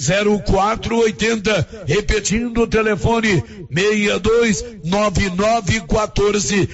0480. 0.00 1.84
Repetindo 1.86 2.62
o 2.62 2.66
telefone 2.66 3.44
62 3.72 4.64
9914 4.84 6.68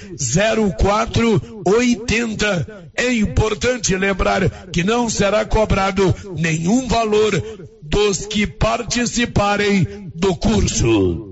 0480. 0.78 2.90
É 2.96 3.12
importante 3.12 3.96
lembrar 3.96 4.48
que 4.72 4.84
não 4.84 5.10
será 5.10 5.44
cobrado 5.44 6.14
nenhum 6.36 6.86
valor 6.86 7.42
dos 7.82 8.26
que 8.26 8.46
participarem 8.46 10.12
do 10.14 10.36
curso. 10.36 11.25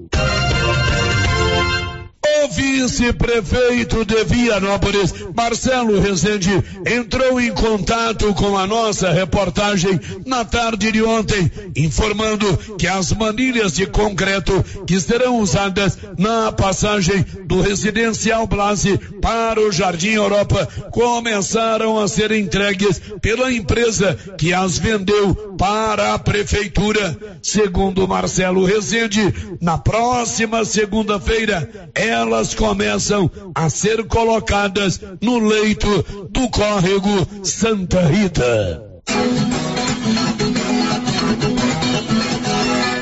Vice-prefeito 2.49 4.05
de 4.05 4.25
Vianópolis, 4.25 5.15
Marcelo 5.35 6.01
Rezende, 6.01 6.63
entrou 6.87 7.41
em 7.41 7.53
contato 7.53 8.33
com 8.35 8.57
a 8.57 8.67
nossa 8.67 9.11
reportagem 9.11 9.99
na 10.27 10.45
tarde 10.45 10.93
de 10.93 11.03
ontem, 11.03 11.51
informando 11.77 12.57
que 12.79 12.87
as 12.87 13.13
manilhas 13.13 13.73
de 13.73 13.87
concreto 13.87 14.65
que 14.87 15.01
serão 15.01 15.39
usadas 15.39 15.99
na 16.19 16.53
passagem 16.53 17.25
do 17.47 17.61
residencial 17.61 18.47
Blase 18.47 18.99
para 19.21 19.61
o 19.61 19.73
Jardim 19.73 20.13
Europa 20.13 20.69
começaram 20.91 21.99
a 21.99 22.09
ser 22.09 22.33
entregues 22.33 23.01
pela 23.21 23.53
empresa 23.53 24.17
que 24.39 24.53
as 24.53 24.79
vendeu 24.79 25.35
para 25.59 26.15
a 26.15 26.19
prefeitura. 26.19 27.17
Segundo 27.43 28.07
Marcelo 28.09 28.65
Rezende, 28.65 29.35
na 29.61 29.79
próxima 29.79 30.65
segunda-feira, 30.65 31.91
ela 31.95 32.34
elas 32.35 32.53
começam 32.53 33.31
a 33.55 33.71
ser 33.71 34.05
colocadas 34.09 35.01
no 35.21 35.39
leito 35.39 36.03
do 36.31 36.51
córrego 36.51 37.45
Santa 37.45 38.01
Rita. 38.09 38.83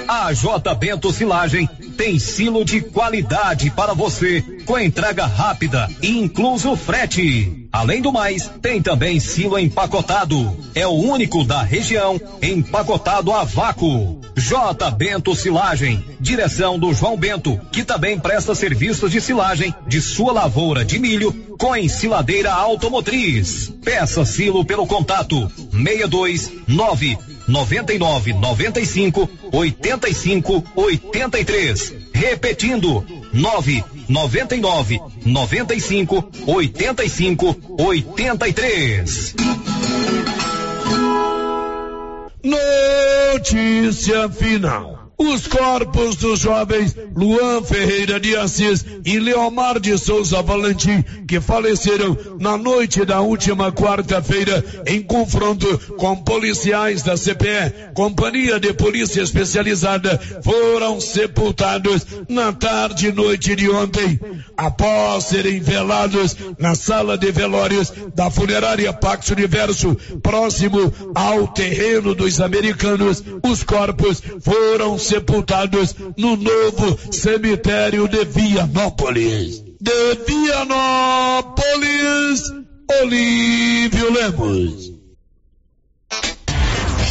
A 0.06 0.32
J 0.34 0.74
Bento 0.74 1.10
Silagem 1.10 1.66
tem 1.96 2.18
silo 2.18 2.62
de 2.62 2.82
qualidade 2.82 3.70
para 3.70 3.94
você, 3.94 4.42
com 4.66 4.78
entrega 4.78 5.24
rápida 5.24 5.88
incluso 6.02 6.76
frete. 6.76 7.61
Além 7.72 8.02
do 8.02 8.12
mais, 8.12 8.50
tem 8.60 8.82
também 8.82 9.18
silo 9.18 9.58
empacotado. 9.58 10.54
É 10.74 10.86
o 10.86 10.90
único 10.90 11.42
da 11.42 11.62
região 11.62 12.20
empacotado 12.42 13.32
a 13.32 13.44
vácuo. 13.44 14.20
J 14.36 14.90
Bento 14.90 15.34
Silagem, 15.34 16.04
direção 16.20 16.78
do 16.78 16.92
João 16.92 17.16
Bento, 17.16 17.58
que 17.70 17.82
também 17.82 18.18
presta 18.18 18.54
serviços 18.54 19.10
de 19.10 19.20
silagem 19.20 19.74
de 19.86 20.00
sua 20.00 20.32
lavoura 20.32 20.84
de 20.84 20.98
milho 20.98 21.32
com 21.58 21.74
ensiladeira 21.74 22.52
automotriz. 22.52 23.72
Peça 23.82 24.24
silo 24.24 24.64
pelo 24.64 24.86
contato 24.86 25.50
629 25.70 27.31
99 27.48 28.32
95 28.34 29.28
85 29.52 30.64
83. 30.74 31.94
Repetindo 32.12 33.04
9 33.32 33.84
99 34.08 35.00
95 35.24 36.30
85 36.46 37.56
83. 37.78 39.34
Notícia 42.44 44.28
final. 44.28 45.01
Os 45.18 45.46
corpos 45.46 46.16
dos 46.16 46.40
jovens 46.40 46.96
Luan 47.14 47.62
Ferreira 47.62 48.18
de 48.18 48.36
Assis 48.36 48.84
e 49.04 49.18
Leomar 49.18 49.78
de 49.78 49.96
Souza 49.96 50.42
Valentim, 50.42 51.02
que 51.28 51.40
faleceram 51.40 52.16
na 52.40 52.56
noite 52.56 53.04
da 53.04 53.20
última 53.20 53.70
quarta-feira 53.70 54.64
em 54.86 55.02
confronto 55.02 55.78
com 55.96 56.16
policiais 56.16 57.02
da 57.02 57.14
CPE, 57.14 57.92
Companhia 57.94 58.58
de 58.58 58.72
Polícia 58.72 59.22
Especializada, 59.22 60.20
foram 60.42 61.00
sepultados 61.00 62.06
na 62.28 62.52
tarde 62.52 63.08
e 63.08 63.12
noite 63.12 63.54
de 63.54 63.70
ontem, 63.70 64.18
após 64.56 65.24
serem 65.24 65.60
velados 65.60 66.36
na 66.58 66.74
sala 66.74 67.16
de 67.16 67.30
velórios 67.30 67.92
da 68.14 68.30
funerária 68.30 68.92
Pax 68.92 69.30
Universo, 69.30 69.96
próximo 70.22 70.92
ao 71.14 71.48
terreno 71.48 72.14
dos 72.14 72.40
americanos. 72.40 73.22
Os 73.42 73.62
corpos 73.62 74.22
foram 74.40 74.98
sepultados 75.04 75.94
no 76.16 76.36
novo 76.36 76.98
cemitério 77.12 78.08
de 78.08 78.24
Vianópolis. 78.24 79.62
De 79.80 80.14
Vianópolis, 80.26 81.62
Olívio 83.02 84.12
Lemos. 84.12 84.92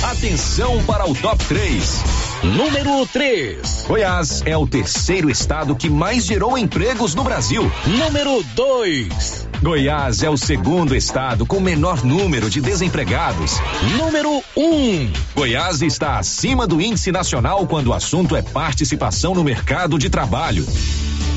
Atenção 0.04 0.84
para 0.84 1.10
o 1.10 1.16
top 1.16 1.44
3. 1.46 2.04
Número 2.44 3.06
3. 3.08 3.86
Goiás 3.88 4.42
é 4.46 4.58
o 4.58 4.66
terceiro 4.66 5.30
estado 5.30 5.76
que 5.76 5.90
mais 5.90 6.26
gerou 6.26 6.58
empregos 6.58 7.14
no 7.14 7.24
Brasil. 7.24 7.64
Número 7.86 8.44
2. 8.56 9.51
Goiás 9.62 10.24
é 10.24 10.30
o 10.30 10.36
segundo 10.36 10.96
estado 10.96 11.46
com 11.46 11.60
menor 11.60 12.04
número 12.04 12.50
de 12.50 12.60
desempregados. 12.60 13.60
Número 13.96 14.42
1. 14.58 14.60
Um. 14.60 15.14
Goiás 15.36 15.84
está 15.84 16.18
acima 16.18 16.66
do 16.66 16.82
índice 16.82 17.12
nacional 17.12 17.68
quando 17.68 17.88
o 17.88 17.94
assunto 17.94 18.36
é 18.36 18.42
participação 18.42 19.36
no 19.36 19.44
mercado 19.44 20.00
de 20.00 20.10
trabalho. 20.10 20.66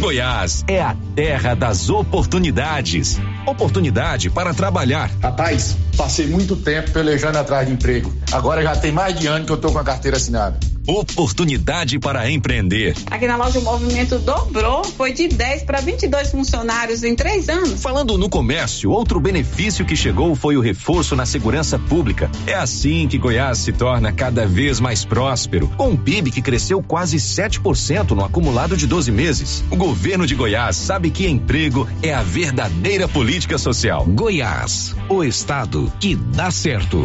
Goiás 0.00 0.64
é 0.66 0.80
a 0.80 0.96
terra 1.14 1.54
das 1.54 1.90
oportunidades. 1.90 3.18
Oportunidade 3.46 4.30
para 4.30 4.54
trabalhar. 4.54 5.10
Rapaz, 5.22 5.76
passei 5.94 6.26
muito 6.26 6.56
tempo 6.56 6.92
pelejando 6.92 7.36
atrás 7.36 7.66
de 7.66 7.74
emprego. 7.74 8.10
Agora 8.32 8.62
já 8.62 8.74
tem 8.74 8.90
mais 8.90 9.20
de 9.20 9.26
ano 9.26 9.44
que 9.44 9.52
eu 9.52 9.58
tô 9.58 9.70
com 9.70 9.78
a 9.78 9.84
carteira 9.84 10.16
assinada. 10.16 10.58
Oportunidade 10.86 11.98
para 11.98 12.30
empreender. 12.30 12.94
Aqui 13.10 13.26
na 13.26 13.36
loja 13.36 13.58
o 13.58 13.62
movimento 13.62 14.18
dobrou, 14.18 14.84
foi 14.84 15.14
de 15.14 15.28
10 15.28 15.62
para 15.62 15.80
22 15.80 16.30
funcionários 16.30 17.02
em 17.02 17.14
três 17.14 17.48
anos. 17.48 17.82
Falando 17.82 18.18
no 18.18 18.28
comércio, 18.28 18.90
outro 18.90 19.18
benefício 19.18 19.84
que 19.84 19.96
chegou 19.96 20.34
foi 20.34 20.58
o 20.58 20.60
reforço 20.60 21.16
na 21.16 21.24
segurança 21.24 21.78
pública. 21.78 22.30
É 22.46 22.52
assim 22.52 23.08
que 23.08 23.16
Goiás 23.16 23.58
se 23.58 23.72
torna 23.72 24.12
cada 24.12 24.46
vez 24.46 24.78
mais 24.78 25.06
próspero, 25.06 25.68
com 25.76 25.90
um 25.90 25.96
PIB 25.96 26.30
que 26.30 26.42
cresceu 26.42 26.82
quase 26.82 27.16
7% 27.16 28.10
no 28.10 28.22
acumulado 28.22 28.76
de 28.76 28.86
12 28.86 29.10
meses. 29.10 29.64
O 29.70 29.76
governo 29.76 30.26
de 30.26 30.34
Goiás 30.34 30.76
sabe 30.76 31.10
que 31.10 31.26
emprego 31.26 31.88
é 32.02 32.12
a 32.12 32.22
verdadeira 32.22 33.08
política 33.08 33.56
social. 33.56 34.04
Goiás, 34.04 34.94
o 35.08 35.24
estado 35.24 35.90
que 35.98 36.14
dá 36.14 36.50
certo. 36.50 37.04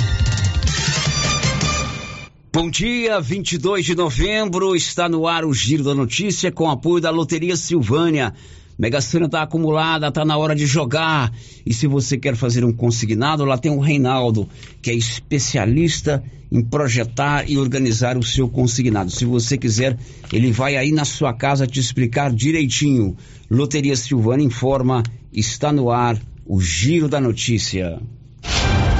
Bom 2.53 2.69
dia, 2.69 3.17
22 3.21 3.85
de 3.85 3.95
novembro, 3.95 4.75
está 4.75 5.07
no 5.07 5.25
ar 5.25 5.45
o 5.45 5.53
Giro 5.53 5.85
da 5.85 5.95
Notícia 5.95 6.51
com 6.51 6.69
apoio 6.69 7.01
da 7.01 7.09
Loteria 7.09 7.55
Silvânia. 7.55 8.33
Mega 8.77 8.99
Sena 8.99 9.27
está 9.27 9.41
acumulada, 9.41 10.09
está 10.09 10.25
na 10.25 10.37
hora 10.37 10.53
de 10.53 10.65
jogar. 10.65 11.31
E 11.65 11.73
se 11.73 11.87
você 11.87 12.17
quer 12.17 12.35
fazer 12.35 12.65
um 12.65 12.73
consignado, 12.73 13.45
lá 13.45 13.57
tem 13.57 13.71
o 13.71 13.79
Reinaldo, 13.79 14.49
que 14.81 14.91
é 14.91 14.93
especialista 14.93 16.21
em 16.51 16.61
projetar 16.61 17.49
e 17.49 17.57
organizar 17.57 18.17
o 18.17 18.23
seu 18.23 18.49
consignado. 18.49 19.09
Se 19.11 19.23
você 19.23 19.57
quiser, 19.57 19.97
ele 20.33 20.51
vai 20.51 20.75
aí 20.75 20.91
na 20.91 21.05
sua 21.05 21.33
casa 21.33 21.65
te 21.65 21.79
explicar 21.79 22.33
direitinho. 22.33 23.15
Loteria 23.49 23.95
Silvânia 23.95 24.45
informa, 24.45 25.03
está 25.31 25.71
no 25.71 25.89
ar 25.89 26.19
o 26.45 26.59
Giro 26.59 27.07
da 27.07 27.21
Notícia. 27.21 28.01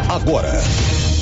Agora. 0.07 0.54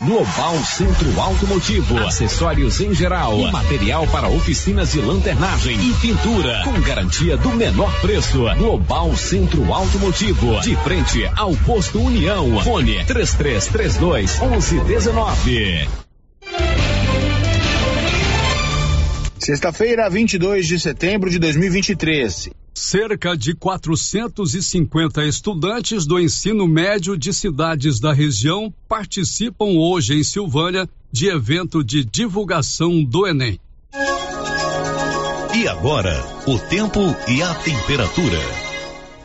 Global 0.00 0.62
Centro 0.64 1.20
Automotivo, 1.20 1.98
acessórios 1.98 2.80
em 2.80 2.94
geral, 2.94 3.38
material 3.50 4.06
para 4.06 4.28
oficinas 4.28 4.92
de 4.92 5.00
lanternagem 5.00 5.78
e 5.80 5.94
pintura, 5.94 6.62
com 6.64 6.80
garantia 6.82 7.36
do 7.36 7.50
menor 7.50 7.92
preço. 8.00 8.44
Global 8.58 9.16
Centro 9.16 9.72
Automotivo, 9.72 10.60
de 10.60 10.76
frente 10.76 11.24
ao 11.34 11.56
posto 11.56 12.00
União. 12.00 12.62
Fone 12.62 13.04
3332 13.04 14.38
1119. 14.38 15.88
Sexta-feira, 19.38 20.10
22 20.10 20.66
de 20.66 20.78
setembro 20.78 21.30
de 21.30 21.38
2023. 21.38 22.50
Cerca 22.78 23.34
de 23.34 23.54
450 23.54 25.24
estudantes 25.24 26.04
do 26.04 26.20
ensino 26.20 26.68
médio 26.68 27.16
de 27.16 27.32
cidades 27.32 27.98
da 27.98 28.12
região 28.12 28.72
participam 28.86 29.78
hoje 29.78 30.12
em 30.12 30.22
Silvânia 30.22 30.86
de 31.10 31.26
evento 31.26 31.82
de 31.82 32.04
divulgação 32.04 33.02
do 33.02 33.26
Enem. 33.26 33.58
E 35.54 35.66
agora, 35.66 36.22
o 36.46 36.58
tempo 36.58 37.00
e 37.26 37.42
a 37.42 37.54
temperatura. 37.54 38.38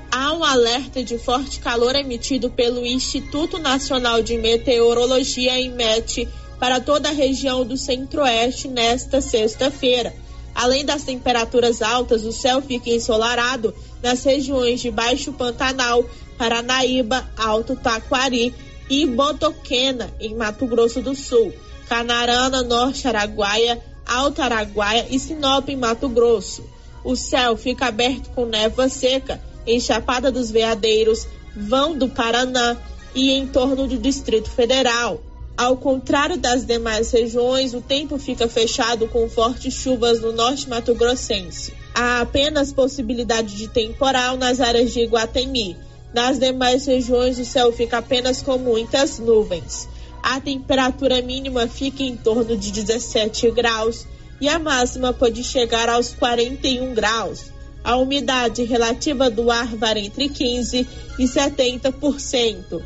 Há 0.09 0.31
um 0.31 0.45
alerta 0.45 1.03
de 1.03 1.19
forte 1.19 1.59
calor 1.59 1.94
emitido 1.94 2.50
pelo 2.50 2.86
Instituto 2.86 3.59
Nacional 3.59 4.24
de 4.24 4.38
Meteorologia, 4.38 5.59
IMET, 5.59 6.25
para 6.57 6.80
toda 6.80 7.09
a 7.09 7.13
região 7.13 7.65
do 7.65 7.75
centro-oeste 7.75 8.69
nesta 8.69 9.19
sexta-feira. 9.19 10.15
Além 10.53 10.86
das 10.86 11.03
temperaturas 11.03 11.81
altas, 11.81 12.24
o 12.24 12.31
céu 12.31 12.62
fica 12.62 12.89
ensolarado 12.89 13.74
nas 14.01 14.24
regiões 14.24 14.81
de 14.81 14.92
Baixo 14.92 15.31
Pantanal, 15.33 16.06
Paranaíba, 16.38 17.30
Alto 17.38 17.75
Taquari 17.75 18.53
e 18.89 19.06
Botoquena, 19.06 20.13
em 20.19 20.36
Mato 20.36 20.65
Grosso 20.68 21.01
do 21.01 21.15
Sul, 21.15 21.53
Canarana, 21.88 22.62
Norte 22.62 23.07
Araguaia, 23.07 23.81
Alto 24.06 24.42
Araguaia 24.42 25.07
e 25.09 25.19
Sinop, 25.19 25.69
em 25.69 25.77
Mato 25.77 26.09
Grosso. 26.09 26.63
O 27.03 27.15
céu 27.15 27.56
fica 27.56 27.88
aberto 27.88 28.30
com 28.31 28.45
névoa 28.45 28.89
seca 28.89 29.42
em 29.65 29.80
Chapada 29.80 30.31
dos 30.31 30.51
Veadeiros, 30.51 31.27
Vão 31.56 31.98
do 31.98 32.07
Paraná 32.07 32.77
e 33.13 33.31
em 33.31 33.45
torno 33.48 33.88
do 33.88 33.98
Distrito 33.98 34.50
Federal. 34.50 35.21
Ao 35.57 35.77
contrário 35.77 36.38
das 36.38 36.65
demais 36.65 37.12
regiões, 37.12 37.74
o 37.74 37.81
tempo 37.81 38.18
fica 38.18 38.48
fechado 38.48 39.07
com 39.07 39.30
fortes 39.30 39.74
chuvas 39.74 40.21
no 40.21 40.31
norte 40.31 40.68
mato-grossense. 40.68 41.74
Há 41.94 42.21
apenas 42.21 42.74
possibilidade 42.74 43.56
de 43.56 43.68
temporal 43.68 44.38
nas 44.38 44.59
áreas 44.59 44.94
de 44.94 45.01
Iguatemi. 45.01 45.77
Nas 46.13 46.39
demais 46.39 46.86
regiões, 46.86 47.38
o 47.38 47.45
céu 47.45 47.71
fica 47.71 48.00
apenas 48.00 48.42
com 48.42 48.57
muitas 48.57 49.19
nuvens. 49.19 49.88
A 50.24 50.39
temperatura 50.39 51.21
mínima 51.21 51.68
fica 51.68 52.03
em 52.03 52.15
torno 52.15 52.56
de 52.56 52.71
17 52.71 53.51
graus 53.51 54.06
e 54.39 54.48
a 54.48 54.57
máxima 54.57 55.13
pode 55.13 55.44
chegar 55.44 55.89
aos 55.89 56.13
41 56.13 56.94
graus. 56.94 57.51
A 57.83 57.95
umidade 57.95 58.63
relativa 58.63 59.30
do 59.30 59.50
ar 59.50 59.75
varia 59.75 60.06
entre 60.06 60.30
15 60.30 60.88
e 61.18 61.24
70%. 61.24 62.81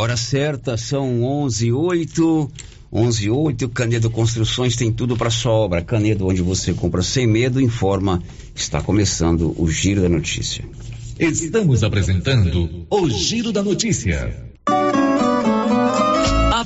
Hora 0.00 0.16
certa, 0.16 0.78
são 0.78 1.22
11 1.22 1.66
e 1.66 1.72
8. 1.74 2.50
11 2.90 3.26
e 3.26 3.30
8, 3.30 3.68
Canedo 3.68 4.08
Construções 4.08 4.74
tem 4.74 4.90
tudo 4.90 5.14
para 5.14 5.28
sua 5.28 5.52
obra. 5.52 5.82
Canedo, 5.82 6.26
onde 6.26 6.40
você 6.40 6.72
compra 6.72 7.02
sem 7.02 7.26
medo, 7.26 7.60
informa. 7.60 8.22
Está 8.54 8.80
começando 8.80 9.54
o 9.60 9.70
Giro 9.70 10.00
da 10.00 10.08
Notícia. 10.08 10.64
Estamos 11.18 11.84
apresentando 11.84 12.86
o 12.88 13.10
Giro 13.10 13.52
da 13.52 13.62
Notícia. 13.62 14.49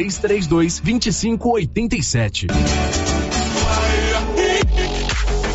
3332 0.00 0.80
2587. 0.82 3.19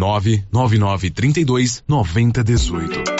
99932 0.00 1.82
9018. 1.86 3.19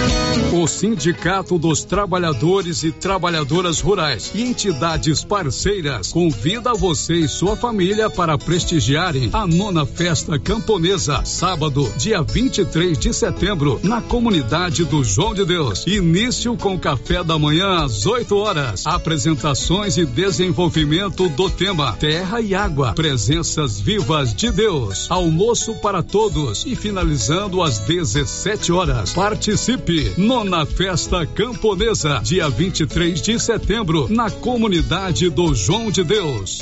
O 0.61 0.67
Sindicato 0.67 1.57
dos 1.57 1.83
Trabalhadores 1.83 2.83
e 2.83 2.91
Trabalhadoras 2.91 3.81
Rurais 3.81 4.31
e 4.35 4.43
entidades 4.43 5.23
parceiras 5.23 6.11
convida 6.11 6.71
você 6.75 7.15
e 7.15 7.27
sua 7.27 7.55
família 7.55 8.11
para 8.11 8.37
prestigiarem 8.37 9.31
a 9.33 9.47
nona 9.47 9.87
festa 9.87 10.37
camponesa, 10.37 11.25
sábado, 11.25 11.91
dia 11.97 12.21
23 12.21 12.95
de 12.95 13.11
setembro, 13.11 13.79
na 13.81 14.03
comunidade 14.03 14.85
do 14.85 15.03
João 15.03 15.33
de 15.33 15.43
Deus. 15.45 15.83
Início 15.87 16.55
com 16.55 16.77
café 16.77 17.23
da 17.23 17.39
manhã 17.39 17.83
às 17.83 18.05
8 18.05 18.37
horas. 18.37 18.85
Apresentações 18.85 19.97
e 19.97 20.05
desenvolvimento 20.05 21.27
do 21.29 21.49
tema 21.49 21.93
Terra 21.93 22.39
e 22.39 22.53
Água, 22.53 22.93
presenças 22.93 23.79
vivas 23.79 24.31
de 24.31 24.51
Deus. 24.51 25.09
Almoço 25.09 25.73
para 25.81 26.03
todos 26.03 26.67
e 26.67 26.75
finalizando 26.75 27.63
às 27.63 27.79
17 27.79 28.71
horas. 28.71 29.11
Participe! 29.13 30.13
Nona 30.17 30.50
Festa 30.65 31.25
Camponesa, 31.25 32.19
dia 32.21 32.49
23 32.49 33.21
de 33.21 33.39
setembro, 33.39 34.07
na 34.09 34.29
comunidade 34.29 35.29
do 35.29 35.55
João 35.55 35.89
de 35.89 36.03
Deus. 36.03 36.61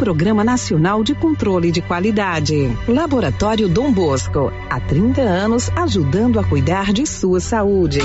Programa 0.01 0.43
Nacional 0.43 1.03
de 1.03 1.13
Controle 1.13 1.71
de 1.71 1.79
Qualidade. 1.79 2.75
Laboratório 2.87 3.69
Dom 3.69 3.93
Bosco, 3.93 4.51
há 4.67 4.79
30 4.79 5.21
anos 5.21 5.69
ajudando 5.75 6.39
a 6.39 6.43
cuidar 6.43 6.91
de 6.91 7.05
sua 7.05 7.39
saúde. 7.39 7.99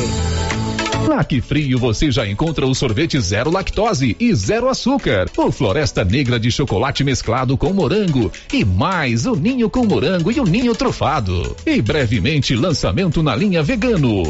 Na 1.08 1.24
Frio 1.40 1.78
você 1.78 2.10
já 2.10 2.28
encontra 2.28 2.66
o 2.66 2.74
sorvete 2.74 3.18
zero 3.18 3.50
lactose 3.50 4.14
e 4.20 4.34
zero 4.34 4.68
açúcar, 4.68 5.30
o 5.38 5.50
Floresta 5.50 6.04
Negra 6.04 6.38
de 6.38 6.50
chocolate 6.50 7.02
mesclado 7.02 7.56
com 7.56 7.72
morango 7.72 8.30
e 8.52 8.62
mais 8.62 9.24
o 9.24 9.34
ninho 9.34 9.70
com 9.70 9.86
morango 9.86 10.30
e 10.30 10.38
o 10.38 10.44
ninho 10.44 10.74
trufado. 10.74 11.56
E 11.64 11.80
brevemente 11.80 12.54
lançamento 12.54 13.22
na 13.22 13.34
linha 13.34 13.62
vegano. 13.62 14.22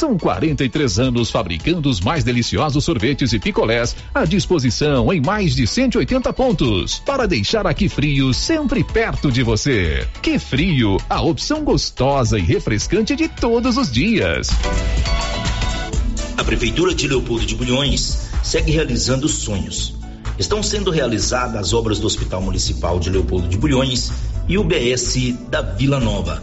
São 0.00 0.16
43 0.16 0.98
anos 0.98 1.30
fabricando 1.30 1.90
os 1.90 2.00
mais 2.00 2.24
deliciosos 2.24 2.82
sorvetes 2.82 3.34
e 3.34 3.38
picolés 3.38 3.94
à 4.14 4.24
disposição 4.24 5.12
em 5.12 5.20
mais 5.20 5.54
de 5.54 5.66
180 5.66 6.32
pontos 6.32 7.00
para 7.00 7.28
deixar 7.28 7.66
aqui 7.66 7.86
frio 7.86 8.32
sempre 8.32 8.82
perto 8.82 9.30
de 9.30 9.42
você. 9.42 10.08
Que 10.22 10.38
frio, 10.38 10.96
a 11.06 11.20
opção 11.20 11.62
gostosa 11.62 12.38
e 12.38 12.40
refrescante 12.40 13.14
de 13.14 13.28
todos 13.28 13.76
os 13.76 13.92
dias. 13.92 14.48
A 16.38 16.44
Prefeitura 16.44 16.94
de 16.94 17.06
Leopoldo 17.06 17.44
de 17.44 17.54
Bulhões 17.54 18.30
segue 18.42 18.72
realizando 18.72 19.28
sonhos. 19.28 19.94
Estão 20.38 20.62
sendo 20.62 20.90
realizadas 20.90 21.56
as 21.60 21.72
obras 21.74 21.98
do 21.98 22.06
Hospital 22.06 22.40
Municipal 22.40 22.98
de 22.98 23.10
Leopoldo 23.10 23.48
de 23.48 23.58
Bulhões 23.58 24.10
e 24.48 24.56
o 24.56 24.64
BS 24.64 25.34
da 25.50 25.60
Vila 25.60 26.00
Nova. 26.00 26.42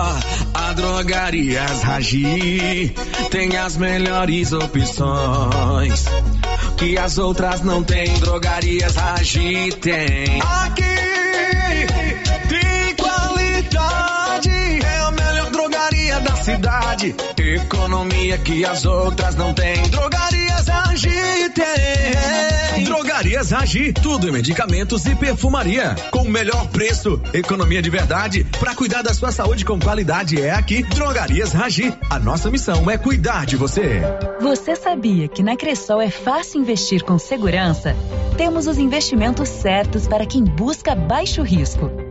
Drogarias 0.73 1.81
Ragi 1.81 2.93
tem 3.29 3.57
as 3.57 3.77
melhores 3.77 4.53
opções 4.53 6.05
que 6.77 6.97
as 6.97 7.17
outras 7.17 7.61
não 7.61 7.83
têm. 7.83 8.13
Drogarias 8.19 8.95
Ragi 8.95 9.71
tem. 9.81 10.41
Aqui 10.41 11.10
cidade. 16.41 17.15
Economia 17.37 18.37
que 18.37 18.65
as 18.65 18.85
outras 18.85 19.35
não 19.35 19.53
têm. 19.53 19.81
Drogarias 19.89 20.67
Ragi 20.67 21.49
tem. 21.53 22.83
Drogarias 22.83 23.51
Ragi, 23.51 23.93
tudo 23.93 24.27
em 24.27 24.31
medicamentos 24.31 25.05
e 25.05 25.15
perfumaria. 25.15 25.95
Com 26.11 26.23
o 26.23 26.29
melhor 26.29 26.67
preço, 26.69 27.21
economia 27.33 27.81
de 27.81 27.89
verdade. 27.89 28.43
Para 28.59 28.75
cuidar 28.75 29.01
da 29.01 29.13
sua 29.13 29.31
saúde 29.31 29.63
com 29.63 29.79
qualidade 29.79 30.41
é 30.41 30.51
aqui, 30.51 30.81
Drogarias 30.83 31.53
Ragi. 31.53 31.93
A 32.09 32.19
nossa 32.19 32.49
missão 32.49 32.89
é 32.89 32.97
cuidar 32.97 33.45
de 33.45 33.55
você. 33.55 34.01
Você 34.39 34.75
sabia 34.75 35.27
que 35.27 35.43
na 35.43 35.55
Cressol 35.55 36.01
é 36.01 36.09
fácil 36.09 36.61
investir 36.61 37.03
com 37.03 37.17
segurança? 37.17 37.95
Temos 38.37 38.67
os 38.67 38.77
investimentos 38.77 39.49
certos 39.49 40.07
para 40.07 40.25
quem 40.25 40.43
busca 40.43 40.95
baixo 40.95 41.43
risco. 41.43 42.10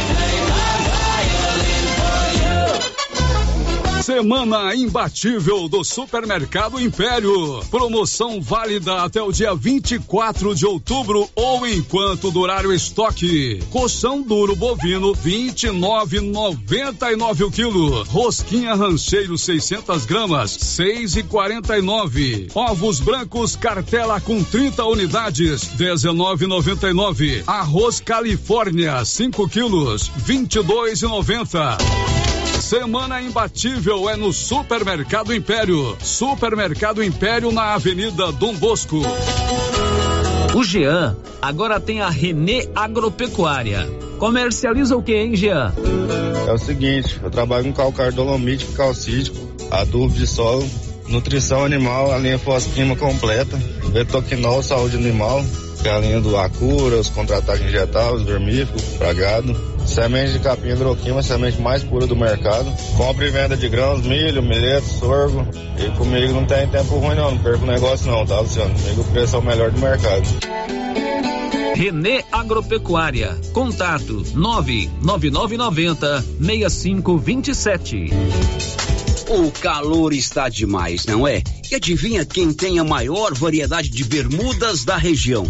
Semana 4.01 4.73
imbatível 4.73 5.69
do 5.69 5.83
Supermercado 5.83 6.81
Império. 6.81 7.63
Promoção 7.69 8.41
válida 8.41 9.03
até 9.03 9.21
o 9.21 9.31
dia 9.31 9.53
24 9.53 10.55
de 10.55 10.65
outubro 10.65 11.29
ou 11.35 11.67
enquanto 11.67 12.31
durar 12.31 12.65
o 12.65 12.73
estoque. 12.73 13.61
Colchão 13.69 14.23
duro 14.23 14.55
bovino 14.55 15.13
29,99 15.13 17.45
o 17.45 17.51
quilo. 17.51 18.01
Rosquinha 18.05 18.73
rancheiro 18.73 19.37
600 19.37 20.03
gramas 20.05 20.57
6,49. 20.57 22.49
Ovos 22.55 22.99
brancos 22.99 23.55
cartela 23.55 24.19
com 24.19 24.43
30 24.43 24.83
unidades 24.83 25.69
19,99. 25.77 27.43
Arroz 27.45 27.99
Califórnia 27.99 29.05
5 29.05 29.47
quilos 29.47 30.09
22,90. 30.25 32.30
Semana 32.61 33.19
imbatível 33.19 34.07
é 34.07 34.15
no 34.15 34.31
Supermercado 34.31 35.33
Império. 35.33 35.97
Supermercado 35.99 37.03
Império 37.03 37.51
na 37.51 37.73
Avenida 37.73 38.31
Dom 38.31 38.55
Bosco. 38.55 39.01
O 40.55 40.63
Jean 40.63 41.17
agora 41.41 41.79
tem 41.79 42.01
a 42.01 42.09
Renê 42.09 42.69
Agropecuária. 42.73 43.89
Comercializa 44.19 44.95
o 44.95 45.01
que, 45.01 45.13
hein, 45.13 45.35
Jean? 45.35 45.73
É 46.47 46.53
o 46.53 46.57
seguinte, 46.57 47.19
eu 47.21 47.31
trabalho 47.31 47.65
com 47.65 47.73
calcário 47.73 48.13
dolomítico, 48.13 48.73
calcítico, 48.73 49.37
adubo 49.71 50.13
de 50.13 50.27
solo, 50.27 50.65
nutrição 51.07 51.65
animal, 51.65 52.13
a 52.13 52.17
linha 52.19 52.37
fosquima 52.37 52.95
completa, 52.95 53.59
betoquinol, 53.91 54.61
saúde 54.61 54.95
animal, 54.95 55.43
que 55.81 55.89
é 55.89 55.91
a 55.91 55.99
linha 55.99 56.21
do 56.21 56.37
Acura, 56.37 56.97
os 56.97 57.09
contra-ataques 57.09 57.65
injetáveis, 57.65 58.21
vermífugo, 58.21 58.79
pragado 58.99 59.70
Semente 59.85 60.33
de 60.33 60.39
capim 60.39 60.69
hidroquima, 60.69 61.21
semente 61.21 61.59
mais 61.61 61.83
pura 61.83 62.07
do 62.07 62.15
mercado. 62.15 62.71
Compra 62.95 63.27
e 63.27 63.31
venda 63.31 63.57
de 63.57 63.67
grãos, 63.67 64.01
milho, 64.01 64.41
milheto, 64.41 64.87
sorgo. 64.87 65.45
E 65.77 65.89
comigo 65.97 66.33
não 66.33 66.45
tem 66.45 66.67
tempo 66.67 66.97
ruim 66.97 67.15
não, 67.15 67.31
não 67.31 67.37
perco 67.39 67.65
negócio 67.65 68.09
não, 68.09 68.25
tá, 68.25 68.39
Luciano? 68.39 68.73
Comigo 68.73 69.01
o 69.01 69.05
preço 69.05 69.35
é 69.35 69.39
o 69.39 69.41
melhor 69.41 69.71
do 69.71 69.79
mercado. 69.79 70.27
Renê 71.75 72.23
Agropecuária. 72.31 73.35
Contato 73.53 74.23
99990 74.35 76.21
6527. 76.39 78.09
O 79.29 79.49
calor 79.49 80.13
está 80.13 80.49
demais, 80.49 81.05
não 81.05 81.27
é? 81.27 81.41
E 81.71 81.75
adivinha 81.75 82.25
quem 82.25 82.53
tem 82.53 82.79
a 82.79 82.83
maior 82.83 83.33
variedade 83.33 83.89
de 83.89 84.03
bermudas 84.03 84.83
da 84.83 84.97
região? 84.97 85.49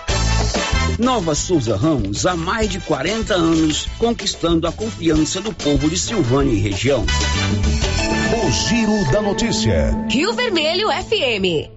Nova 0.99 1.33
Souza 1.33 1.75
Ramos, 1.75 2.25
há 2.25 2.35
mais 2.35 2.69
de 2.69 2.79
40 2.79 3.33
anos, 3.33 3.87
conquistando 3.97 4.67
a 4.67 4.71
confiança 4.71 5.41
do 5.41 5.53
povo 5.53 5.89
de 5.89 5.97
Silvânia 5.97 6.53
e 6.53 6.59
região. 6.59 7.05
O 8.33 8.51
Giro 8.51 9.11
da 9.11 9.21
Notícia. 9.21 9.97
Rio 10.09 10.33
Vermelho 10.33 10.89
FM. 10.89 11.69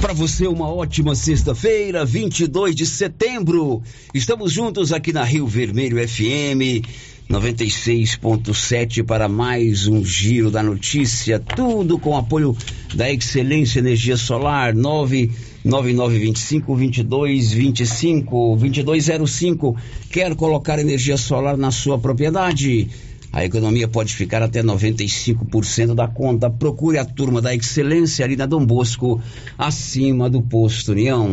Para 0.00 0.12
você, 0.12 0.46
uma 0.46 0.68
ótima 0.68 1.14
sexta-feira, 1.14 2.04
22 2.04 2.74
de 2.74 2.84
setembro. 2.84 3.82
Estamos 4.12 4.52
juntos 4.52 4.92
aqui 4.92 5.12
na 5.12 5.24
Rio 5.24 5.46
Vermelho 5.46 5.96
FM 6.06 6.84
96.7 7.30 9.02
para 9.02 9.28
mais 9.28 9.86
um 9.86 10.04
Giro 10.04 10.50
da 10.50 10.62
Notícia. 10.62 11.40
Tudo 11.40 11.98
com 11.98 12.16
apoio 12.16 12.56
da 12.94 13.10
Excelência 13.10 13.78
Energia 13.78 14.16
Solar 14.16 14.74
9 14.74 15.30
9925 15.64 16.76
2225 16.76 18.56
2205. 18.56 19.76
Quer 20.10 20.34
colocar 20.34 20.78
energia 20.78 21.16
solar 21.16 21.56
na 21.56 21.70
sua 21.70 21.98
propriedade? 21.98 22.88
A 23.32 23.44
economia 23.44 23.88
pode 23.88 24.14
ficar 24.14 24.42
até 24.42 24.62
95% 24.62 25.94
da 25.94 26.06
conta. 26.06 26.48
Procure 26.48 26.98
a 26.98 27.04
turma 27.04 27.42
da 27.42 27.52
Excelência 27.52 28.24
ali 28.24 28.36
na 28.36 28.46
Dom 28.46 28.64
Bosco, 28.64 29.20
acima 29.58 30.30
do 30.30 30.40
posto 30.40 30.92
União. 30.92 31.28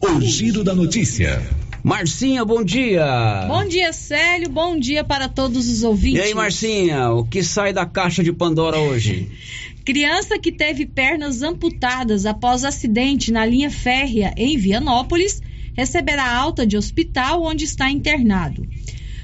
O 0.00 0.20
giro 0.20 0.62
da 0.62 0.74
notícia. 0.74 1.42
Marcinha, 1.82 2.44
bom 2.44 2.62
dia. 2.62 3.46
Bom 3.48 3.66
dia, 3.66 3.92
Célio. 3.92 4.50
Bom 4.50 4.78
dia 4.78 5.02
para 5.02 5.28
todos 5.28 5.68
os 5.68 5.82
ouvintes. 5.82 6.20
E 6.20 6.22
aí, 6.22 6.34
Marcinha, 6.34 7.10
o 7.10 7.24
que 7.24 7.42
sai 7.42 7.72
da 7.72 7.86
caixa 7.86 8.22
de 8.22 8.32
Pandora 8.32 8.78
hoje? 8.78 9.30
Criança 9.88 10.38
que 10.38 10.52
teve 10.52 10.84
pernas 10.84 11.40
amputadas 11.40 12.26
após 12.26 12.62
acidente 12.62 13.32
na 13.32 13.46
linha 13.46 13.70
férrea 13.70 14.34
em 14.36 14.54
Vianópolis 14.54 15.40
receberá 15.72 16.30
alta 16.30 16.66
de 16.66 16.76
hospital 16.76 17.42
onde 17.42 17.64
está 17.64 17.90
internado. 17.90 18.68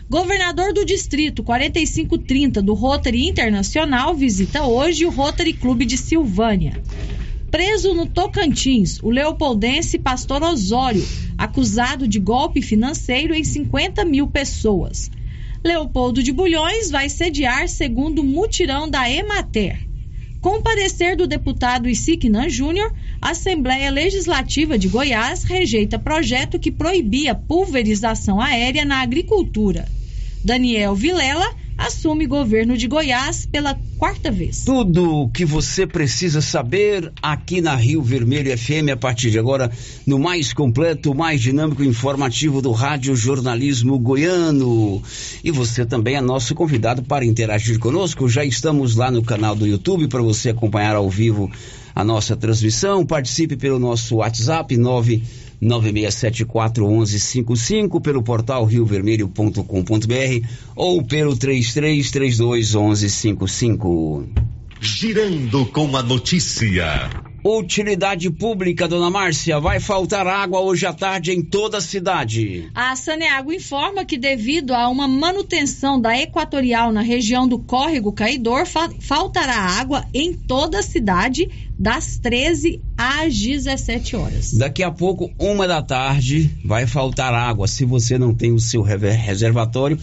Governador 0.09 0.72
do 0.72 0.83
Distrito 0.83 1.42
4530 1.44 2.62
do 2.62 2.72
Rotary 2.72 3.29
Internacional 3.29 4.14
visita 4.14 4.64
hoje 4.64 5.05
o 5.05 5.11
Rotary 5.11 5.53
Clube 5.53 5.85
de 5.85 5.98
Silvânia. 5.98 6.83
Preso 7.50 7.92
no 7.92 8.07
Tocantins, 8.07 9.03
o 9.03 9.11
leopoldense 9.11 9.98
Pastor 9.98 10.42
Osório, 10.42 11.07
acusado 11.37 12.09
de 12.09 12.18
golpe 12.18 12.62
financeiro 12.62 13.35
em 13.35 13.44
50 13.44 14.03
mil 14.07 14.29
pessoas. 14.29 15.11
Leopoldo 15.62 16.22
de 16.22 16.33
Bulhões 16.33 16.90
vai 16.90 17.11
sediar 17.11 17.68
segundo 17.68 18.24
mutirão 18.24 18.88
da 18.88 19.11
Emater. 19.11 19.84
Com 20.45 20.61
parecer 20.61 21.17
do 21.17 21.27
deputado 21.27 21.89
Isiquinan 21.89 22.51
Júnior, 22.51 22.93
a 23.19 23.31
Assembleia 23.31 23.91
Legislativa 23.91 24.77
de 24.77 24.89
Goiás 24.89 25.43
rejeita 25.43 25.99
projeto 25.99 26.59
que 26.59 26.71
proibia 26.71 27.35
pulverização 27.35 28.39
aérea 28.39 28.85
na 28.85 29.01
agricultura. 29.01 29.87
Daniel 30.45 30.95
Vilela 30.95 31.55
assume 31.77 32.27
governo 32.27 32.77
de 32.77 32.87
Goiás 32.87 33.47
pela 33.51 33.77
quarta 33.99 34.31
vez. 34.31 34.65
Tudo 34.65 35.23
o 35.23 35.29
que 35.29 35.45
você 35.45 35.87
precisa 35.87 36.41
saber 36.41 37.11
aqui 37.23 37.61
na 37.61 37.75
Rio 37.75 38.03
Vermelho 38.03 38.57
FM 38.57 38.91
a 38.93 38.97
partir 38.97 39.31
de 39.31 39.39
agora, 39.39 39.71
no 40.07 40.19
mais 40.19 40.53
completo, 40.53 41.15
mais 41.15 41.41
dinâmico 41.41 41.83
e 41.83 41.89
informativo 41.89 42.61
do 42.61 42.73
Rádio 42.73 43.17
Jornalismo 43.17 43.99
Goiano. 43.99 45.03
E 45.43 45.51
você 45.51 45.85
também 45.85 46.17
é 46.17 46.21
nosso 46.21 46.55
convidado 46.55 47.03
para 47.03 47.25
interagir 47.25 47.79
conosco. 47.79 48.29
Já 48.29 48.45
estamos 48.45 48.95
lá 48.95 49.11
no 49.11 49.23
canal 49.23 49.57
do 49.57 49.67
YouTube 49.67 50.09
para 50.09 50.23
você 50.23 50.51
acompanhar 50.51 50.95
ao 50.95 51.09
vivo 51.09 51.51
a 51.95 52.05
nossa 52.05 52.37
transmissão. 52.37 53.07
Participe 53.07 53.57
pelo 53.57 53.79
nosso 53.79 54.17
WhatsApp 54.17 54.77
9 54.77 55.23
96741155 55.64 58.00
pelo 58.00 58.22
portal 58.22 58.64
riovermelho.com.br 58.64 60.46
ou 60.77 61.03
pelo 61.03 61.37
33321155. 61.37 64.29
Girando 64.81 65.66
com 65.66 65.96
a 65.96 66.03
notícia. 66.03 67.34
Utilidade 67.47 68.31
pública, 68.31 68.89
dona 68.89 69.11
Márcia, 69.11 69.61
vai 69.61 69.79
faltar 69.79 70.27
água 70.27 70.61
hoje 70.61 70.87
à 70.87 70.95
tarde 70.95 71.31
em 71.31 71.43
toda 71.43 71.77
a 71.77 71.81
cidade. 71.81 72.71
A 72.75 72.97
Saneago 72.97 73.53
informa 73.53 74.03
que, 74.03 74.17
devido 74.17 74.73
a 74.73 74.89
uma 74.89 75.07
manutenção 75.07 76.01
da 76.01 76.19
equatorial 76.19 76.91
na 76.91 77.03
região 77.03 77.47
do 77.47 77.59
córrego 77.59 78.15
Caidor, 78.15 78.65
fa 78.65 78.89
faltará 78.99 79.55
água 79.55 80.07
em 80.15 80.33
toda 80.33 80.79
a 80.79 80.83
cidade 80.83 81.51
das 81.79 82.17
13 82.17 82.81
às 82.97 83.39
17 83.39 84.17
horas. 84.17 84.55
Daqui 84.55 84.83
a 84.83 84.91
pouco, 84.91 85.31
uma 85.39 85.69
da 85.69 85.83
tarde, 85.83 86.51
vai 86.65 86.87
faltar 86.87 87.35
água. 87.35 87.69
Se 87.69 87.85
você 87.85 88.17
não 88.17 88.35
tem 88.35 88.53
o 88.53 88.59
seu 88.59 88.81
reservatório, 88.81 89.99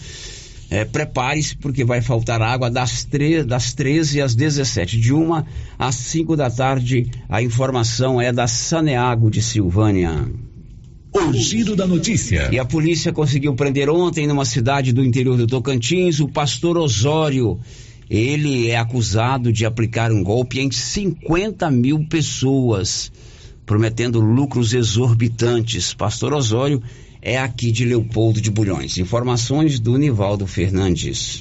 é, 0.72 0.86
prepare-se 0.86 1.54
porque 1.54 1.84
vai 1.84 2.00
faltar 2.00 2.40
água 2.40 2.70
das, 2.70 3.06
das 3.46 3.74
13 3.74 4.22
às 4.22 4.34
17. 4.34 4.98
De 4.98 5.12
uma 5.12 5.44
às 5.78 5.96
5 5.96 6.34
da 6.34 6.48
tarde, 6.48 7.10
a 7.28 7.42
informação 7.42 8.18
é 8.18 8.32
da 8.32 8.46
Saneago 8.46 9.30
de 9.30 9.42
Silvânia. 9.42 10.26
O 11.12 11.32
giro 11.34 11.76
da 11.76 11.86
notícia. 11.86 12.48
E 12.50 12.58
a 12.58 12.64
polícia 12.64 13.12
conseguiu 13.12 13.54
prender 13.54 13.90
ontem, 13.90 14.26
numa 14.26 14.46
cidade 14.46 14.94
do 14.94 15.04
interior 15.04 15.36
do 15.36 15.46
Tocantins, 15.46 16.20
o 16.20 16.28
pastor 16.28 16.78
Osório. 16.78 17.60
Ele 18.08 18.70
é 18.70 18.78
acusado 18.78 19.52
de 19.52 19.66
aplicar 19.66 20.10
um 20.10 20.24
golpe 20.24 20.58
em 20.58 20.70
50 20.70 21.70
mil 21.70 22.06
pessoas, 22.08 23.12
prometendo 23.66 24.20
lucros 24.20 24.72
exorbitantes. 24.72 25.92
Pastor 25.92 26.32
Osório 26.32 26.82
é 27.22 27.38
aqui 27.38 27.70
de 27.70 27.84
Leopoldo 27.84 28.40
de 28.40 28.50
Bulhões. 28.50 28.98
Informações 28.98 29.78
do 29.78 29.96
Nivaldo 29.96 30.46
Fernandes. 30.46 31.40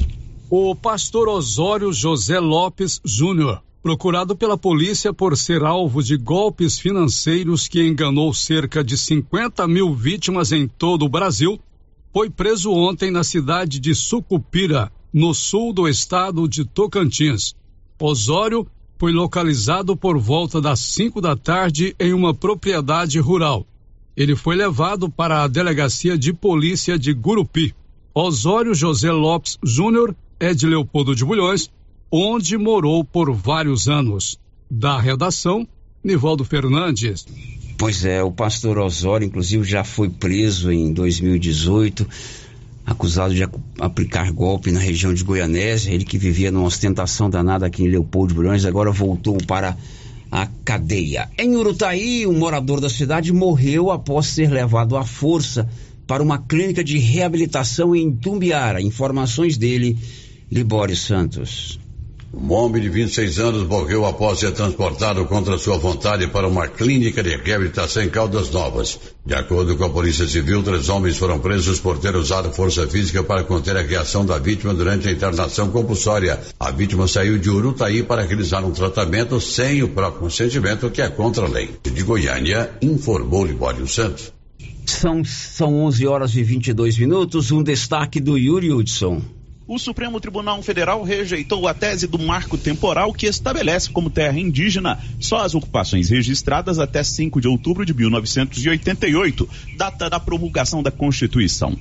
O 0.49 0.75
pastor 0.75 1.27
Osório 1.27 1.91
José 1.91 2.39
Lopes 2.39 3.01
Júnior 3.03 3.61
procurado 3.81 4.35
pela 4.35 4.57
polícia 4.57 5.11
por 5.11 5.35
ser 5.35 5.63
alvo 5.63 6.03
de 6.03 6.15
golpes 6.15 6.79
financeiros 6.79 7.67
que 7.67 7.85
enganou 7.85 8.33
cerca 8.33 8.83
de 8.83 8.97
50 8.97 9.67
mil 9.67 9.93
vítimas 9.95 10.51
em 10.51 10.67
todo 10.67 11.05
o 11.05 11.09
Brasil, 11.09 11.59
foi 12.13 12.29
preso 12.29 12.71
ontem 12.71 13.09
na 13.09 13.23
cidade 13.23 13.79
de 13.79 13.95
Sucupira, 13.95 14.91
no 15.11 15.33
sul 15.33 15.73
do 15.73 15.87
estado 15.87 16.47
de 16.47 16.63
Tocantins. 16.63 17.55
Osório 17.99 18.67
foi 18.99 19.11
localizado 19.11 19.97
por 19.97 20.17
volta 20.19 20.61
das 20.61 20.79
5 20.79 21.19
da 21.19 21.35
tarde 21.35 21.95
em 21.99 22.13
uma 22.13 22.35
propriedade 22.35 23.19
rural. 23.19 23.65
Ele 24.15 24.35
foi 24.35 24.55
levado 24.55 25.09
para 25.09 25.43
a 25.43 25.47
delegacia 25.47 26.17
de 26.17 26.33
polícia 26.33 26.97
de 26.97 27.13
Gurupi. 27.13 27.73
Osório 28.13 28.73
José 28.73 29.11
Lopes 29.11 29.57
Júnior 29.63 30.15
é 30.39 30.53
de 30.53 30.65
Leopoldo 30.67 31.15
de 31.15 31.23
Bulhões 31.23 31.69
onde 32.11 32.57
morou 32.57 33.03
por 33.05 33.33
vários 33.33 33.87
anos. 33.87 34.37
Da 34.69 34.99
redação, 34.99 35.67
Nivaldo 36.03 36.43
Fernandes. 36.43 37.25
Pois 37.77 38.05
é, 38.05 38.21
o 38.21 38.31
pastor 38.31 38.77
Osório, 38.77 39.25
inclusive, 39.25 39.63
já 39.63 39.83
foi 39.83 40.09
preso 40.09 40.71
em 40.71 40.93
2018, 40.93 42.07
acusado 42.85 43.33
de 43.33 43.43
aplicar 43.79 44.31
golpe 44.31 44.71
na 44.71 44.79
região 44.79 45.13
de 45.13 45.23
Goianésia. 45.23 45.93
Ele 45.93 46.05
que 46.05 46.17
vivia 46.17 46.51
numa 46.51 46.65
ostentação 46.65 47.29
danada 47.29 47.65
aqui 47.65 47.83
em 47.83 47.87
Leopoldo 47.87 48.29
de 48.29 48.35
Bulhões, 48.35 48.65
agora 48.65 48.91
voltou 48.91 49.37
para 49.47 49.75
a 50.31 50.47
cadeia. 50.63 51.29
Em 51.37 51.55
Urutaí, 51.57 52.25
um 52.25 52.39
morador 52.39 52.79
da 52.79 52.89
cidade 52.89 53.33
morreu 53.33 53.91
após 53.91 54.27
ser 54.27 54.49
levado 54.49 54.95
à 54.95 55.03
força 55.03 55.67
para 56.07 56.23
uma 56.23 56.39
clínica 56.39 56.83
de 56.83 56.97
reabilitação 56.97 57.95
em 57.95 58.11
Tumbiara. 58.11 58.81
Informações 58.81 59.57
dele, 59.57 59.97
Libório 60.49 60.95
Santos. 60.95 61.77
Um 62.33 62.53
homem 62.53 62.81
de 62.81 62.87
26 62.87 63.39
anos 63.39 63.67
morreu 63.67 64.05
após 64.05 64.39
ser 64.39 64.53
transportado 64.53 65.25
contra 65.25 65.57
sua 65.57 65.77
vontade 65.77 66.27
para 66.27 66.47
uma 66.47 66.65
clínica 66.65 67.21
de 67.21 67.35
reabilitação 67.35 68.03
em 68.03 68.09
Caldas 68.09 68.49
Novas. 68.49 68.97
De 69.25 69.33
acordo 69.33 69.75
com 69.75 69.83
a 69.83 69.89
Polícia 69.89 70.25
Civil, 70.25 70.63
três 70.63 70.87
homens 70.87 71.17
foram 71.17 71.39
presos 71.39 71.81
por 71.81 71.97
ter 71.97 72.15
usado 72.15 72.49
força 72.53 72.87
física 72.87 73.21
para 73.21 73.43
conter 73.43 73.75
a 73.75 73.81
reação 73.81 74.25
da 74.25 74.39
vítima 74.39 74.73
durante 74.73 75.09
a 75.09 75.11
internação 75.11 75.71
compulsória. 75.71 76.39
A 76.57 76.71
vítima 76.71 77.05
saiu 77.05 77.37
de 77.37 77.49
Urutaí 77.49 78.01
para 78.01 78.23
realizar 78.23 78.63
um 78.63 78.71
tratamento 78.71 79.41
sem 79.41 79.83
o 79.83 79.89
próprio 79.89 80.21
consentimento, 80.21 80.89
que 80.89 81.01
é 81.01 81.09
contra 81.09 81.45
a 81.45 81.49
lei. 81.49 81.69
De 81.83 82.01
Goiânia, 82.01 82.71
informou 82.81 83.45
Libório 83.45 83.85
Santos. 83.89 84.31
São, 84.85 85.21
são 85.25 85.75
11 85.83 86.07
horas 86.07 86.35
e 86.35 86.43
22 86.43 86.97
minutos. 86.97 87.51
Um 87.51 87.61
destaque 87.61 88.21
do 88.21 88.37
Yuri 88.37 88.71
Hudson 88.71 89.21
o 89.73 89.79
Supremo 89.79 90.19
Tribunal 90.19 90.61
Federal 90.61 91.01
rejeitou 91.01 91.65
a 91.65 91.73
tese 91.73 92.05
do 92.05 92.19
marco 92.19 92.57
temporal 92.57 93.13
que 93.13 93.25
estabelece 93.25 93.89
como 93.89 94.09
terra 94.09 94.37
indígena 94.37 94.99
só 95.17 95.45
as 95.45 95.55
ocupações 95.55 96.09
registradas 96.09 96.77
até 96.77 97.01
5 97.01 97.39
de 97.39 97.47
outubro 97.47 97.85
de 97.85 97.93
1988, 97.93 99.47
data 99.77 100.09
da 100.09 100.19
promulgação 100.19 100.83
da 100.83 100.91
Constituição. 100.91 101.73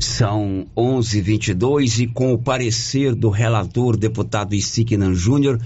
São 0.00 0.66
11:22 0.74 1.98
e 1.98 2.06
com 2.06 2.32
o 2.32 2.38
parecer 2.38 3.14
do 3.14 3.28
relator 3.28 3.94
deputado 3.94 4.54
Isignan 4.54 5.12
Júnior, 5.12 5.60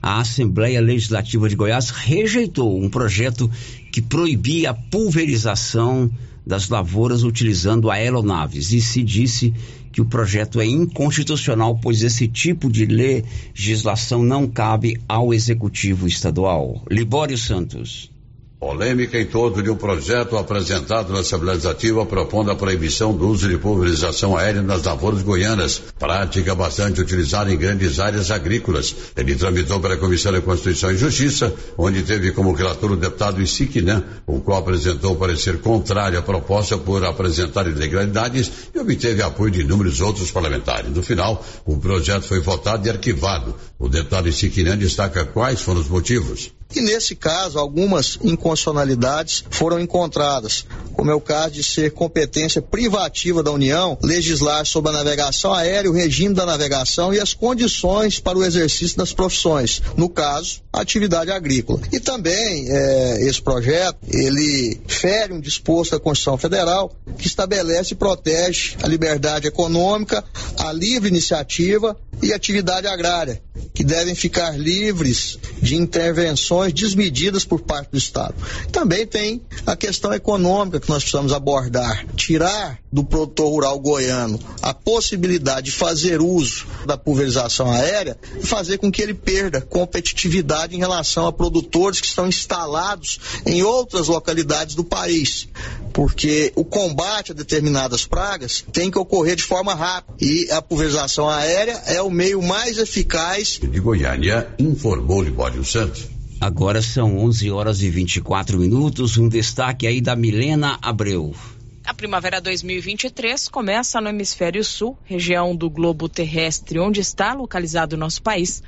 a 0.00 0.20
Assembleia 0.20 0.80
Legislativa 0.80 1.48
de 1.48 1.56
Goiás 1.56 1.90
rejeitou 1.90 2.80
um 2.80 2.88
projeto 2.88 3.50
que 3.90 4.00
proibia 4.00 4.70
a 4.70 4.74
pulverização 4.74 6.08
das 6.46 6.68
lavouras 6.68 7.24
utilizando 7.24 7.90
aeronaves 7.90 8.72
e 8.72 8.80
se 8.80 9.02
disse 9.02 9.52
que 9.96 10.02
o 10.02 10.04
projeto 10.04 10.60
é 10.60 10.66
inconstitucional, 10.66 11.78
pois 11.80 12.02
esse 12.02 12.28
tipo 12.28 12.70
de 12.70 12.84
legislação 12.84 14.22
não 14.22 14.46
cabe 14.46 15.00
ao 15.08 15.32
executivo 15.32 16.06
estadual. 16.06 16.84
Libório 16.90 17.38
Santos. 17.38 18.14
Polêmica 18.58 19.20
em 19.20 19.26
torno 19.26 19.62
de 19.62 19.68
um 19.68 19.76
projeto 19.76 20.34
apresentado 20.38 21.12
na 21.12 21.20
Assembleia 21.20 21.52
Legislativa 21.56 22.06
propondo 22.06 22.50
a 22.50 22.56
proibição 22.56 23.14
do 23.14 23.28
uso 23.28 23.46
de 23.46 23.58
pulverização 23.58 24.34
aérea 24.34 24.62
nas 24.62 24.82
lavouras 24.82 25.22
goianas, 25.22 25.82
prática 25.98 26.54
bastante 26.54 26.98
utilizada 27.02 27.52
em 27.52 27.58
grandes 27.58 28.00
áreas 28.00 28.30
agrícolas. 28.30 28.96
Ele 29.14 29.34
tramitou 29.34 29.78
para 29.78 29.94
a 29.94 29.98
Comissão 29.98 30.32
de 30.32 30.40
Constituição 30.40 30.90
e 30.90 30.96
Justiça, 30.96 31.54
onde 31.76 32.02
teve 32.02 32.32
como 32.32 32.54
relator 32.54 32.92
o 32.92 32.96
deputado 32.96 33.42
Isiquinã, 33.42 34.02
o 34.26 34.40
qual 34.40 34.60
apresentou 34.60 35.16
parecer 35.16 35.58
contrário 35.60 36.18
à 36.18 36.22
proposta 36.22 36.78
por 36.78 37.04
apresentar 37.04 37.66
ilegalidades 37.66 38.50
e 38.74 38.78
obteve 38.78 39.20
apoio 39.22 39.50
de 39.50 39.60
inúmeros 39.60 40.00
outros 40.00 40.30
parlamentares. 40.30 40.90
No 40.90 41.02
final, 41.02 41.44
o 41.66 41.76
projeto 41.76 42.22
foi 42.22 42.40
votado 42.40 42.86
e 42.86 42.90
arquivado. 42.90 43.54
O 43.78 43.86
deputado 43.86 44.30
Isiquinã 44.30 44.78
destaca 44.78 45.26
quais 45.26 45.60
foram 45.60 45.80
os 45.80 45.88
motivos. 45.88 46.56
E 46.74 46.80
nesse 46.80 47.14
caso, 47.14 47.58
algumas 47.58 48.18
inconstitucionalidades 48.22 49.44
foram 49.50 49.80
encontradas, 49.80 50.66
como 50.92 51.10
é 51.10 51.14
o 51.14 51.20
caso 51.20 51.50
de 51.50 51.62
ser 51.62 51.92
competência 51.92 52.60
privativa 52.60 53.42
da 53.42 53.50
União 53.50 53.98
legislar 54.02 54.66
sobre 54.66 54.90
a 54.90 54.94
navegação 54.94 55.54
aérea, 55.54 55.90
o 55.90 55.94
regime 55.94 56.34
da 56.34 56.44
navegação 56.44 57.14
e 57.14 57.20
as 57.20 57.32
condições 57.32 58.18
para 58.18 58.36
o 58.36 58.44
exercício 58.44 58.96
das 58.96 59.12
profissões, 59.12 59.80
no 59.96 60.08
caso, 60.08 60.60
atividade 60.72 61.30
agrícola. 61.30 61.80
E 61.92 62.00
também 62.00 62.66
é, 62.68 63.26
esse 63.26 63.40
projeto, 63.40 63.98
ele 64.08 64.80
fere 64.86 65.32
um 65.32 65.40
disposto 65.40 65.92
da 65.92 66.00
Constituição 66.00 66.36
Federal 66.36 66.94
que 67.16 67.26
estabelece 67.26 67.94
e 67.94 67.96
protege 67.96 68.76
a 68.82 68.88
liberdade 68.88 69.46
econômica, 69.46 70.24
a 70.58 70.72
livre 70.72 71.08
iniciativa 71.08 71.96
e 72.22 72.32
atividade 72.32 72.86
agrária, 72.86 73.42
que 73.74 73.84
devem 73.84 74.14
ficar 74.14 74.58
livres 74.58 75.38
de 75.60 75.76
intervenções 75.76 76.72
desmedidas 76.72 77.44
por 77.44 77.60
parte 77.60 77.90
do 77.90 77.98
Estado. 77.98 78.34
Também 78.72 79.06
tem 79.06 79.42
a 79.66 79.76
questão 79.76 80.12
econômica 80.12 80.80
que 80.80 80.88
nós 80.88 81.02
precisamos 81.02 81.32
abordar. 81.32 82.06
Tirar 82.16 82.78
do 82.90 83.04
produtor 83.04 83.50
rural 83.50 83.78
goiano 83.78 84.40
a 84.62 84.72
possibilidade 84.72 85.66
de 85.66 85.72
fazer 85.72 86.20
uso 86.22 86.66
da 86.86 86.96
pulverização 86.96 87.70
aérea 87.70 88.16
e 88.40 88.46
fazer 88.46 88.78
com 88.78 88.90
que 88.90 89.02
ele 89.02 89.12
perda 89.12 89.60
competitividade 89.60 90.74
em 90.74 90.78
relação 90.78 91.26
a 91.26 91.32
produtores 91.32 92.00
que 92.00 92.06
estão 92.06 92.26
instalados 92.26 93.20
em 93.44 93.62
outras 93.62 94.08
localidades 94.08 94.74
do 94.74 94.82
país. 94.82 95.48
Porque 95.96 96.52
o 96.54 96.62
combate 96.62 97.32
a 97.32 97.34
determinadas 97.34 98.04
pragas 98.04 98.62
tem 98.70 98.90
que 98.90 98.98
ocorrer 98.98 99.34
de 99.34 99.42
forma 99.42 99.74
rápida 99.74 100.14
e 100.20 100.46
a 100.52 100.60
pulverização 100.60 101.26
aérea 101.26 101.72
é 101.86 102.02
o 102.02 102.10
meio 102.10 102.42
mais 102.42 102.76
eficaz. 102.76 103.58
De 103.62 103.80
Goiânia, 103.80 104.46
informou 104.58 105.22
Libório 105.22 105.64
Santos. 105.64 106.06
Agora 106.38 106.82
são 106.82 107.16
11 107.16 107.50
horas 107.50 107.80
e 107.80 107.88
24 107.88 108.58
minutos. 108.58 109.16
Um 109.16 109.26
destaque 109.26 109.86
aí 109.86 110.02
da 110.02 110.14
Milena 110.14 110.78
Abreu. 110.82 111.34
A 111.82 111.94
primavera 111.94 112.42
2023 112.42 113.48
começa 113.48 113.98
no 113.98 114.10
hemisfério 114.10 114.62
sul, 114.62 114.98
região 115.02 115.56
do 115.56 115.70
globo 115.70 116.10
terrestre 116.10 116.78
onde 116.78 117.00
está 117.00 117.32
localizado 117.32 117.96
o 117.96 117.98
nosso 117.98 118.20
país, 118.20 118.62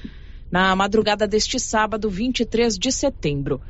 na 0.51 0.75
madrugada 0.75 1.27
deste 1.27 1.59
sábado, 1.59 2.09
23 2.09 2.79
de 2.79 2.91
setembro. 2.91 3.61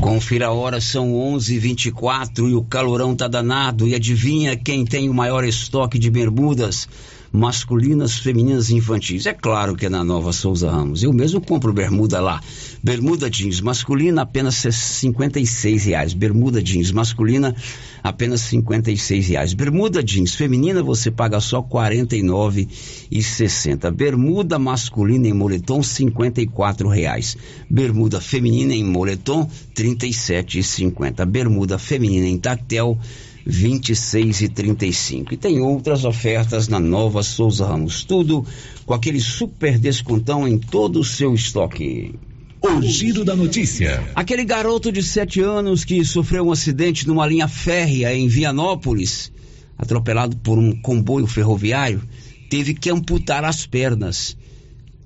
Confira 0.00 0.46
a 0.46 0.52
hora, 0.52 0.80
são 0.80 1.12
11:24 1.12 2.48
e 2.48 2.54
o 2.54 2.62
calorão 2.62 3.16
tá 3.16 3.26
danado. 3.26 3.86
E 3.86 3.94
adivinha 3.94 4.56
quem 4.56 4.84
tem 4.84 5.08
o 5.08 5.14
maior 5.14 5.44
estoque 5.44 5.98
de 5.98 6.10
bermudas? 6.10 6.88
Masculinas, 7.32 8.18
femininas 8.18 8.68
e 8.70 8.76
infantis. 8.76 9.26
É 9.26 9.34
claro 9.34 9.74
que 9.76 9.86
é 9.86 9.88
na 9.88 10.04
Nova 10.04 10.32
Souza 10.32 10.70
Ramos. 10.70 11.02
Eu 11.02 11.12
mesmo 11.12 11.40
compro 11.40 11.72
bermuda 11.72 12.20
lá. 12.20 12.40
Bermuda 12.82 13.30
jeans 13.30 13.60
masculina 13.60 14.22
apenas 14.22 14.56
56 14.56 15.84
reais. 15.84 16.14
Bermuda 16.14 16.60
jeans 16.62 16.90
masculina 16.90 17.54
apenas 18.02 18.40
56 18.42 19.28
reais. 19.28 19.52
Bermuda 19.52 20.02
jeans 20.02 20.34
feminina 20.34 20.82
você 20.82 21.10
paga 21.10 21.40
só 21.40 21.62
49,60. 21.62 23.90
Bermuda 23.90 24.58
masculina 24.58 25.28
em 25.28 25.32
moletom 25.32 25.82
54 25.82 26.88
reais. 26.88 27.36
Bermuda 27.68 28.20
feminina 28.20 28.74
em 28.74 28.84
moletom 28.84 29.50
37,50. 29.74 31.26
Bermuda 31.26 31.78
feminina 31.78 32.26
em 32.26 32.38
tactel 32.38 32.98
26 33.50 34.42
e 34.42 34.48
35. 34.50 35.32
E 35.32 35.36
tem 35.38 35.58
outras 35.58 36.04
ofertas 36.04 36.68
na 36.68 36.78
Nova 36.78 37.22
Souza 37.22 37.66
Ramos. 37.66 38.04
Tudo 38.04 38.44
com 38.84 38.92
aquele 38.92 39.20
super 39.20 39.78
descontão 39.78 40.46
em 40.46 40.58
todo 40.58 41.00
o 41.00 41.04
seu 41.04 41.34
estoque. 41.34 42.14
O 42.60 42.82
giro 42.82 43.24
da 43.24 43.34
notícia. 43.34 44.04
Aquele 44.14 44.44
garoto 44.44 44.92
de 44.92 45.02
7 45.02 45.40
anos 45.40 45.82
que 45.82 46.04
sofreu 46.04 46.48
um 46.48 46.52
acidente 46.52 47.08
numa 47.08 47.26
linha 47.26 47.48
férrea 47.48 48.14
em 48.14 48.28
Vianópolis, 48.28 49.32
atropelado 49.78 50.36
por 50.36 50.58
um 50.58 50.76
comboio 50.82 51.26
ferroviário, 51.26 52.02
teve 52.50 52.74
que 52.74 52.90
amputar 52.90 53.44
as 53.44 53.64
pernas. 53.64 54.36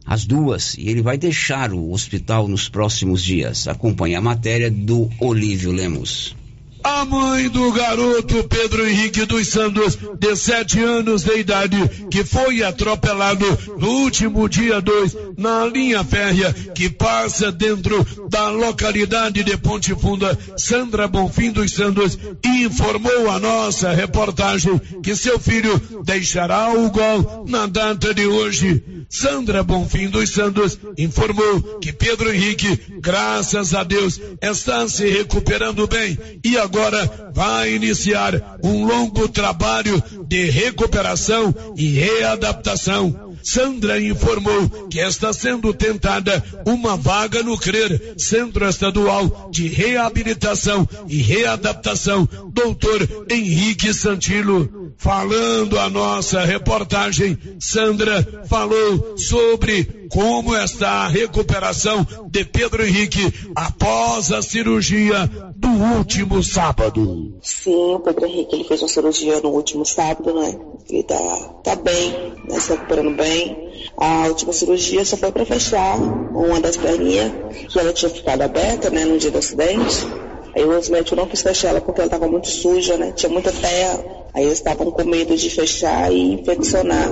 As 0.05 0.25
duas, 0.25 0.77
e 0.77 0.89
ele 0.89 1.01
vai 1.01 1.17
deixar 1.17 1.73
o 1.73 1.93
hospital 1.93 2.49
nos 2.49 2.69
próximos 2.69 3.23
dias. 3.23 3.69
Acompanhe 3.69 4.17
a 4.17 4.21
matéria 4.21 4.69
do 4.69 5.09
Olívio 5.21 5.71
Lemos. 5.71 6.42
A 6.85 7.05
mãe 7.05 7.49
do 7.49 7.71
garoto 7.73 8.45
Pedro 8.45 8.89
Henrique 8.89 9.25
dos 9.25 9.49
Santos, 9.49 9.97
de 10.19 10.37
sete 10.37 10.81
anos 10.81 11.23
de 11.23 11.39
idade, 11.39 11.77
que 12.11 12.25
foi 12.25 12.63
atropelado 12.63 13.47
no 13.79 13.89
último 13.89 14.49
dia 14.49 14.81
2 14.81 15.17
na 15.37 15.65
linha 15.67 16.03
férrea 16.03 16.53
que 16.53 16.91
passa 16.91 17.53
dentro 17.53 18.05
da 18.29 18.49
localidade 18.51 19.45
de 19.45 19.57
Ponte 19.57 19.95
Funda, 19.95 20.37
Sandra 20.57 21.07
Bonfim 21.07 21.53
dos 21.53 21.73
Santos, 21.73 22.19
informou 22.45 23.31
a 23.31 23.39
nossa 23.39 23.93
reportagem 23.93 24.81
que 25.03 25.15
seu 25.15 25.39
filho 25.39 25.81
deixará 26.05 26.73
o 26.73 26.91
gol 26.91 27.45
na 27.49 27.67
data 27.67 28.13
de 28.13 28.27
hoje. 28.27 29.02
Sandra 29.13 29.63
Bonfim 29.63 30.09
dos 30.09 30.31
Santos 30.31 30.79
informou 30.97 31.79
que 31.81 31.93
Pedro 31.93 32.33
Henrique, 32.33 32.81
graças 32.99 33.75
a 33.75 33.85
Deus, 33.85 34.19
está 34.41 34.89
se 34.89 35.07
recuperando 35.07 35.87
bem 35.87 36.19
e 36.43 36.57
agora 36.57 37.31
vai 37.35 37.75
iniciar 37.75 38.59
um 38.65 38.87
longo 38.87 39.29
trabalho 39.29 40.03
de 40.27 40.47
recuperação 40.47 41.55
e 41.77 41.89
readaptação. 41.91 43.22
Sandra 43.43 44.01
informou 44.01 44.89
que 44.89 45.01
está 45.01 45.33
sendo 45.33 45.73
tentada 45.75 46.43
uma 46.67 46.97
vaga 46.97 47.43
no 47.43 47.59
CRER, 47.59 48.15
Centro 48.17 48.69
Estadual 48.69 49.51
de 49.51 49.69
Reabilitação 49.69 50.89
e 51.09 51.21
Readaptação, 51.23 52.29
doutor 52.53 53.27
Henrique 53.31 53.93
Santilo. 53.93 54.93
Falando 54.97 55.79
a 55.79 55.91
nossa 55.91 56.45
reportagem, 56.45 57.39
Sandra 57.59 58.45
falou 58.49 59.17
sobre 59.17 60.02
como 60.13 60.55
está 60.55 60.91
a 60.91 61.09
recuperação 61.09 62.07
de 62.31 62.45
Pedro 62.45 62.85
Henrique 62.87 63.33
após 63.57 64.31
a 64.31 64.43
cirurgia 64.43 65.27
do 65.57 65.69
último 65.69 66.43
sábado. 66.43 67.39
Sim, 67.41 67.95
o 67.95 68.01
Pedro 68.01 68.27
Henrique 68.27 68.57
ele 68.57 68.65
fez 68.65 68.83
uma 68.83 68.89
cirurgia 68.89 69.41
no 69.41 69.49
último 69.49 69.87
sábado, 69.87 70.35
né? 70.35 70.55
Ele 70.91 71.03
tá, 71.03 71.17
tá 71.65 71.77
bem, 71.77 72.35
né? 72.47 72.61
se 72.61 72.73
recuperando 72.73 73.17
bem. 73.17 73.73
A 73.97 74.27
última 74.29 74.53
cirurgia 74.53 75.03
só 75.03 75.17
foi 75.17 75.33
para 75.33 75.47
fechar 75.47 75.97
uma 75.97 76.61
das 76.61 76.77
perninhas, 76.77 77.33
que 77.71 77.79
ela 77.79 77.93
tinha 77.95 78.11
ficado 78.11 78.43
aberta, 78.43 78.91
né, 78.91 79.07
no 79.07 79.17
dia 79.17 79.31
do 79.31 79.39
acidente. 79.39 80.07
Aí 80.55 80.63
os 80.63 80.91
médicos 80.91 81.17
não 81.17 81.27
quis 81.27 81.41
fechar 81.41 81.71
ela 81.71 81.81
porque 81.81 82.03
ela 82.03 82.09
estava 82.09 82.29
muito 82.29 82.49
suja, 82.49 82.99
né? 82.99 83.13
Tinha 83.13 83.33
muita 83.33 83.51
terra. 83.51 84.05
Aí 84.35 84.45
eles 84.45 84.59
estavam 84.59 84.91
com 84.91 85.05
medo 85.05 85.35
de 85.35 85.49
fechar 85.49 86.13
e 86.13 86.35
infeccionar. 86.35 87.09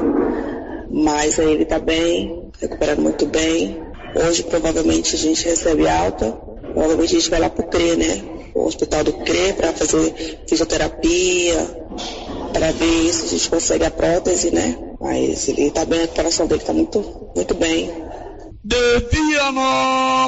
Mas 0.90 1.38
aí 1.38 1.52
ele 1.52 1.62
está 1.62 1.78
bem, 1.78 2.49
recuperando 2.60 3.00
muito 3.00 3.26
bem. 3.26 3.80
Hoje 4.14 4.42
provavelmente 4.42 5.14
a 5.14 5.18
gente 5.18 5.44
recebe 5.44 5.88
alta. 5.88 6.32
Provavelmente 6.72 7.16
a 7.16 7.18
gente 7.18 7.30
vai 7.30 7.40
lá 7.40 7.50
pro 7.50 7.66
CRE, 7.68 7.96
né? 7.96 8.22
O 8.54 8.66
hospital 8.66 9.04
do 9.04 9.12
CRE 9.12 9.54
para 9.54 9.72
fazer 9.72 10.42
fisioterapia, 10.48 11.56
para 12.52 12.72
ver 12.72 13.12
se 13.12 13.24
a 13.24 13.28
gente 13.28 13.48
consegue 13.48 13.84
a 13.84 13.90
prótese, 13.90 14.50
né? 14.50 14.76
Mas 15.00 15.48
ele 15.48 15.62
está 15.62 15.84
bem, 15.84 16.00
a 16.00 16.02
recuperação 16.02 16.46
dele 16.46 16.60
está 16.60 16.72
muito, 16.72 17.32
muito 17.34 17.54
bem. 17.54 17.90
De 18.62 19.00
Vianópolis, 19.10 20.20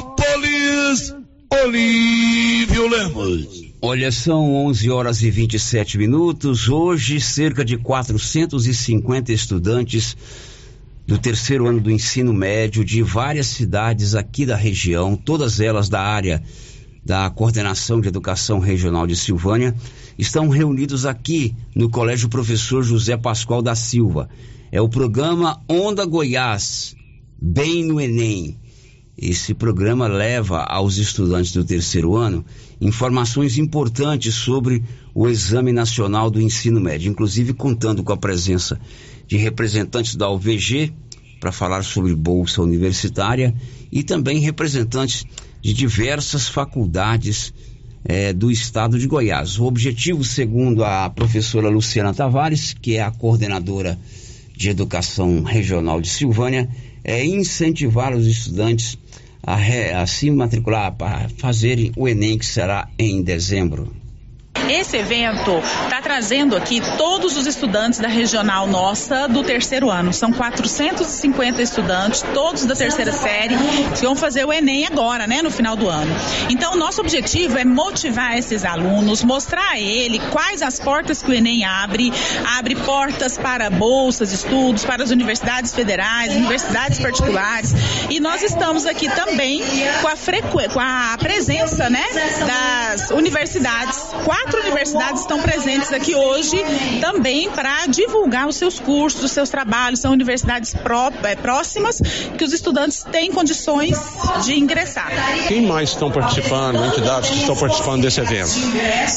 Olívio 1.63 2.87
Lemos. 2.87 3.63
Olha, 3.81 4.11
são 4.11 4.55
11 4.65 4.89
horas 4.89 5.21
e 5.21 5.29
27 5.29 5.97
minutos. 5.97 6.69
Hoje, 6.69 7.19
cerca 7.19 7.65
de 7.65 7.77
450 7.77 9.33
estudantes 9.33 10.15
do 11.05 11.17
terceiro 11.17 11.67
ano 11.67 11.81
do 11.81 11.91
ensino 11.91 12.33
médio 12.33 12.83
de 12.83 13.03
várias 13.03 13.47
cidades 13.47 14.15
aqui 14.15 14.45
da 14.45 14.55
região, 14.55 15.15
todas 15.15 15.59
elas 15.59 15.89
da 15.89 16.01
área 16.01 16.41
da 17.05 17.29
Coordenação 17.29 17.99
de 17.99 18.07
Educação 18.07 18.59
Regional 18.59 19.05
de 19.05 19.15
Silvânia, 19.15 19.75
estão 20.17 20.47
reunidos 20.47 21.05
aqui 21.05 21.53
no 21.75 21.89
Colégio 21.89 22.29
Professor 22.29 22.81
José 22.81 23.17
Pascoal 23.17 23.61
da 23.61 23.75
Silva. 23.75 24.29
É 24.71 24.81
o 24.81 24.87
programa 24.87 25.61
Onda 25.67 26.05
Goiás, 26.05 26.95
Bem 27.41 27.83
no 27.83 27.99
Enem. 27.99 28.57
Esse 29.17 29.53
programa 29.53 30.07
leva 30.07 30.63
aos 30.63 30.97
estudantes 30.97 31.51
do 31.51 31.63
terceiro 31.63 32.15
ano 32.15 32.43
informações 32.81 33.57
importantes 33.57 34.33
sobre 34.33 34.83
o 35.13 35.27
Exame 35.27 35.71
Nacional 35.71 36.31
do 36.31 36.41
Ensino 36.41 36.81
Médio, 36.81 37.11
inclusive 37.11 37.53
contando 37.53 38.03
com 38.03 38.11
a 38.11 38.17
presença 38.17 38.79
de 39.27 39.37
representantes 39.37 40.15
da 40.15 40.29
UVG 40.29 40.93
para 41.39 41.51
falar 41.51 41.83
sobre 41.83 42.15
bolsa 42.15 42.61
universitária 42.61 43.53
e 43.91 44.03
também 44.03 44.39
representantes 44.39 45.25
de 45.61 45.73
diversas 45.73 46.47
faculdades 46.47 47.53
eh, 48.05 48.33
do 48.33 48.51
estado 48.51 48.97
de 48.97 49.07
Goiás. 49.07 49.59
O 49.59 49.65
objetivo, 49.65 50.23
segundo 50.23 50.83
a 50.83 51.09
professora 51.09 51.69
Luciana 51.69 52.13
Tavares, 52.13 52.73
que 52.73 52.95
é 52.95 53.01
a 53.01 53.11
coordenadora 53.11 53.97
de 54.55 54.69
educação 54.69 55.43
regional 55.43 55.99
de 55.99 56.09
Silvânia, 56.09 56.69
é 57.03 57.25
incentivar 57.25 58.15
os 58.15 58.27
estudantes 58.27 58.97
a, 59.41 59.55
re, 59.55 59.91
a 59.91 60.07
se 60.07 60.31
matricular 60.31 60.95
para 60.95 61.27
fazerem 61.37 61.91
o 61.97 62.07
Enem, 62.07 62.37
que 62.37 62.45
será 62.45 62.89
em 62.97 63.21
dezembro. 63.21 64.02
Esse 64.69 64.97
evento 64.97 65.61
está 65.83 66.01
trazendo 66.01 66.55
aqui 66.55 66.81
todos 66.97 67.35
os 67.37 67.45
estudantes 67.45 67.99
da 67.99 68.07
regional 68.07 68.67
nossa 68.67 69.27
do 69.27 69.43
terceiro 69.43 69.89
ano. 69.89 70.13
São 70.13 70.31
450 70.31 71.61
estudantes, 71.61 72.23
todos 72.33 72.65
da 72.65 72.75
terceira 72.75 73.11
série, 73.11 73.55
que 73.95 74.05
vão 74.05 74.15
fazer 74.15 74.45
o 74.45 74.53
Enem 74.53 74.85
agora, 74.85 75.27
né, 75.27 75.41
no 75.41 75.51
final 75.51 75.75
do 75.75 75.89
ano. 75.89 76.13
Então, 76.49 76.75
nosso 76.75 77.01
objetivo 77.01 77.57
é 77.57 77.65
motivar 77.65 78.37
esses 78.37 78.63
alunos, 78.63 79.23
mostrar 79.23 79.71
a 79.71 79.79
ele 79.79 80.19
quais 80.31 80.61
as 80.61 80.79
portas 80.79 81.21
que 81.21 81.29
o 81.29 81.33
Enem 81.33 81.65
abre, 81.65 82.11
abre 82.57 82.75
portas 82.75 83.37
para 83.37 83.69
bolsas, 83.69 84.31
estudos, 84.31 84.85
para 84.85 85.03
as 85.03 85.11
universidades 85.11 85.73
federais, 85.73 86.35
universidades 86.35 86.99
particulares. 86.99 87.73
E 88.09 88.19
nós 88.19 88.41
estamos 88.43 88.85
aqui 88.85 89.09
também 89.09 89.61
com 90.01 90.07
a, 90.07 90.15
frequ... 90.15 90.69
com 90.71 90.79
a 90.79 91.17
presença, 91.19 91.89
né, 91.89 92.05
das 92.45 93.11
universidades, 93.11 93.99
quatro 94.23 94.52
universidades 94.59 95.21
estão 95.21 95.39
presentes 95.41 95.91
aqui 95.91 96.15
hoje 96.15 96.57
também 97.01 97.49
para 97.49 97.85
divulgar 97.87 98.47
os 98.47 98.55
seus 98.55 98.79
cursos, 98.79 99.23
os 99.23 99.31
seus 99.31 99.49
trabalhos. 99.49 99.99
São 99.99 100.11
universidades 100.11 100.73
pró, 100.73 101.11
é, 101.23 101.35
próximas 101.35 102.01
que 102.37 102.43
os 102.43 102.53
estudantes 102.53 103.03
têm 103.03 103.31
condições 103.31 103.97
de 104.45 104.59
ingressar. 104.59 105.11
Quem 105.47 105.61
mais 105.61 105.89
estão 105.89 106.11
participando, 106.11 106.83
entidades 106.85 107.29
que 107.29 107.37
estão 107.37 107.55
participando 107.55 108.01
desse 108.01 108.19
evento? 108.19 108.51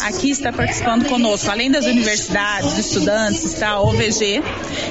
Aqui 0.03 0.31
está 0.31 0.53
participando 0.53 1.07
conosco, 1.07 1.51
além 1.51 1.71
das 1.71 1.87
universidades, 1.87 2.79
estudantes, 2.79 3.45
está 3.45 3.71
a 3.71 3.81
OVG 3.81 4.43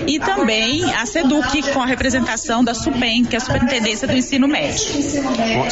e 0.08 0.20
também 0.20 0.84
a 0.94 1.06
SEDUC 1.06 1.74
com 1.74 1.82
a 1.82 1.86
representação 1.86 2.64
da 2.64 2.74
SUPEM, 2.74 3.26
que 3.26 3.36
é 3.36 3.38
a 3.38 3.42
Superintendência 3.42 4.08
do 4.08 4.16
Ensino 4.16 4.48
Médio. 4.48 4.86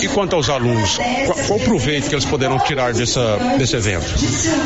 E 0.02 0.08
quanto 0.08 0.36
aos 0.36 0.50
alunos, 0.50 0.98
qual, 1.26 1.38
qual 1.48 1.60
o 1.60 1.64
proveito 1.64 2.10
que 2.10 2.16
eles 2.16 2.26
poderão 2.26 2.60
tirar 2.60 2.94
dessa, 2.94 3.38
desse 3.58 3.76
evento? 3.76 4.06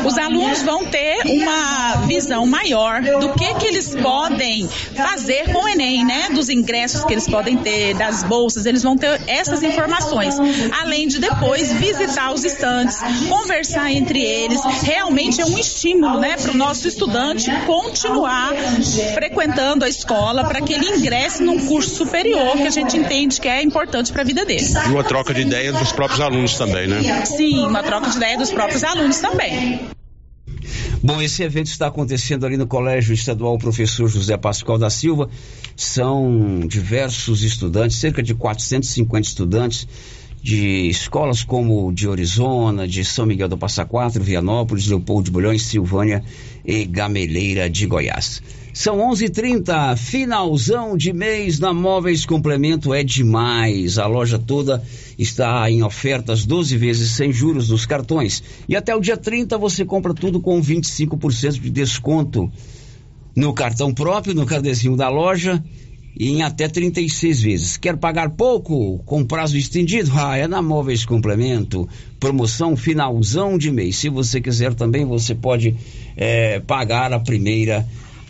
Os 0.06 0.18
alunos 0.18 0.62
vão 0.62 0.86
ter 0.86 1.22
uma 1.26 2.06
visão 2.08 2.46
maior 2.46 3.02
do 3.02 3.34
que 3.34 3.54
que 3.56 3.66
eles 3.66 3.96
podem 3.96 4.68
fazer 4.96 5.52
com 5.52 5.64
o 5.64 5.68
Enem, 5.68 6.06
né? 6.06 6.30
Dos 6.34 6.50
ingressos 6.50 7.04
que 7.04 7.14
eles 7.14 7.28
podem 7.28 7.58
ter, 7.58 7.94
das 7.96 8.24
bolsas, 8.24 8.66
eles 8.66 8.84
vão 8.84 8.98
ter 8.98 9.20
essas 9.28 9.64
informações. 9.64 10.36
Além 10.82 11.08
de 11.08 11.20
depois 11.20 11.72
visitar 11.74 12.34
os 12.34 12.44
estantes, 12.44 13.00
conversar 13.28 13.92
entre 13.92 14.22
eles. 14.22 14.62
Realmente 14.84 15.42
é 15.42 15.46
um 15.46 15.58
estímulo, 15.58 16.20
né, 16.20 16.36
para 16.38 16.52
o 16.52 16.58
nosso 16.58 16.88
estudante 16.88 17.52
continuar 17.66 18.54
frequentando 19.14 19.86
a 19.86 19.90
escola 19.90 20.46
para 20.46 20.62
que 20.62 20.74
ele 20.74 20.86
ingresse 20.86 21.44
num 21.44 21.66
curso 21.66 21.96
superior 21.96 22.58
que 22.58 22.68
a 22.68 22.70
gente 22.70 22.98
entende 22.98 23.40
que 23.40 23.48
é 23.48 23.62
importante 23.62 24.12
para 24.12 24.22
a 24.22 24.26
vida 24.26 24.46
dele. 24.46 24.68
E 24.88 24.90
uma 24.90 25.04
troca 25.04 25.34
de 25.34 25.42
ideia 25.42 25.72
dos 25.72 25.92
próprios 25.92 26.22
alunos 26.22 26.58
também, 26.58 26.88
né? 26.88 27.26
Sim, 27.26 27.66
uma 27.66 27.84
troca 27.84 28.10
de 28.10 28.18
ideia 28.18 28.38
dos 28.38 28.52
próprios 28.52 28.84
alunos 28.84 29.18
também. 29.20 29.87
Bom, 31.04 31.22
esse 31.22 31.44
evento 31.44 31.68
está 31.68 31.88
acontecendo 31.88 32.46
ali 32.46 32.58
no 32.58 32.66
Colégio 32.66 33.14
Estadual 33.14 33.58
Professor 33.60 34.08
José 34.10 34.36
Pascoal 34.36 34.80
da 34.80 34.90
Silva. 34.90 35.30
São 35.76 36.62
diversos 36.68 37.44
estudantes, 37.44 37.98
cerca 37.98 38.24
de 38.24 38.34
450 38.34 39.28
estudantes 39.28 39.88
de 40.42 40.88
escolas 40.88 41.44
como 41.44 41.92
de 41.94 42.08
Orizona, 42.08 42.88
de 42.88 43.06
São 43.06 43.28
Miguel 43.28 43.48
do 43.48 43.58
Passa 43.58 43.86
Quatro, 43.86 44.24
Vianópolis, 44.24 44.88
Leopoldo 44.88 45.26
de 45.26 45.32
Bulhões, 45.32 45.62
Silvânia 45.64 46.24
e 46.66 46.84
Gameleira 46.86 47.70
de 47.70 47.86
Goiás. 47.86 48.42
São 48.78 49.00
11:30, 49.00 49.98
finalzão 49.98 50.96
de 50.96 51.12
mês 51.12 51.58
na 51.58 51.74
Móveis 51.74 52.28
Complemento 52.28 52.94
é 52.94 53.04
demais. 53.04 53.98
A 53.98 54.06
loja 54.06 54.38
toda 54.38 54.84
está 55.18 55.70
em 55.72 55.82
ofertas 55.82 56.46
12 56.46 56.78
vezes 56.78 57.10
sem 57.10 57.34
juros 57.34 57.70
dos 57.70 57.88
cartões 57.88 58.44
e 58.70 58.76
até 58.76 58.96
o 58.96 59.02
dia 59.02 59.18
30 59.18 59.58
você 59.58 59.84
compra 59.84 60.14
tudo 60.14 60.40
com 60.40 60.62
25% 60.62 61.60
de 61.60 61.72
desconto 61.72 62.52
no 63.36 63.52
cartão 63.52 63.92
próprio, 63.92 64.36
no 64.36 64.46
cardezinho 64.46 64.96
da 64.96 65.10
loja 65.10 65.60
e 66.16 66.30
em 66.30 66.44
até 66.44 66.68
36 66.68 67.42
vezes. 67.42 67.78
Quer 67.78 67.98
pagar 67.98 68.30
pouco 68.30 69.00
com 69.08 69.26
prazo 69.26 69.58
estendido? 69.58 70.12
Ah, 70.14 70.38
é 70.38 70.48
na 70.48 70.62
Móveis 70.62 71.04
Complemento. 71.04 71.90
Promoção 72.20 72.78
finalzão 72.78 73.58
de 73.58 73.72
mês. 73.72 73.96
Se 73.96 74.08
você 74.08 74.40
quiser 74.40 74.76
também, 74.76 75.04
você 75.04 75.34
pode 75.34 75.76
é, 76.16 76.60
pagar 76.60 77.12
a 77.12 77.20
primeira 77.20 77.84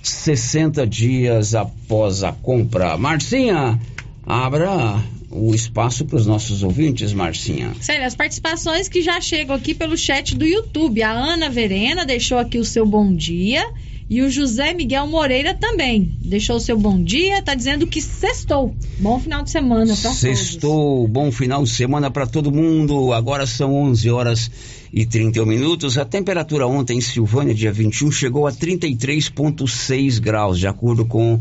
60 0.10 0.86
dias 0.86 1.56
após 1.56 2.24
a 2.24 2.32
compra. 2.32 2.98
Marcinha, 2.98 3.80
abra 4.26 5.02
o 5.30 5.54
espaço 5.54 6.06
para 6.06 6.17
os 6.17 6.26
nossos 6.26 6.63
ouvintes, 6.63 7.13
Marcinha. 7.13 7.74
Sério, 7.82 8.06
as 8.06 8.15
participações 8.15 8.88
que 8.88 9.02
já 9.02 9.20
chegam 9.20 9.56
aqui 9.56 9.74
pelo 9.74 9.98
chat 9.98 10.36
do 10.36 10.46
YouTube. 10.46 11.04
A 11.04 11.12
Ana 11.12 11.50
Verena 11.50 12.06
deixou 12.06 12.38
aqui 12.38 12.58
o 12.58 12.65
seu 12.65 12.86
bom 12.86 13.13
dia. 13.13 13.67
E 14.10 14.22
o 14.22 14.32
José 14.32 14.74
Miguel 14.74 15.06
Moreira 15.06 15.54
também 15.54 16.17
deixou 16.22 16.56
o 16.56 16.60
seu 16.62 16.78
bom 16.78 17.04
dia, 17.04 17.41
tá 17.41 17.54
dizendo 17.54 17.86
que 17.86 18.02
sextou. 18.02 18.74
Bom 19.00 19.20
final 19.20 19.43
de 19.43 19.52
semana 19.52 19.93
para 19.93 20.04
todos. 20.04 20.17
Sextou, 20.17 21.06
bom 21.10 21.30
final 21.30 21.63
de 21.63 21.70
semana 21.70 22.10
para 22.10 22.26
todo 22.26 22.50
mundo. 22.50 23.12
Agora 23.12 23.46
são 23.46 23.76
11 23.76 24.10
horas 24.10 24.52
e 24.91 25.06
31 25.06 25.45
minutos. 25.45 25.97
A 25.97 26.06
temperatura 26.06 26.67
ontem 26.67 26.97
em 26.97 27.02
Silvânia, 27.02 27.54
dia 27.54 27.71
21, 27.71 28.12
chegou 28.12 28.47
a 28.47 28.52
33,6 28.52 30.19
graus, 30.19 30.60
de 30.60 30.67
acordo 30.67 31.06
com 31.06 31.39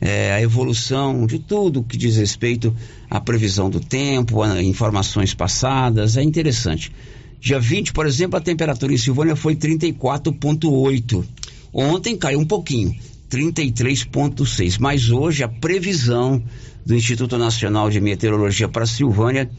é, 0.01 0.33
a 0.33 0.43
evolução 0.43 1.27
de 1.27 1.39
tudo 1.39 1.83
que 1.83 1.97
diz 1.97 2.17
respeito 2.17 2.75
à 3.09 3.21
previsão 3.21 3.71
do 3.71 3.81
tempo, 3.81 4.43
a 4.43 4.63
informações 4.63 5.35
passadas. 5.35 6.17
É 6.17 6.23
interessante. 6.23 6.93
Dia 7.41 7.61
20, 7.61 7.93
por 7.93 8.07
exemplo, 8.07 8.39
a 8.39 8.41
temperatura 8.41 8.93
em 8.93 8.97
Silvânia 8.97 9.37
foi 9.37 9.55
34,8. 9.55 11.25
Ontem 11.75 12.17
caiu 12.17 12.39
um 12.39 12.47
pouquinho, 12.47 12.95
33,6. 13.29 14.79
Mas 14.79 15.11
hoje 15.11 15.43
a 15.43 15.49
previsão 15.49 16.41
do 16.87 16.95
Instituto 16.95 17.37
Nacional 17.37 17.91
de 17.91 18.01
Meteorologia 18.01 18.69
para 18.69 18.87
Silvânia 18.87 19.51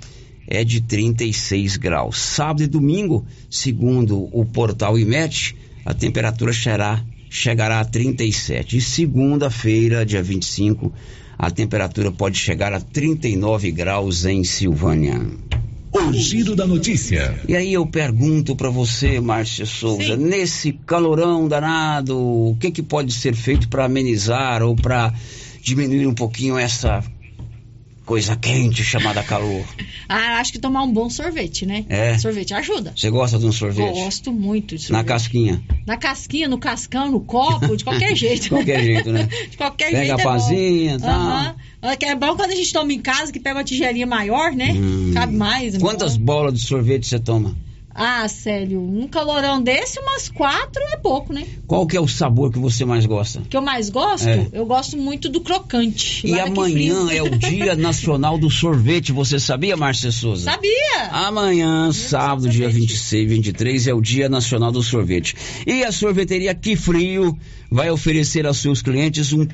é 0.48 0.64
de 0.64 0.80
36 0.80 1.76
graus. 1.76 2.18
Sábado 2.18 2.64
e 2.64 2.68
domingo, 2.68 3.26
segundo 3.50 4.30
o 4.32 4.46
portal 4.46 4.98
IMET, 4.98 5.58
a 5.84 5.94
temperatura 5.94 6.54
chegará, 6.54 7.04
chegará 7.30 7.82
a 7.82 7.86
37. 7.86 8.78
E 8.78 8.82
segunda-feira, 8.82 10.06
dia 10.06 10.24
25, 10.24 10.94
a 11.38 11.52
temperatura 11.52 12.14
pode 12.14 12.38
chegar 12.38 12.72
a 12.72 12.80
39 12.80 13.72
graus 13.72 14.24
em 14.24 14.42
Silvânia. 14.46 15.20
O 15.96 16.12
giro 16.12 16.58
da 16.58 16.68
notícia. 16.68 17.40
E 17.48 17.56
aí 17.56 17.72
eu 17.72 17.86
pergunto 17.86 18.54
para 18.54 18.70
você, 18.70 19.22
Márcia 19.22 19.66
Souza, 19.66 20.18
Sim. 20.18 20.24
nesse 20.24 20.74
calorão 20.74 21.48
danado, 21.48 22.18
o 22.18 22.58
que 22.60 22.70
que 22.70 22.84
pode 22.84 23.14
ser 23.14 23.34
feito 23.34 23.70
para 23.70 23.86
amenizar 23.86 24.62
ou 24.62 24.76
para 24.76 25.14
diminuir 25.62 26.06
um 26.06 26.14
pouquinho 26.14 26.58
essa 26.58 27.02
coisa 28.06 28.36
quente 28.36 28.84
chamada 28.84 29.24
calor. 29.24 29.66
ah, 30.08 30.40
acho 30.40 30.52
que 30.52 30.60
tomar 30.60 30.84
um 30.84 30.92
bom 30.92 31.10
sorvete, 31.10 31.66
né? 31.66 31.86
É. 31.90 32.18
Sorvete 32.18 32.54
ajuda. 32.54 32.94
Você 32.96 33.10
gosta 33.10 33.40
de 33.40 33.46
um 33.46 33.52
sorvete? 33.52 33.94
Gosto 33.94 34.34
muito 34.34 34.76
de 34.76 34.84
sorvete. 34.84 34.92
Na 34.92 35.04
casquinha? 35.04 35.64
Na 35.88 35.98
casquinha, 35.98 36.48
no 36.48 36.60
cascão, 36.60 37.10
no 37.10 37.22
copo, 37.22 37.76
de 37.76 37.84
qualquer 37.84 38.14
jeito. 38.18 38.44
de 38.44 38.50
qualquer 38.50 38.84
jeito, 38.84 39.12
né? 39.12 39.28
De 39.50 39.58
qualquer 39.58 39.92
Pega 39.92 39.98
jeito. 40.06 40.18
Pega 40.18 40.30
a 40.30 40.34
pazinha 40.34 40.96
e 40.96 41.00
tal. 41.00 41.46
Uhum. 41.46 41.56
É 42.02 42.16
bom 42.16 42.36
quando 42.36 42.52
a 42.52 42.56
gente 42.56 42.72
toma 42.72 42.94
em 42.94 43.00
casa, 43.00 43.32
que 43.32 43.40
pega 43.40 43.58
uma 43.58 43.64
tigelinha 43.64 44.08
maior, 44.08 44.52
né? 44.52 44.74
Hum. 44.74 45.12
Cabe 45.14 45.36
mais. 45.36 45.76
É 45.76 45.80
Quantas 45.80 46.18
bom. 46.18 46.26
bolas 46.26 46.54
de 46.54 46.62
sorvete 46.62 47.08
você 47.08 47.20
toma? 47.20 47.56
Ah, 47.98 48.28
sério, 48.28 48.82
um 48.82 49.08
calorão 49.08 49.64
desse, 49.64 49.98
umas 50.02 50.28
quatro 50.28 50.84
é 50.92 50.98
pouco, 50.98 51.32
né? 51.32 51.48
Qual 51.66 51.88
que 51.88 51.96
é 51.96 52.02
o 52.02 52.10
sabor 52.10 52.52
que 52.52 52.60
você 52.60 52.84
mais 52.84 53.06
gosta? 53.06 53.42
Que 53.50 53.56
eu 53.56 53.62
mais 53.62 53.90
gosto? 53.90 54.28
É. 54.28 54.50
Eu 54.52 54.66
gosto 54.66 54.98
muito 54.98 55.30
do 55.30 55.40
crocante. 55.40 56.28
E 56.28 56.38
amanhã 56.38 57.10
é 57.10 57.24
o 57.24 57.30
Dia 57.30 57.74
Nacional 57.80 58.38
do 58.38 58.50
Sorvete, 58.50 59.14
você 59.14 59.40
sabia, 59.40 59.78
Márcia 59.78 60.12
Souza? 60.12 60.44
Sabia! 60.44 61.08
Amanhã, 61.10 61.90
sábado, 61.94 62.50
dia 62.50 62.68
26 62.68 63.24
e 63.24 63.26
23, 63.34 63.88
é 63.88 63.94
o 63.94 64.02
Dia 64.02 64.28
Nacional 64.28 64.74
do 64.74 64.84
Sorvete. 64.84 65.34
E 65.66 65.82
a 65.86 65.92
sorveteria 65.94 66.54
Que 66.54 66.76
Frio 66.76 67.38
vai 67.72 67.90
oferecer 67.90 68.46
aos 68.46 68.58
seus 68.58 68.82
clientes 68.82 69.32
um, 69.32 69.48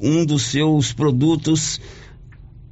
um 0.00 0.24
dos 0.24 0.42
seus 0.42 0.92
produtos 0.92 1.80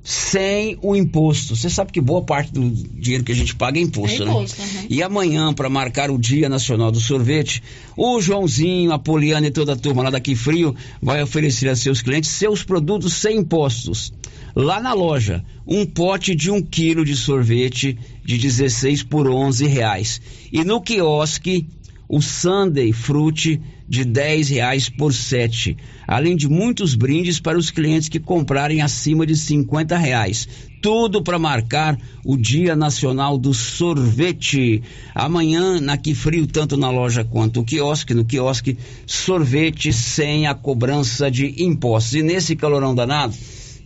sem 0.07 0.79
o 0.83 0.95
imposto. 0.95 1.57
Você 1.57 1.69
sabe 1.69 1.91
que 1.91 2.01
boa 2.01 2.23
parte 2.23 2.53
do 2.53 2.71
dinheiro 2.71 3.25
que 3.25 3.33
a 3.33 3.35
gente 3.35 3.57
paga 3.57 3.77
é 3.77 3.83
imposto, 3.83 4.23
é 4.23 4.27
imposto 4.27 4.63
né? 4.63 4.69
Uhum. 4.69 4.87
E 4.89 5.03
amanhã, 5.03 5.53
para 5.53 5.69
marcar 5.69 6.13
o 6.13 6.19
Dia 6.19 6.49
Nacional 6.49 6.93
do 6.93 7.01
Sorvete, 7.01 7.61
o 7.97 8.21
Joãozinho, 8.21 8.93
a 8.93 9.01
Poliana 9.01 9.49
e 9.49 9.51
toda 9.51 9.73
a 9.73 9.77
turma 9.77 10.05
lá 10.05 10.11
daqui 10.11 10.37
frio 10.37 10.77
vai 11.03 11.21
oferecer 11.21 11.69
a 11.69 11.75
seus 11.75 12.03
clientes 12.03 12.31
seus 12.31 12.63
produtos 12.63 13.15
sem 13.15 13.39
impostos. 13.39 14.13
Lá 14.55 14.81
na 14.81 14.93
loja, 14.93 15.45
um 15.67 15.85
pote 15.85 16.37
de 16.37 16.53
um 16.53 16.63
quilo 16.63 17.05
de 17.05 17.17
sorvete 17.17 17.99
de 18.25 18.39
16 18.39 19.03
por 19.03 19.29
11 19.29 19.67
reais. 19.67 20.21
E 20.53 20.63
no 20.63 20.81
quiosque, 20.81 21.67
o 22.09 22.23
Sunday 22.23 22.93
Fruit 22.93 23.61
de 23.89 24.05
10 24.05 24.49
reais 24.49 24.89
por 24.89 25.13
sete, 25.13 25.77
além 26.07 26.37
de 26.37 26.49
muitos 26.49 26.95
brindes 26.95 27.39
para 27.39 27.59
os 27.59 27.71
clientes 27.71 28.09
que 28.09 28.19
comprarem 28.19 28.83
acima 28.83 29.27
de 29.27 29.37
50 29.37 29.97
reais. 29.97 30.49
Tudo 30.83 31.23
para 31.23 31.39
marcar 31.39 31.99
o 32.25 32.37
Dia 32.37 32.77
Nacional 32.77 33.39
do 33.39 33.55
Sorvete. 33.55 34.83
Amanhã, 35.15 35.81
na 35.81 35.97
Que 35.97 36.15
Frio, 36.15 36.47
tanto 36.47 36.77
na 36.77 36.91
loja 36.91 37.25
quanto 37.25 37.61
no 37.61 37.67
quiosque, 37.67 38.15
no 38.15 38.25
quiosque, 38.25 38.77
sorvete 39.07 39.93
sem 39.93 40.47
a 40.47 40.55
cobrança 40.55 41.31
de 41.31 41.63
impostos. 41.63 42.15
E 42.15 42.23
nesse 42.23 42.55
calorão 42.55 42.95
danado, 42.95 43.35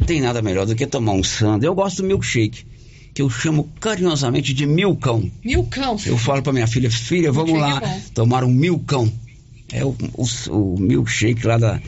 tem 0.06 0.20
nada 0.20 0.42
melhor 0.42 0.66
do 0.66 0.74
que 0.74 0.86
tomar 0.86 1.12
um 1.12 1.22
sundae. 1.22 1.68
Eu 1.68 1.74
gosto 1.74 2.02
do 2.02 2.08
milkshake 2.08 2.64
que 3.12 3.22
eu 3.22 3.28
chamo 3.28 3.68
carinhosamente 3.80 4.54
de 4.54 4.66
milcão. 4.66 5.30
Milcão. 5.44 5.96
Eu 6.06 6.16
falo 6.16 6.42
para 6.42 6.52
minha 6.52 6.66
filha, 6.66 6.90
filha, 6.90 7.32
vamos 7.32 7.58
lá 7.58 7.80
é 7.82 8.00
tomar 8.14 8.44
um 8.44 8.52
milcão. 8.52 9.10
É 9.72 9.84
o, 9.84 9.94
o, 10.14 10.24
o 10.50 10.80
milkshake 10.80 11.46
lá 11.46 11.58
da. 11.58 11.80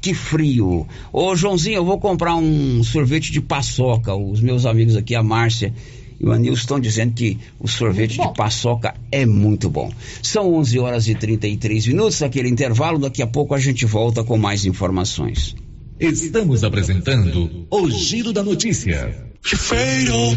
Que 0.00 0.14
frio. 0.14 0.86
Ô, 1.12 1.36
Joãozinho, 1.36 1.76
eu 1.76 1.84
vou 1.84 1.98
comprar 1.98 2.34
um 2.34 2.82
sorvete 2.82 3.30
de 3.30 3.40
paçoca. 3.40 4.14
Os 4.14 4.40
meus 4.40 4.64
amigos 4.64 4.96
aqui, 4.96 5.14
a 5.14 5.22
Márcia 5.22 5.74
e 6.20 6.26
o 6.26 6.32
Anil 6.32 6.52
estão 6.52 6.78
dizendo 6.78 7.14
que 7.14 7.38
o 7.58 7.66
sorvete 7.66 8.20
de 8.20 8.34
paçoca 8.34 8.94
é 9.10 9.24
muito 9.24 9.70
bom. 9.70 9.90
São 10.22 10.54
11 10.54 10.78
horas 10.78 11.08
e 11.08 11.14
33 11.14 11.86
minutos, 11.86 12.22
aquele 12.22 12.48
intervalo. 12.48 12.98
Daqui 12.98 13.22
a 13.22 13.26
pouco 13.26 13.54
a 13.54 13.58
gente 13.58 13.86
volta 13.86 14.22
com 14.22 14.36
mais 14.36 14.66
informações. 14.66 15.56
Estamos 15.98 16.62
apresentando 16.62 17.66
o 17.70 17.90
Giro 17.90 18.32
da 18.32 18.42
Notícia. 18.42 19.30
Feiro. 19.42 20.36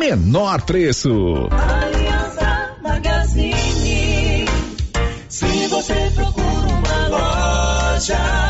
menor 0.00 0.62
preço. 0.62 1.46
Aliança 1.50 2.74
Magazine. 2.82 4.46
Se 5.28 5.66
você 5.68 6.10
procura 6.14 6.68
uma 6.68 7.08
loja, 7.08 8.49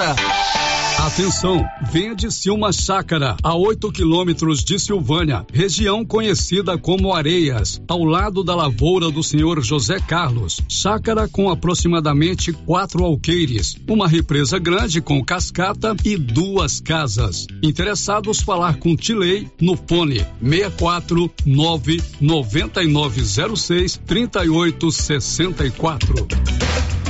Atenção, 0.97 1.63
vende-se 1.91 2.49
uma 2.49 2.71
chácara 2.71 3.35
a 3.43 3.55
8 3.55 3.91
quilômetros 3.91 4.63
de 4.63 4.79
Silvânia, 4.79 5.45
região 5.51 6.05
conhecida 6.05 6.77
como 6.77 7.13
Areias, 7.13 7.81
ao 7.87 8.03
lado 8.03 8.43
da 8.43 8.55
lavoura 8.55 9.11
do 9.11 9.21
senhor 9.21 9.61
José 9.63 9.99
Carlos. 9.99 10.61
Chácara 10.69 11.27
com 11.27 11.49
aproximadamente 11.49 12.53
quatro 12.53 13.03
alqueires, 13.03 13.75
uma 13.87 14.07
represa 14.07 14.57
grande 14.57 15.01
com 15.01 15.23
cascata 15.23 15.95
e 16.05 16.15
duas 16.15 16.79
casas. 16.79 17.45
Interessados 17.61 18.41
falar 18.41 18.77
com 18.77 18.95
Tilei 18.95 19.49
no 19.59 19.75
fone 19.75 20.25
64 20.41 21.29
9 21.45 22.01
9906 22.21 23.99
3864. 24.05 26.27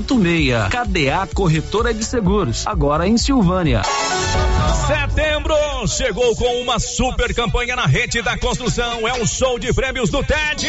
86. 0.00 0.68
KDA 0.68 1.26
Corretora 1.32 1.94
de 1.94 2.04
Seguros, 2.04 2.66
agora 2.66 3.06
em 3.06 3.16
Silvânia. 3.16 3.82
Setembro 4.86 5.56
chegou 5.88 6.34
com 6.36 6.60
uma 6.60 6.78
super 6.78 7.34
campanha 7.34 7.76
na 7.76 7.86
rede 7.86 8.22
da 8.22 8.36
construção. 8.36 9.06
É 9.06 9.14
um 9.20 9.26
show 9.26 9.58
de 9.58 9.72
prêmios 9.72 10.10
do 10.10 10.22
TED. 10.22 10.66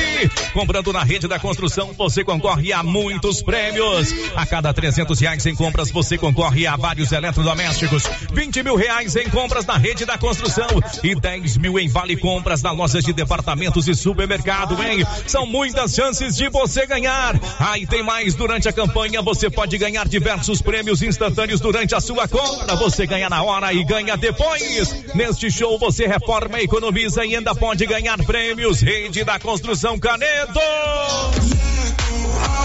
Comprando 0.54 0.94
na 0.94 1.04
rede 1.04 1.28
da 1.28 1.40
construção, 1.40 1.94
você 1.94 2.24
concorre 2.24 2.74
a 2.74 2.84
muitos 2.84 3.42
prêmios. 3.42 4.14
A 4.36 4.46
cada 4.46 4.74
300 4.74 5.20
reais 5.20 5.46
em 5.46 5.56
compras, 5.56 5.92
você 5.92 6.18
concorre 6.18 6.66
a 6.68 6.76
vários 6.76 7.12
eletrodomésticos. 7.12 8.04
20 8.32 8.64
mil 8.64 8.76
reais 8.76 9.16
em 9.16 9.30
compras 9.30 9.66
na 9.66 9.78
rede 9.78 10.06
da 10.06 10.18
construção 10.18 10.68
e 11.04 11.14
10 11.16 11.58
mil 11.58 11.80
em 11.80 11.88
vale 11.88 12.18
compras 12.18 12.62
na 12.62 12.72
lojas 12.72 13.04
de 13.04 13.14
departamentos 13.14 13.88
e 13.88 13.96
supermercado, 13.96 14.82
hein? 14.82 15.06
São 15.26 15.46
muitas 15.46 15.94
chances 15.94 16.36
de 16.36 16.50
você 16.50 16.86
ganhar. 16.86 17.36
Aí 17.60 17.86
tem 17.86 18.04
mais 18.04 18.36
durante 18.36 18.68
a 18.68 18.74
campanha. 18.74 19.17
Você 19.22 19.50
pode 19.50 19.78
ganhar 19.78 20.08
diversos 20.08 20.62
prêmios 20.62 21.02
instantâneos 21.02 21.60
durante 21.60 21.96
a 21.96 22.00
sua 22.00 22.28
compra. 22.28 22.76
Você 22.76 23.06
ganha 23.06 23.30
na 23.30 23.44
hora 23.44 23.74
e 23.74 23.84
ganha 23.84 24.16
depois. 24.16 25.06
Neste 25.14 25.52
show 25.52 25.78
você 25.78 26.08
reforma, 26.08 26.60
economiza 26.62 27.26
e 27.26 27.36
ainda 27.36 27.54
pode 27.54 27.86
ganhar 27.86 28.18
prêmios. 28.24 28.82
Rede 28.82 29.24
da 29.24 29.40
Construção 29.40 30.00
Canedo. 30.00 30.60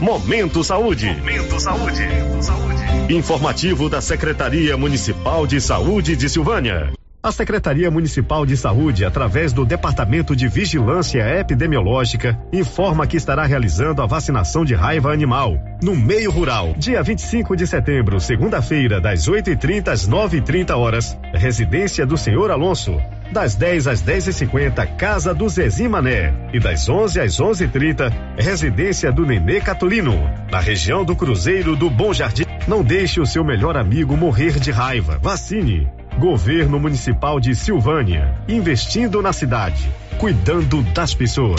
Momento 0.00 0.64
Saúde. 0.64 1.06
Momento 1.06 1.60
Saúde. 1.60 2.02
Informativo 3.08 3.88
da 3.88 4.00
Secretaria 4.00 4.76
Municipal 4.76 5.46
de 5.46 5.60
Saúde 5.60 6.16
de 6.16 6.28
Silvânia. 6.28 6.92
A 7.22 7.30
Secretaria 7.30 7.88
Municipal 7.88 8.44
de 8.44 8.56
Saúde, 8.56 9.04
através 9.04 9.52
do 9.52 9.64
Departamento 9.64 10.34
de 10.34 10.48
Vigilância 10.48 11.22
Epidemiológica, 11.38 12.36
informa 12.52 13.06
que 13.06 13.16
estará 13.16 13.44
realizando 13.44 14.02
a 14.02 14.06
vacinação 14.06 14.64
de 14.64 14.74
raiva 14.74 15.12
animal 15.12 15.56
no 15.80 15.94
meio 15.94 16.32
rural, 16.32 16.74
dia 16.76 17.00
25 17.00 17.54
de 17.56 17.64
setembro, 17.64 18.18
segunda-feira, 18.18 19.00
das 19.00 19.28
8h30 19.28 19.88
às 19.88 20.08
9h30 20.08 20.76
horas, 20.76 21.16
residência 21.32 22.04
do 22.04 22.16
senhor 22.16 22.50
Alonso. 22.50 23.00
Das 23.32 23.54
10 23.54 23.86
às 23.86 24.02
10h50, 24.02 24.96
Casa 24.96 25.32
do 25.32 25.48
Zezim 25.48 25.88
Mané. 25.88 26.34
E 26.52 26.60
das 26.60 26.86
11 26.86 27.18
às 27.18 27.38
11h30, 27.38 28.12
residência 28.38 29.10
do 29.10 29.24
Nenê 29.24 29.58
Catolino. 29.58 30.30
Na 30.50 30.60
região 30.60 31.02
do 31.02 31.16
Cruzeiro 31.16 31.74
do 31.74 31.88
Bom 31.88 32.12
Jardim. 32.12 32.44
Não 32.68 32.84
deixe 32.84 33.22
o 33.22 33.26
seu 33.26 33.42
melhor 33.42 33.74
amigo 33.74 34.18
morrer 34.18 34.60
de 34.60 34.70
raiva. 34.70 35.18
Vacine. 35.22 35.88
Governo 36.18 36.78
Municipal 36.78 37.40
de 37.40 37.54
Silvânia. 37.54 38.36
Investindo 38.46 39.22
na 39.22 39.32
cidade. 39.32 39.90
Cuidando 40.18 40.82
das 40.92 41.14
pessoas. 41.14 41.58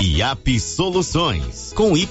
IAP 0.00 0.58
Soluções 0.60 1.72
com 1.74 1.96
Y. 1.96 2.10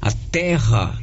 a 0.00 0.10
Terra 0.10 1.00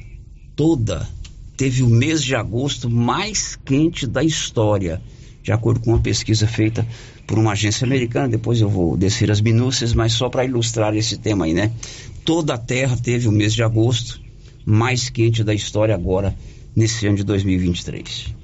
toda 0.57 1.07
teve 1.55 1.83
o 1.83 1.87
mês 1.87 2.21
de 2.21 2.35
agosto 2.35 2.89
mais 2.89 3.55
quente 3.55 4.05
da 4.05 4.21
história, 4.25 5.01
de 5.41 5.53
acordo 5.53 5.79
com 5.79 5.91
uma 5.91 6.01
pesquisa 6.01 6.45
feita 6.45 6.85
por 7.25 7.39
uma 7.39 7.53
agência 7.53 7.85
americana. 7.85 8.27
Depois 8.27 8.59
eu 8.59 8.67
vou 8.67 8.97
descer 8.97 9.31
as 9.31 9.39
minúcias, 9.39 9.93
mas 9.93 10.11
só 10.11 10.27
para 10.27 10.43
ilustrar 10.43 10.93
esse 10.97 11.17
tema 11.17 11.45
aí, 11.45 11.53
né? 11.53 11.71
Toda 12.25 12.55
a 12.55 12.57
Terra 12.57 12.97
teve 12.97 13.29
o 13.29 13.31
mês 13.31 13.53
de 13.53 13.63
agosto 13.63 14.19
mais 14.65 15.09
quente 15.09 15.45
da 15.45 15.53
história 15.53 15.95
agora, 15.95 16.35
nesse 16.75 17.07
ano 17.07 17.15
de 17.15 17.23
2023. 17.23 18.35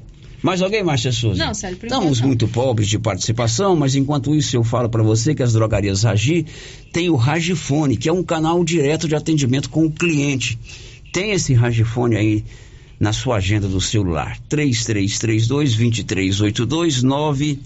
Mais 0.46 0.62
alguém, 0.62 0.84
Márcia 0.84 1.12
Souza? 1.12 1.44
Não, 1.44 1.56
Célio, 1.56 1.76
por 1.76 1.88
Estamos 1.88 2.22
não. 2.22 2.28
muito 2.28 2.48
pobres 2.48 2.88
de 2.88 3.00
participação, 3.00 3.76
mas 3.76 3.96
enquanto 3.96 4.36
isso 4.36 4.56
eu 4.56 4.64
falo 4.64 4.88
para 4.88 5.02
você 5.02 5.34
que 5.34 5.42
as 5.42 5.54
drogarias 5.54 6.04
Ragi 6.04 6.46
tem 6.94 7.10
o 7.10 7.16
Ragifone, 7.16 7.98
que 7.98 8.08
é 8.08 8.14
um 8.14 8.22
canal 8.22 8.64
direto 8.64 9.08
de 9.08 9.16
atendimento 9.16 9.72
com 9.72 9.88
o 9.88 9.92
cliente. 9.92 10.60
Tem 11.12 11.32
esse 11.32 11.56
Ragifone 11.56 12.16
aí 12.16 12.46
na 13.00 13.12
sua 13.12 13.38
agenda 13.38 13.68
do 13.68 13.82
celular. 13.82 14.38
3332 14.48 15.78
2382 15.78 17.02
9 17.02 17.60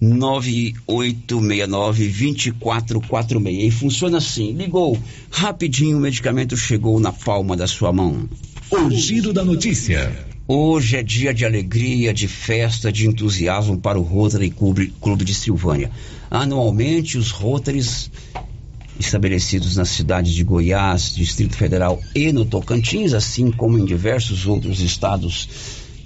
9869 0.00 2.06
2446. 2.06 3.64
E 3.64 3.70
funciona 3.72 4.18
assim: 4.18 4.52
ligou, 4.52 4.96
rapidinho 5.32 5.98
o 5.98 6.00
medicamento 6.00 6.56
chegou 6.56 7.00
na 7.00 7.10
palma 7.10 7.56
da 7.56 7.66
sua 7.66 7.92
mão. 7.92 8.28
O 8.70 8.88
giro 8.92 9.32
da 9.32 9.44
notícia. 9.44 10.32
Hoje 10.46 10.98
é 10.98 11.02
dia 11.02 11.32
de 11.32 11.46
alegria, 11.46 12.12
de 12.12 12.28
festa, 12.28 12.92
de 12.92 13.06
entusiasmo 13.06 13.80
para 13.80 13.98
o 13.98 14.02
Rotary 14.02 14.50
Clube, 14.50 14.92
de 15.24 15.34
Silvânia. 15.34 15.90
Anualmente, 16.30 17.16
os 17.16 17.30
Rotaries 17.30 18.10
estabelecidos 19.00 19.74
nas 19.76 19.88
cidades 19.88 20.34
de 20.34 20.44
Goiás, 20.44 21.14
Distrito 21.14 21.56
Federal 21.56 21.98
e 22.14 22.30
no 22.30 22.44
Tocantins, 22.44 23.14
assim 23.14 23.50
como 23.50 23.78
em 23.78 23.86
diversos 23.86 24.46
outros 24.46 24.80
estados 24.80 25.48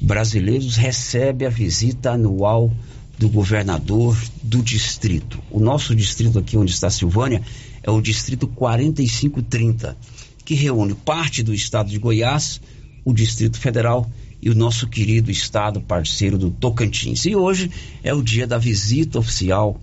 brasileiros, 0.00 0.76
recebe 0.76 1.44
a 1.44 1.50
visita 1.50 2.12
anual 2.12 2.72
do 3.18 3.28
governador 3.28 4.16
do 4.40 4.62
distrito. 4.62 5.42
O 5.50 5.58
nosso 5.58 5.96
distrito 5.96 6.38
aqui 6.38 6.56
onde 6.56 6.70
está 6.70 6.88
Silvânia 6.90 7.42
é 7.82 7.90
o 7.90 8.00
distrito 8.00 8.46
4530, 8.46 9.96
que 10.44 10.54
reúne 10.54 10.94
parte 10.94 11.42
do 11.42 11.52
estado 11.52 11.90
de 11.90 11.98
Goiás, 11.98 12.60
o 13.04 13.12
Distrito 13.12 13.58
Federal 13.58 14.08
e 14.40 14.50
o 14.50 14.54
nosso 14.54 14.88
querido 14.88 15.30
estado 15.30 15.80
parceiro 15.80 16.38
do 16.38 16.50
Tocantins. 16.50 17.26
E 17.26 17.34
hoje 17.34 17.70
é 18.02 18.14
o 18.14 18.22
dia 18.22 18.46
da 18.46 18.58
visita 18.58 19.18
oficial 19.18 19.80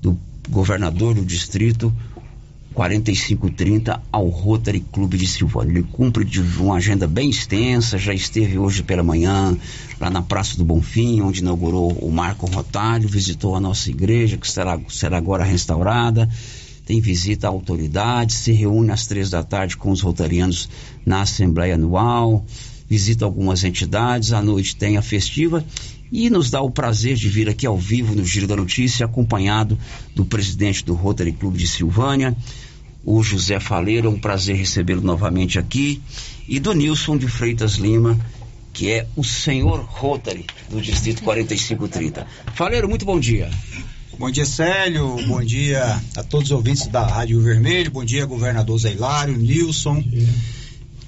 do 0.00 0.18
governador 0.48 1.14
do 1.14 1.24
distrito 1.24 1.92
4530 2.74 4.02
ao 4.10 4.28
Rotary 4.28 4.80
Clube 4.80 5.16
de 5.16 5.26
Silvânia. 5.26 5.72
Ele 5.72 5.88
cumpre 5.92 6.24
de 6.24 6.40
uma 6.40 6.76
agenda 6.76 7.06
bem 7.06 7.30
extensa, 7.30 7.96
já 7.96 8.12
esteve 8.12 8.58
hoje 8.58 8.82
pela 8.82 9.02
manhã 9.02 9.56
lá 10.00 10.10
na 10.10 10.20
Praça 10.20 10.56
do 10.56 10.64
Bonfim, 10.64 11.22
onde 11.22 11.40
inaugurou 11.40 11.92
o 11.92 12.10
Marco 12.10 12.46
Rotário, 12.46 13.08
visitou 13.08 13.54
a 13.54 13.60
nossa 13.60 13.88
igreja, 13.90 14.36
que 14.36 14.50
será, 14.50 14.78
será 14.88 15.16
agora 15.16 15.44
restaurada, 15.44 16.28
tem 16.84 17.00
visita 17.00 17.46
a 17.46 17.50
autoridades, 17.50 18.36
se 18.36 18.52
reúne 18.52 18.90
às 18.90 19.06
três 19.06 19.30
da 19.30 19.42
tarde 19.42 19.76
com 19.76 19.90
os 19.90 20.02
rotarianos 20.02 20.68
na 21.06 21.22
Assembleia 21.22 21.76
Anual, 21.76 22.44
visita 22.88 23.24
algumas 23.24 23.64
entidades, 23.64 24.32
à 24.32 24.42
noite 24.42 24.76
tem 24.76 24.96
a 24.96 25.02
festiva 25.02 25.64
e 26.12 26.30
nos 26.30 26.50
dá 26.50 26.60
o 26.60 26.70
prazer 26.70 27.16
de 27.16 27.28
vir 27.28 27.48
aqui 27.48 27.66
ao 27.66 27.76
vivo 27.76 28.14
no 28.14 28.24
Giro 28.24 28.46
da 28.46 28.54
Notícia, 28.54 29.06
acompanhado 29.06 29.78
do 30.14 30.24
presidente 30.24 30.84
do 30.84 30.94
Rotary 30.94 31.32
Clube 31.32 31.58
de 31.58 31.66
Silvânia, 31.66 32.36
o 33.04 33.22
José 33.22 33.58
Faleiro, 33.58 34.06
é 34.06 34.10
um 34.10 34.18
prazer 34.18 34.56
recebê-lo 34.56 35.02
novamente 35.02 35.58
aqui, 35.58 36.00
e 36.48 36.60
do 36.60 36.72
Nilson 36.72 37.16
de 37.18 37.26
Freitas 37.26 37.74
Lima, 37.74 38.18
que 38.72 38.90
é 38.90 39.06
o 39.16 39.24
senhor 39.24 39.80
Rotary 39.80 40.46
do 40.70 40.80
Distrito 40.80 41.22
4530. 41.22 42.26
Faleiro, 42.54 42.88
muito 42.88 43.04
bom 43.04 43.18
dia. 43.18 43.50
Bom 44.18 44.30
dia, 44.30 44.46
Célio. 44.46 45.16
Bom 45.26 45.42
dia 45.42 46.00
a 46.16 46.22
todos 46.22 46.50
os 46.50 46.56
ouvintes 46.56 46.86
da 46.86 47.04
Rádio 47.04 47.40
Vermelho. 47.40 47.90
Bom 47.90 48.04
dia, 48.04 48.24
governador 48.24 48.78
Zé 48.78 48.92
Hilário, 48.92 49.36
Nilson. 49.36 50.02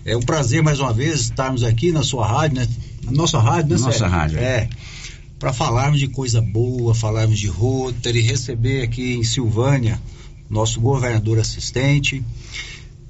É 0.06 0.16
um 0.16 0.20
prazer 0.22 0.62
mais 0.62 0.78
uma 0.78 0.92
vez 0.92 1.20
estarmos 1.22 1.64
aqui 1.64 1.90
na 1.90 2.02
sua 2.04 2.26
rádio, 2.26 2.58
né? 2.60 2.68
Na 3.04 3.10
nossa 3.10 3.40
rádio, 3.40 3.70
né, 3.76 3.82
Nossa 3.82 3.98
Célio? 3.98 4.12
rádio. 4.12 4.38
É. 4.38 4.68
Para 5.38 5.52
falarmos 5.52 5.98
de 5.98 6.06
coisa 6.08 6.40
boa, 6.40 6.94
falarmos 6.94 7.38
de 7.38 7.48
Rotary, 7.48 8.20
receber 8.20 8.82
aqui 8.82 9.14
em 9.14 9.24
Silvânia 9.24 10.00
nosso 10.48 10.80
governador 10.80 11.40
assistente. 11.40 12.22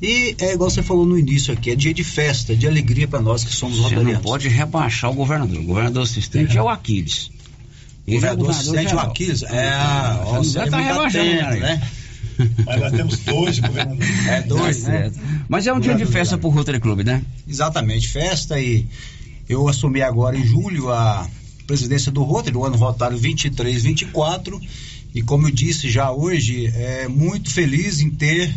E 0.00 0.34
é 0.38 0.54
igual 0.54 0.70
você 0.70 0.82
falou 0.82 1.06
no 1.06 1.18
início 1.18 1.52
aqui, 1.52 1.70
é 1.70 1.76
dia 1.76 1.92
de 1.92 2.02
festa, 2.02 2.56
de 2.56 2.66
alegria 2.66 3.06
para 3.06 3.20
nós 3.20 3.44
que 3.44 3.52
somos 3.54 3.76
Você 3.76 3.82
não 3.82 3.98
rotarianos. 4.00 4.22
pode 4.22 4.48
rebaixar 4.48 5.10
o 5.10 5.14
governador. 5.14 5.58
O 5.60 5.64
governador 5.64 6.02
assistente 6.02 6.56
é, 6.56 6.62
o 6.62 6.68
Aquiles. 6.68 7.30
Ele 8.06 8.16
é 8.16 8.20
Governador 8.20 8.50
assistente, 8.50 8.86
o 8.86 8.88
geral. 8.90 9.06
Aquiles. 9.10 9.42
É, 9.42 9.72
ó, 10.24 10.34
Não 10.34 10.44
você 10.44 10.58
vai 10.58 10.70
tá 10.70 10.76
muito 10.78 10.88
rebaixando, 10.92 11.24
atento, 11.30 11.40
cara. 11.44 11.56
né? 11.60 11.88
Mas 12.64 12.80
nós 12.80 12.92
temos 12.92 13.18
dois 13.20 13.58
governadores. 13.58 14.26
É 14.28 14.42
dois, 14.42 14.84
né? 14.84 15.12
Mas 15.48 15.66
é 15.66 15.72
um 15.72 15.80
dia 15.80 15.94
de 15.94 16.04
festa 16.04 16.36
pro 16.36 16.48
Rotary 16.48 16.80
Clube, 16.80 17.04
né? 17.04 17.22
Exatamente, 17.48 18.08
festa 18.08 18.60
e 18.60 18.86
eu 19.48 19.68
assumi 19.68 20.02
agora 20.02 20.36
em 20.36 20.44
julho 20.44 20.90
a 20.92 21.28
presidência 21.66 22.12
do 22.12 22.22
Rotary, 22.22 22.52
do 22.52 22.64
ano 22.64 22.76
rotário 22.76 23.16
23, 23.16 23.82
24 23.82 24.60
e 25.16 25.22
como 25.22 25.48
eu 25.48 25.50
disse 25.50 25.88
já 25.88 26.10
hoje, 26.12 26.66
é 26.66 27.08
muito 27.08 27.50
feliz 27.50 28.00
em 28.00 28.10
ter 28.10 28.54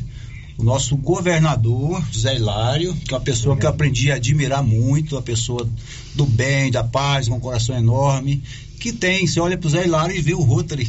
o 0.58 0.64
nosso 0.64 0.98
governador, 0.98 2.04
Zé 2.14 2.36
Hilário, 2.36 2.94
que 2.94 3.14
é 3.14 3.18
uma 3.18 3.24
pessoa 3.24 3.56
que 3.56 3.66
eu 3.66 3.70
aprendi 3.70 4.12
a 4.12 4.16
admirar 4.16 4.62
muito, 4.62 5.16
uma 5.16 5.22
pessoa 5.22 5.66
do 6.14 6.26
bem, 6.26 6.70
da 6.70 6.84
paz, 6.84 7.30
com 7.30 7.36
um 7.38 7.40
coração 7.40 7.78
enorme, 7.78 8.44
que 8.78 8.92
tem, 8.92 9.26
você 9.26 9.40
olha 9.40 9.58
pro 9.58 9.70
Zé 9.70 9.86
Hilário 9.86 10.14
e 10.14 10.20
vê 10.20 10.34
o 10.34 10.42
Rotary 10.42 10.86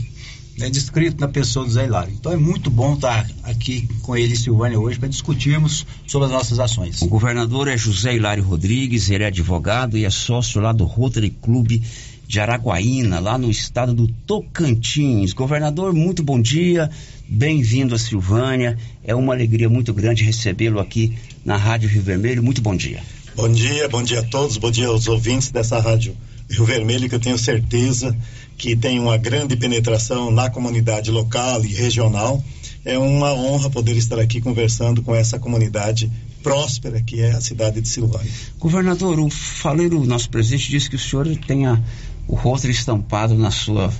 né, 0.58 0.68
descrito 0.68 1.20
na 1.20 1.28
pessoa 1.28 1.64
do 1.64 1.70
Zé 1.70 1.86
Hilário. 1.86 2.12
Então 2.12 2.32
é 2.32 2.36
muito 2.36 2.70
bom 2.70 2.94
estar 2.94 3.26
aqui 3.42 3.88
com 4.02 4.16
ele, 4.16 4.36
Silvânia, 4.36 4.78
hoje, 4.78 4.98
para 4.98 5.08
discutirmos 5.08 5.86
sobre 6.06 6.26
as 6.26 6.32
nossas 6.32 6.58
ações. 6.58 7.00
O 7.02 7.08
governador 7.08 7.68
é 7.68 7.76
José 7.76 8.14
Hilário 8.14 8.44
Rodrigues, 8.44 9.10
ele 9.10 9.24
é 9.24 9.28
advogado 9.28 9.96
e 9.96 10.04
é 10.04 10.10
sócio 10.10 10.60
lá 10.60 10.72
do 10.72 10.84
Rotary 10.84 11.30
Clube 11.30 11.82
de 12.30 12.38
Araguaína, 12.38 13.18
lá 13.18 13.36
no 13.36 13.50
estado 13.50 13.92
do 13.92 14.06
Tocantins. 14.06 15.32
Governador, 15.32 15.92
muito 15.92 16.22
bom 16.22 16.40
dia, 16.40 16.88
bem-vindo 17.28 17.94
a 17.94 17.98
Silvânia. 17.98 18.78
É 19.02 19.14
uma 19.14 19.34
alegria 19.34 19.68
muito 19.68 19.92
grande 19.92 20.22
recebê-lo 20.22 20.78
aqui 20.78 21.18
na 21.44 21.56
Rádio 21.56 21.88
Rio 21.88 22.02
Vermelho. 22.02 22.40
Muito 22.40 22.62
bom 22.62 22.76
dia. 22.76 23.02
Bom 23.34 23.50
dia, 23.50 23.88
bom 23.88 24.02
dia 24.02 24.20
a 24.20 24.22
todos, 24.22 24.58
bom 24.58 24.70
dia 24.70 24.86
aos 24.86 25.08
ouvintes 25.08 25.50
dessa 25.50 25.80
rádio 25.80 26.16
Rio 26.48 26.64
Vermelho, 26.64 27.08
que 27.08 27.14
eu 27.14 27.20
tenho 27.20 27.38
certeza 27.38 28.16
que 28.60 28.76
tem 28.76 29.00
uma 29.00 29.16
grande 29.16 29.56
penetração 29.56 30.30
na 30.30 30.50
comunidade 30.50 31.10
local 31.10 31.64
e 31.64 31.68
regional. 31.68 32.44
É 32.84 32.98
uma 32.98 33.32
honra 33.32 33.70
poder 33.70 33.96
estar 33.96 34.18
aqui 34.18 34.38
conversando 34.38 35.02
com 35.02 35.14
essa 35.14 35.38
comunidade 35.38 36.12
próspera 36.42 37.00
que 37.00 37.22
é 37.22 37.30
a 37.30 37.40
cidade 37.40 37.80
de 37.80 37.88
Silvânia. 37.88 38.30
Governador, 38.58 39.18
o 39.18 39.30
Faleiro, 39.30 40.04
nosso 40.04 40.28
presidente, 40.28 40.70
disse 40.70 40.90
que 40.90 40.96
o 40.96 40.98
senhor 40.98 41.26
tem 41.46 41.66
a- 41.66 41.80
o 42.28 42.34
Rotary 42.34 42.72
estampado 42.74 43.34
na 43.34 43.50
sua 43.50 43.90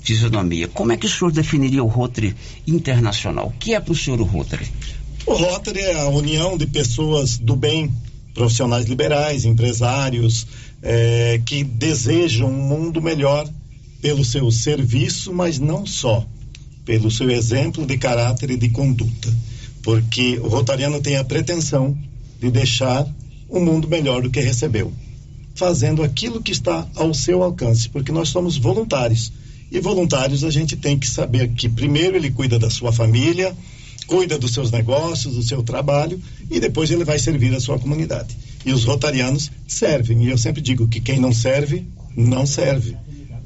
fisionomia. 0.00 0.66
Como 0.66 0.90
é 0.90 0.96
que 0.96 1.06
o 1.06 1.08
senhor 1.08 1.30
definiria 1.30 1.84
o 1.84 1.86
Rotary 1.86 2.34
internacional? 2.66 3.46
O 3.46 3.52
que 3.52 3.72
é 3.72 3.78
para 3.80 3.92
o 3.92 3.96
senhor 3.96 4.20
o 4.20 4.24
Rotary? 4.24 4.66
O 5.26 5.34
Rotary 5.34 5.78
é 5.78 6.00
a 6.00 6.08
união 6.08 6.58
de 6.58 6.66
pessoas 6.66 7.38
do 7.38 7.54
bem, 7.54 7.92
profissionais 8.34 8.86
liberais, 8.86 9.44
empresários, 9.44 10.46
eh, 10.82 11.40
que 11.46 11.62
desejam 11.62 12.48
um 12.48 12.62
mundo 12.62 13.00
melhor 13.00 13.48
pelo 14.00 14.24
seu 14.24 14.50
serviço, 14.50 15.32
mas 15.32 15.58
não 15.58 15.84
só, 15.86 16.26
pelo 16.84 17.10
seu 17.10 17.30
exemplo 17.30 17.84
de 17.86 17.98
caráter 17.98 18.50
e 18.50 18.56
de 18.56 18.68
conduta. 18.68 19.34
Porque 19.82 20.38
o 20.38 20.48
Rotariano 20.48 21.00
tem 21.00 21.16
a 21.16 21.24
pretensão 21.24 21.96
de 22.40 22.50
deixar 22.50 23.06
um 23.50 23.64
mundo 23.64 23.88
melhor 23.88 24.22
do 24.22 24.30
que 24.30 24.40
recebeu, 24.40 24.92
fazendo 25.54 26.02
aquilo 26.02 26.42
que 26.42 26.52
está 26.52 26.86
ao 26.94 27.12
seu 27.12 27.42
alcance, 27.42 27.88
porque 27.88 28.12
nós 28.12 28.28
somos 28.28 28.56
voluntários. 28.56 29.32
E 29.70 29.80
voluntários 29.80 30.44
a 30.44 30.50
gente 30.50 30.76
tem 30.76 30.98
que 30.98 31.08
saber 31.08 31.48
que 31.48 31.68
primeiro 31.68 32.16
ele 32.16 32.30
cuida 32.30 32.58
da 32.58 32.70
sua 32.70 32.92
família, 32.92 33.54
cuida 34.06 34.38
dos 34.38 34.52
seus 34.52 34.70
negócios, 34.70 35.34
do 35.34 35.42
seu 35.42 35.62
trabalho 35.62 36.20
e 36.50 36.58
depois 36.58 36.90
ele 36.90 37.04
vai 37.04 37.18
servir 37.18 37.54
a 37.54 37.60
sua 37.60 37.78
comunidade. 37.78 38.34
E 38.64 38.72
os 38.72 38.84
rotarianos 38.84 39.50
servem. 39.66 40.24
E 40.24 40.30
eu 40.30 40.38
sempre 40.38 40.62
digo 40.62 40.88
que 40.88 41.00
quem 41.00 41.20
não 41.20 41.32
serve, 41.32 41.86
não 42.16 42.46
serve. 42.46 42.96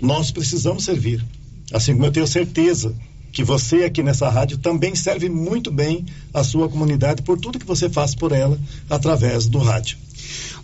Nós 0.03 0.33
precisamos 0.33 0.85
servir. 0.85 1.25
Assim 1.73 1.93
como 1.93 2.07
eu 2.07 2.13
tenho 2.13 2.27
certeza 2.27 2.93
que 3.31 3.45
você 3.45 3.85
aqui 3.85 4.03
nessa 4.03 4.29
rádio 4.29 4.59
também 4.59 4.97
serve 4.97 5.29
muito 5.29 5.71
bem 5.71 6.05
a 6.35 6.43
sua 6.43 6.69
comunidade 6.69 7.23
por 7.23 7.39
tudo 7.39 7.59
que 7.59 7.65
você 7.65 7.89
faz 7.89 8.15
por 8.15 8.33
ela 8.33 8.59
através 8.91 9.47
do 9.47 9.59
rádio. 9.59 9.97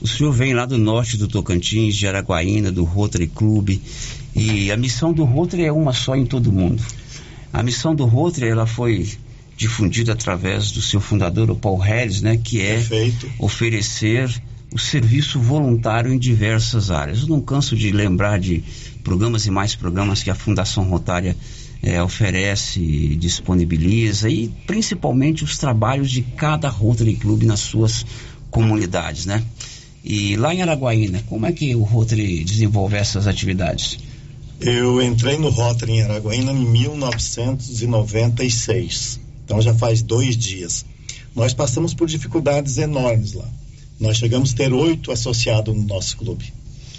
O 0.00 0.08
senhor 0.08 0.32
vem 0.32 0.54
lá 0.54 0.66
do 0.66 0.76
norte 0.76 1.16
do 1.16 1.28
Tocantins, 1.28 1.96
de 1.96 2.06
Araguaína, 2.06 2.70
do 2.70 2.82
Rotary 2.84 3.28
Club, 3.28 3.78
e 4.34 4.70
a 4.70 4.76
missão 4.76 5.12
do 5.12 5.24
Rotary 5.24 5.64
é 5.64 5.72
uma 5.72 5.92
só 5.92 6.14
em 6.14 6.26
todo 6.26 6.52
mundo. 6.52 6.82
A 7.52 7.62
missão 7.62 7.94
do 7.94 8.04
Rotary, 8.04 8.48
ela 8.48 8.66
foi 8.66 9.08
difundida 9.56 10.12
através 10.12 10.70
do 10.70 10.82
seu 10.82 11.00
fundador, 11.00 11.50
o 11.50 11.56
Paul 11.56 11.78
Harris, 11.78 12.22
né, 12.22 12.36
que 12.36 12.60
é 12.60 12.74
Perfeito. 12.74 13.30
oferecer 13.38 14.30
o 14.70 14.78
serviço 14.78 15.40
voluntário 15.40 16.12
em 16.12 16.18
diversas 16.18 16.90
áreas. 16.90 17.22
Eu 17.22 17.28
não 17.28 17.40
canso 17.40 17.74
de 17.74 17.90
lembrar 17.90 18.38
de 18.38 18.62
programas 19.08 19.46
e 19.46 19.50
mais 19.50 19.74
programas 19.74 20.22
que 20.22 20.28
a 20.28 20.34
Fundação 20.34 20.84
Rotária 20.84 21.34
eh, 21.82 22.02
oferece, 22.02 23.16
disponibiliza 23.16 24.28
e 24.28 24.48
principalmente 24.66 25.42
os 25.42 25.56
trabalhos 25.56 26.10
de 26.10 26.20
cada 26.20 26.68
Rotary 26.68 27.16
Club 27.16 27.44
nas 27.44 27.60
suas 27.60 28.04
comunidades, 28.50 29.24
né? 29.24 29.42
E 30.04 30.36
lá 30.36 30.54
em 30.54 30.60
Araguaína, 30.60 31.24
como 31.26 31.46
é 31.46 31.52
que 31.52 31.74
o 31.74 31.84
Rotary 31.84 32.44
desenvolve 32.44 32.96
essas 32.96 33.26
atividades? 33.26 33.98
Eu 34.60 35.00
entrei 35.00 35.38
no 35.38 35.48
Rotary 35.48 35.92
em 35.92 36.02
Araguaína 36.02 36.52
em 36.52 36.66
1996, 36.66 39.20
então 39.46 39.62
já 39.62 39.72
faz 39.72 40.02
dois 40.02 40.36
dias. 40.36 40.84
Nós 41.34 41.54
passamos 41.54 41.94
por 41.94 42.08
dificuldades 42.08 42.76
enormes 42.76 43.32
lá. 43.32 43.48
Nós 43.98 44.18
chegamos 44.18 44.52
a 44.52 44.56
ter 44.56 44.70
oito 44.70 45.10
associados 45.10 45.74
no 45.74 45.84
nosso 45.84 46.18
clube, 46.18 46.52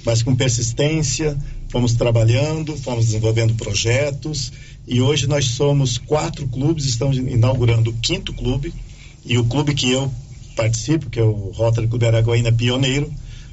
mas 0.04 0.24
com 0.24 0.36
persistência, 0.36 1.38
fomos 1.70 1.94
trabalhando, 1.94 2.76
fomos 2.76 3.06
desenvolvendo 3.06 3.56
projetos 3.56 4.52
e 4.88 5.02
hoje 5.02 5.28
nós 5.28 5.46
somos 5.46 5.98
quatro 5.98 6.48
clubes, 6.48 6.86
estamos 6.86 7.18
inaugurando 7.18 7.92
o 7.92 7.94
quinto 7.94 8.34
clube 8.34 8.74
e 9.26 9.38
o 9.38 9.46
clube 9.46 9.74
que 9.74 9.92
eu 9.92 10.12
participo, 10.56 11.10
que 11.10 11.20
é 11.20 11.24
o 11.24 11.52
Rotary 11.54 11.88
Clube 11.88 12.06
Araguaína 12.06 12.52
Pioneiro, 12.52 13.12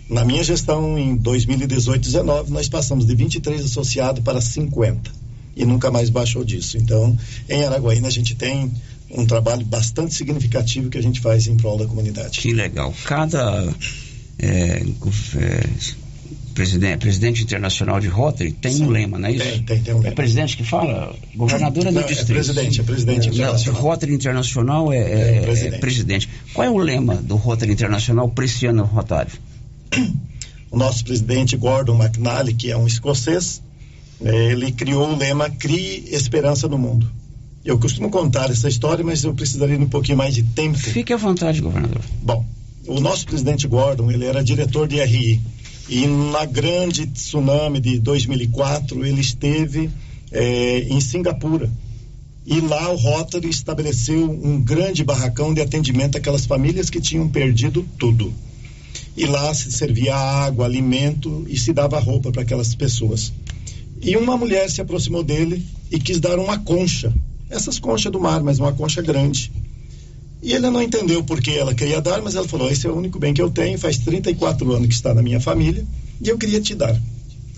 na 0.08 0.24
minha 0.24 0.42
gestão 0.42 0.98
em 0.98 1.18
2018-19 1.18 2.48
nós 2.48 2.68
passamos 2.68 3.06
de 3.06 3.14
23 3.14 3.64
associados 3.64 4.22
para 4.22 4.40
50 4.40 5.10
e 5.56 5.64
nunca 5.64 5.90
mais 5.90 6.10
baixou 6.10 6.44
disso. 6.44 6.76
Então, 6.78 7.16
em 7.48 7.64
Araguaína 7.64 8.08
a 8.08 8.10
gente 8.10 8.34
tem 8.34 8.70
um 9.10 9.24
trabalho 9.24 9.64
bastante 9.64 10.14
significativo 10.14 10.90
que 10.90 10.98
a 10.98 11.02
gente 11.02 11.20
faz 11.20 11.46
em 11.46 11.56
prol 11.56 11.78
da 11.78 11.86
comunidade. 11.86 12.40
Que 12.40 12.52
legal. 12.52 12.94
Cada 13.04 13.74
é, 14.38 14.84
presidente, 16.56 16.98
presidente 16.98 17.42
internacional 17.44 18.00
de 18.00 18.08
Rotary 18.08 18.50
tem 18.50 18.82
um 18.82 18.88
lema, 18.90 19.18
não 19.18 19.28
é 19.28 19.32
isso? 19.32 19.44
Tem, 19.44 19.62
tem, 19.62 19.82
tem 19.82 19.94
um 19.94 19.98
lema. 19.98 20.08
É 20.08 20.14
presidente 20.14 20.56
que 20.56 20.64
fala? 20.64 21.14
Governadora 21.36 21.90
do 21.92 21.94
Não, 21.94 22.00
é 22.00 22.04
distrito. 22.04 22.32
presidente, 22.34 22.80
é 22.80 22.84
presidente 22.84 23.26
Não, 23.28 23.34
internacional. 23.34 23.82
Rotary 23.82 24.14
Internacional 24.14 24.92
é, 24.92 24.96
é- 24.96 25.00
É, 25.00 25.36
é 25.36 25.40
presidente. 25.42 25.78
presidente. 25.80 26.28
Qual 26.52 26.66
é 26.66 26.70
o 26.70 26.78
lema 26.78 27.14
do 27.16 27.36
Rotary 27.36 27.72
Internacional 27.72 28.28
para 28.28 28.44
esse 28.44 28.66
ano 28.66 28.84
rotário? 28.84 29.32
O 30.70 30.76
nosso 30.76 31.04
presidente 31.04 31.56
Gordon 31.56 31.96
McNally, 32.02 32.54
que 32.54 32.70
é 32.70 32.76
um 32.76 32.86
escocês, 32.86 33.62
ele 34.20 34.72
criou 34.72 35.10
o 35.12 35.16
lema 35.16 35.48
Crie 35.50 36.04
Esperança 36.10 36.66
no 36.66 36.78
Mundo. 36.78 37.08
Eu 37.64 37.78
costumo 37.78 38.10
contar 38.10 38.50
essa 38.50 38.68
história, 38.68 39.04
mas 39.04 39.22
eu 39.24 39.34
precisaria 39.34 39.76
de 39.76 39.84
um 39.84 39.88
pouquinho 39.88 40.16
mais 40.18 40.34
de 40.34 40.42
tempo. 40.42 40.78
Fique 40.78 41.12
à 41.12 41.16
vontade, 41.16 41.60
governador. 41.60 42.00
Bom, 42.22 42.44
o 42.86 43.00
nosso 43.00 43.26
presidente 43.26 43.66
Gordon, 43.66 44.10
ele 44.10 44.24
era 44.24 44.42
diretor 44.42 44.86
de 44.88 45.02
RI. 45.04 45.40
E 45.88 46.06
na 46.06 46.44
grande 46.44 47.06
tsunami 47.06 47.80
de 47.80 48.00
2004, 48.00 49.06
ele 49.06 49.20
esteve 49.20 49.88
eh, 50.32 50.86
em 50.90 51.00
Singapura. 51.00 51.70
E 52.44 52.60
lá 52.60 52.90
o 52.90 52.96
Rotary 52.96 53.48
estabeleceu 53.48 54.30
um 54.30 54.60
grande 54.60 55.04
barracão 55.04 55.52
de 55.52 55.60
atendimento 55.60 56.16
àquelas 56.16 56.46
famílias 56.46 56.90
que 56.90 57.00
tinham 57.00 57.28
perdido 57.28 57.84
tudo. 57.98 58.32
E 59.16 59.26
lá 59.26 59.52
se 59.54 59.72
servia 59.72 60.14
água, 60.14 60.64
alimento 60.64 61.44
e 61.48 61.56
se 61.58 61.72
dava 61.72 61.98
roupa 61.98 62.30
para 62.30 62.42
aquelas 62.42 62.74
pessoas. 62.74 63.32
E 64.00 64.16
uma 64.16 64.36
mulher 64.36 64.70
se 64.70 64.80
aproximou 64.80 65.22
dele 65.22 65.64
e 65.90 65.98
quis 65.98 66.20
dar 66.20 66.38
uma 66.38 66.58
concha. 66.58 67.12
Essas 67.48 67.78
conchas 67.78 68.12
do 68.12 68.20
mar, 68.20 68.42
mas 68.42 68.58
uma 68.58 68.72
concha 68.72 69.00
grande. 69.00 69.50
E 70.42 70.52
ele 70.52 70.70
não 70.70 70.82
entendeu 70.82 71.24
por 71.24 71.40
que 71.40 71.52
ela 71.52 71.74
queria 71.74 72.00
dar, 72.00 72.22
mas 72.22 72.34
ela 72.34 72.46
falou: 72.46 72.70
Esse 72.70 72.86
é 72.86 72.90
o 72.90 72.96
único 72.96 73.18
bem 73.18 73.32
que 73.32 73.42
eu 73.42 73.50
tenho, 73.50 73.78
faz 73.78 73.98
34 73.98 74.70
anos 74.72 74.88
que 74.88 74.94
está 74.94 75.14
na 75.14 75.22
minha 75.22 75.40
família 75.40 75.84
e 76.20 76.28
eu 76.28 76.38
queria 76.38 76.60
te 76.60 76.74
dar. 76.74 77.00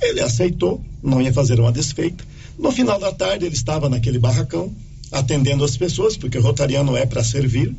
Ele 0.00 0.20
aceitou, 0.20 0.80
não 1.02 1.20
ia 1.20 1.32
fazer 1.32 1.58
uma 1.58 1.72
desfeita. 1.72 2.24
No 2.58 2.70
final 2.70 2.98
da 2.98 3.12
tarde, 3.12 3.46
ele 3.46 3.54
estava 3.54 3.88
naquele 3.88 4.18
barracão, 4.18 4.72
atendendo 5.10 5.64
as 5.64 5.76
pessoas, 5.76 6.16
porque 6.16 6.38
o 6.38 6.42
rotariano 6.42 6.96
é 6.96 7.04
para 7.04 7.24
servir. 7.24 7.74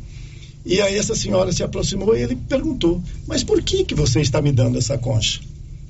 E 0.65 0.81
aí 0.81 0.95
essa 0.95 1.15
senhora 1.15 1.51
se 1.51 1.63
aproximou 1.63 2.15
e 2.15 2.21
ele 2.21 2.35
perguntou: 2.35 3.01
Mas 3.25 3.43
por 3.43 3.61
que, 3.61 3.83
que 3.83 3.95
você 3.95 4.21
está 4.21 4.41
me 4.41 4.51
dando 4.51 4.77
essa 4.77 4.97
concha? 4.97 5.39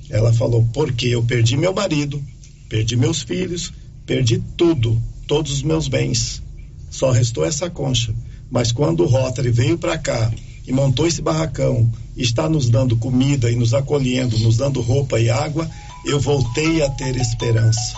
Ela 0.08 0.32
falou: 0.32 0.66
Porque 0.72 1.08
eu 1.08 1.22
perdi 1.22 1.56
meu 1.56 1.72
marido, 1.72 2.22
perdi 2.68 2.96
meus 2.96 3.22
filhos, 3.22 3.72
perdi 4.06 4.42
tudo, 4.56 5.00
todos 5.26 5.52
os 5.52 5.62
meus 5.62 5.88
bens. 5.88 6.42
Só 6.90 7.10
restou 7.10 7.44
essa 7.44 7.68
concha. 7.70 8.14
Mas 8.50 8.72
quando 8.72 9.04
o 9.04 9.06
Rotary 9.06 9.50
veio 9.50 9.78
para 9.78 9.96
cá 9.96 10.30
e 10.66 10.72
montou 10.72 11.06
esse 11.06 11.22
barracão, 11.22 11.90
está 12.16 12.48
nos 12.48 12.68
dando 12.68 12.96
comida 12.96 13.50
e 13.50 13.56
nos 13.56 13.72
acolhendo, 13.72 14.38
nos 14.38 14.56
dando 14.56 14.80
roupa 14.80 15.20
e 15.20 15.30
água, 15.30 15.68
eu 16.04 16.18
voltei 16.18 16.82
a 16.82 16.90
ter 16.90 17.16
esperança. 17.16 17.94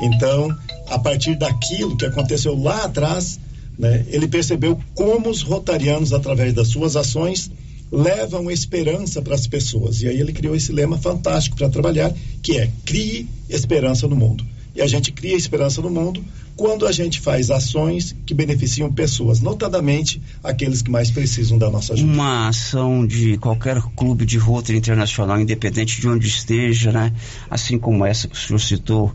Então, 0.00 0.48
a 0.88 0.98
partir 0.98 1.36
daquilo 1.36 1.96
que 1.96 2.06
aconteceu 2.06 2.60
lá 2.60 2.84
atrás, 2.84 3.38
né, 3.78 4.04
ele 4.08 4.26
percebeu 4.26 4.80
como 4.94 5.28
os 5.28 5.42
rotarianos, 5.42 6.12
através 6.12 6.54
das 6.54 6.68
suas 6.68 6.96
ações, 6.96 7.50
levam 7.90 8.50
esperança 8.50 9.20
para 9.20 9.34
as 9.34 9.46
pessoas. 9.46 10.00
E 10.00 10.08
aí 10.08 10.18
ele 10.18 10.32
criou 10.32 10.56
esse 10.56 10.72
lema 10.72 10.96
fantástico 10.96 11.56
para 11.56 11.68
trabalhar, 11.68 12.12
que 12.42 12.56
é 12.56 12.70
crie 12.84 13.28
esperança 13.48 14.08
no 14.08 14.16
mundo. 14.16 14.44
E 14.74 14.80
a 14.80 14.86
gente 14.86 15.12
cria 15.12 15.36
esperança 15.36 15.82
no 15.82 15.90
mundo 15.90 16.24
quando 16.56 16.86
a 16.86 16.92
gente 16.92 17.20
faz 17.20 17.50
ações 17.50 18.14
que 18.26 18.34
beneficiam 18.34 18.92
pessoas, 18.92 19.40
notadamente 19.40 20.20
aqueles 20.42 20.82
que 20.82 20.90
mais 20.90 21.10
precisam 21.10 21.58
da 21.58 21.70
nossa 21.70 21.94
ajuda. 21.94 22.12
Uma 22.12 22.48
ação 22.48 23.06
de 23.06 23.36
qualquer 23.38 23.80
clube 23.96 24.26
de 24.26 24.38
Rotary 24.38 24.78
internacional, 24.78 25.40
independente 25.40 26.00
de 26.00 26.08
onde 26.08 26.26
esteja, 26.26 26.92
né? 26.92 27.12
Assim 27.50 27.78
como 27.78 28.04
essa 28.04 28.28
que 28.28 28.36
o 28.36 28.38
senhor 28.38 28.58
citou, 28.58 29.12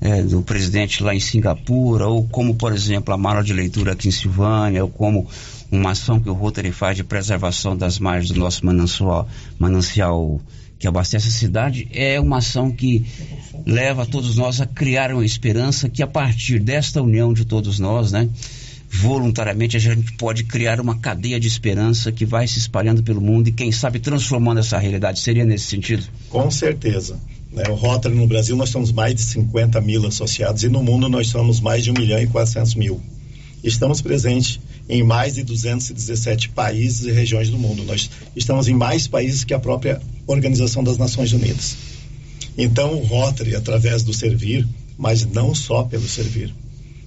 é, 0.00 0.22
do 0.22 0.42
presidente 0.42 1.02
lá 1.02 1.14
em 1.14 1.20
Singapura, 1.20 2.06
ou 2.06 2.26
como, 2.28 2.54
por 2.54 2.72
exemplo, 2.72 3.12
a 3.14 3.16
mala 3.16 3.42
de 3.42 3.52
leitura 3.52 3.92
aqui 3.92 4.08
em 4.08 4.12
Silvânia, 4.12 4.84
ou 4.84 4.90
como 4.90 5.26
uma 5.70 5.92
ação 5.92 6.20
que 6.20 6.28
o 6.28 6.32
Rotary 6.32 6.70
faz 6.70 6.96
de 6.96 7.04
preservação 7.04 7.76
das 7.76 7.98
margens 7.98 8.30
do 8.30 8.40
nosso 8.40 8.64
manancial, 8.64 9.28
manancial 9.58 10.40
que 10.78 10.86
abastece 10.86 11.28
a 11.28 11.30
cidade, 11.30 11.88
é 11.92 12.20
uma 12.20 12.38
ação 12.38 12.70
que 12.70 13.04
leva 13.66 14.04
todos 14.06 14.36
nós 14.36 14.60
a 14.60 14.66
criar 14.66 15.12
uma 15.12 15.24
esperança 15.24 15.88
que 15.88 16.02
a 16.02 16.06
partir 16.06 16.58
desta 16.58 17.02
união 17.02 17.32
de 17.32 17.44
todos 17.44 17.78
nós, 17.78 18.12
né? 18.12 18.28
Voluntariamente 18.88 19.76
a 19.76 19.80
gente 19.80 20.12
pode 20.12 20.44
criar 20.44 20.80
uma 20.80 20.96
cadeia 20.96 21.40
de 21.40 21.48
esperança 21.48 22.12
que 22.12 22.24
vai 22.24 22.46
se 22.46 22.58
espalhando 22.58 23.02
pelo 23.02 23.20
mundo 23.20 23.48
e 23.48 23.52
quem 23.52 23.72
sabe 23.72 23.98
transformando 23.98 24.60
essa 24.60 24.78
realidade. 24.78 25.18
Seria 25.18 25.44
nesse 25.44 25.66
sentido? 25.66 26.04
Com 26.30 26.50
certeza. 26.50 27.18
Né? 27.52 27.64
O 27.68 27.74
Rotary 27.74 28.14
no 28.14 28.26
Brasil 28.26 28.54
nós 28.56 28.70
somos 28.70 28.92
mais 28.92 29.14
de 29.14 29.22
50 29.22 29.80
mil 29.80 30.06
associados 30.06 30.62
e 30.62 30.68
no 30.68 30.82
mundo 30.82 31.08
nós 31.08 31.28
somos 31.28 31.60
mais 31.60 31.82
de 31.82 31.90
1 31.90 31.94
milhão 31.94 32.20
e 32.20 32.26
400 32.26 32.74
mil. 32.74 33.00
Estamos 33.64 34.00
presentes 34.00 34.60
em 34.88 35.02
mais 35.02 35.34
de 35.34 35.42
217 35.42 36.50
países 36.50 37.06
e 37.06 37.10
regiões 37.10 37.50
do 37.50 37.58
mundo. 37.58 37.82
Nós 37.84 38.10
estamos 38.34 38.68
em 38.68 38.74
mais 38.74 39.06
países 39.06 39.44
que 39.44 39.54
a 39.54 39.58
própria 39.58 40.00
Organização 40.26 40.82
das 40.82 40.98
Nações 40.98 41.32
Unidas. 41.32 41.76
Então, 42.56 42.94
o 42.94 43.04
Rotary, 43.04 43.54
através 43.54 44.02
do 44.02 44.14
servir, 44.14 44.66
mas 44.96 45.26
não 45.26 45.54
só 45.54 45.82
pelo 45.82 46.08
servir, 46.08 46.54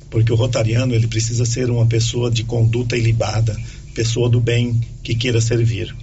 porque 0.10 0.32
o 0.32 0.36
rotariano 0.36 0.94
ele 0.94 1.08
precisa 1.08 1.46
ser 1.46 1.70
uma 1.70 1.86
pessoa 1.86 2.30
de 2.30 2.44
conduta 2.44 2.96
ilibada, 2.98 3.58
pessoa 3.94 4.30
do 4.30 4.40
bem 4.40 4.80
que 5.04 5.16
queira 5.16 5.42
servir. 5.42 5.96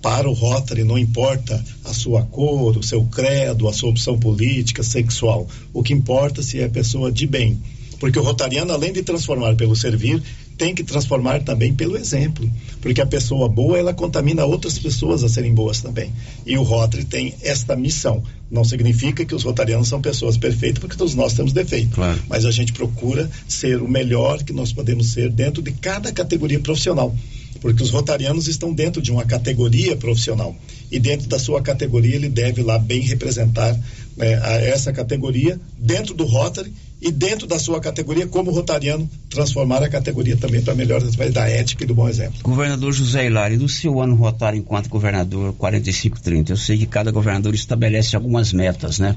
Para 0.00 0.28
o 0.28 0.34
Rotary 0.34 0.84
não 0.84 0.98
importa 0.98 1.64
a 1.82 1.94
sua 1.94 2.22
cor, 2.24 2.76
o 2.76 2.82
seu 2.82 3.04
credo, 3.06 3.66
a 3.66 3.72
sua 3.72 3.88
opção 3.88 4.18
política, 4.18 4.82
sexual. 4.82 5.48
O 5.72 5.82
que 5.82 5.94
importa 5.94 6.42
se 6.42 6.60
é 6.60 6.68
pessoa 6.68 7.10
de 7.10 7.26
bem. 7.26 7.58
Porque 7.98 8.18
o 8.18 8.22
rotariano, 8.22 8.72
além 8.72 8.92
de 8.92 9.02
transformar 9.02 9.56
pelo 9.56 9.74
servir, 9.74 10.22
tem 10.56 10.74
que 10.74 10.84
transformar 10.84 11.42
também 11.42 11.74
pelo 11.74 11.96
exemplo. 11.96 12.50
Porque 12.80 13.00
a 13.00 13.06
pessoa 13.06 13.48
boa, 13.48 13.78
ela 13.78 13.94
contamina 13.94 14.44
outras 14.44 14.78
pessoas 14.78 15.24
a 15.24 15.28
serem 15.28 15.54
boas 15.54 15.80
também. 15.80 16.12
E 16.46 16.56
o 16.56 16.62
Rotary 16.62 17.04
tem 17.04 17.34
esta 17.42 17.74
missão. 17.74 18.22
Não 18.50 18.64
significa 18.64 19.24
que 19.24 19.34
os 19.34 19.42
rotarianos 19.42 19.88
são 19.88 20.00
pessoas 20.00 20.36
perfeitas, 20.36 20.78
porque 20.78 20.96
todos 20.96 21.14
nós 21.14 21.32
temos 21.32 21.52
defeito. 21.52 21.94
Claro. 21.94 22.20
Mas 22.28 22.44
a 22.44 22.50
gente 22.50 22.72
procura 22.72 23.30
ser 23.48 23.82
o 23.82 23.88
melhor 23.88 24.42
que 24.42 24.52
nós 24.52 24.72
podemos 24.72 25.12
ser 25.12 25.30
dentro 25.30 25.62
de 25.62 25.72
cada 25.72 26.12
categoria 26.12 26.60
profissional. 26.60 27.14
Porque 27.60 27.82
os 27.82 27.90
rotarianos 27.90 28.46
estão 28.46 28.72
dentro 28.72 29.00
de 29.00 29.10
uma 29.10 29.24
categoria 29.24 29.96
profissional. 29.96 30.54
E 30.90 30.98
dentro 30.98 31.26
da 31.28 31.38
sua 31.38 31.62
categoria, 31.62 32.14
ele 32.14 32.28
deve 32.28 32.62
lá 32.62 32.78
bem 32.78 33.00
representar 33.00 33.74
né, 34.16 34.34
a 34.42 34.52
essa 34.52 34.92
categoria 34.92 35.58
dentro 35.78 36.14
do 36.14 36.24
Rotary 36.24 36.72
e 37.04 37.12
dentro 37.12 37.46
da 37.46 37.58
sua 37.58 37.80
categoria, 37.80 38.26
como 38.26 38.50
rotariano, 38.50 39.06
transformar 39.28 39.82
a 39.82 39.90
categoria 39.90 40.38
também 40.38 40.62
para 40.62 40.74
melhor 40.74 41.02
através 41.02 41.34
da 41.34 41.46
ética 41.46 41.84
e 41.84 41.86
do 41.86 41.94
bom 41.94 42.08
exemplo. 42.08 42.38
Governador 42.42 42.94
José 42.94 43.26
Hilário, 43.26 43.58
do 43.58 43.68
seu 43.68 44.00
ano 44.00 44.14
rotário 44.14 44.58
enquanto 44.58 44.88
governador 44.88 45.52
4530, 45.52 46.52
eu 46.52 46.56
sei 46.56 46.78
que 46.78 46.86
cada 46.86 47.10
governador 47.10 47.54
estabelece 47.54 48.16
algumas 48.16 48.54
metas, 48.54 48.98
né? 48.98 49.14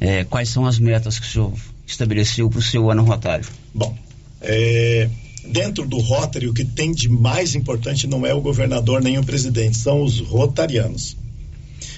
É, 0.00 0.24
quais 0.24 0.48
são 0.48 0.66
as 0.66 0.80
metas 0.80 1.20
que 1.20 1.26
o 1.26 1.30
senhor 1.30 1.52
estabeleceu 1.86 2.50
para 2.50 2.58
o 2.58 2.62
seu 2.62 2.90
ano 2.90 3.04
rotário? 3.04 3.46
Bom, 3.72 3.96
é, 4.40 5.08
dentro 5.46 5.86
do 5.86 5.98
Rotary, 5.98 6.48
o 6.48 6.52
que 6.52 6.64
tem 6.64 6.90
de 6.90 7.08
mais 7.08 7.54
importante 7.54 8.08
não 8.08 8.26
é 8.26 8.34
o 8.34 8.40
governador 8.40 9.00
nem 9.00 9.18
o 9.18 9.24
presidente, 9.24 9.76
são 9.76 10.02
os 10.02 10.18
rotarianos. 10.18 11.16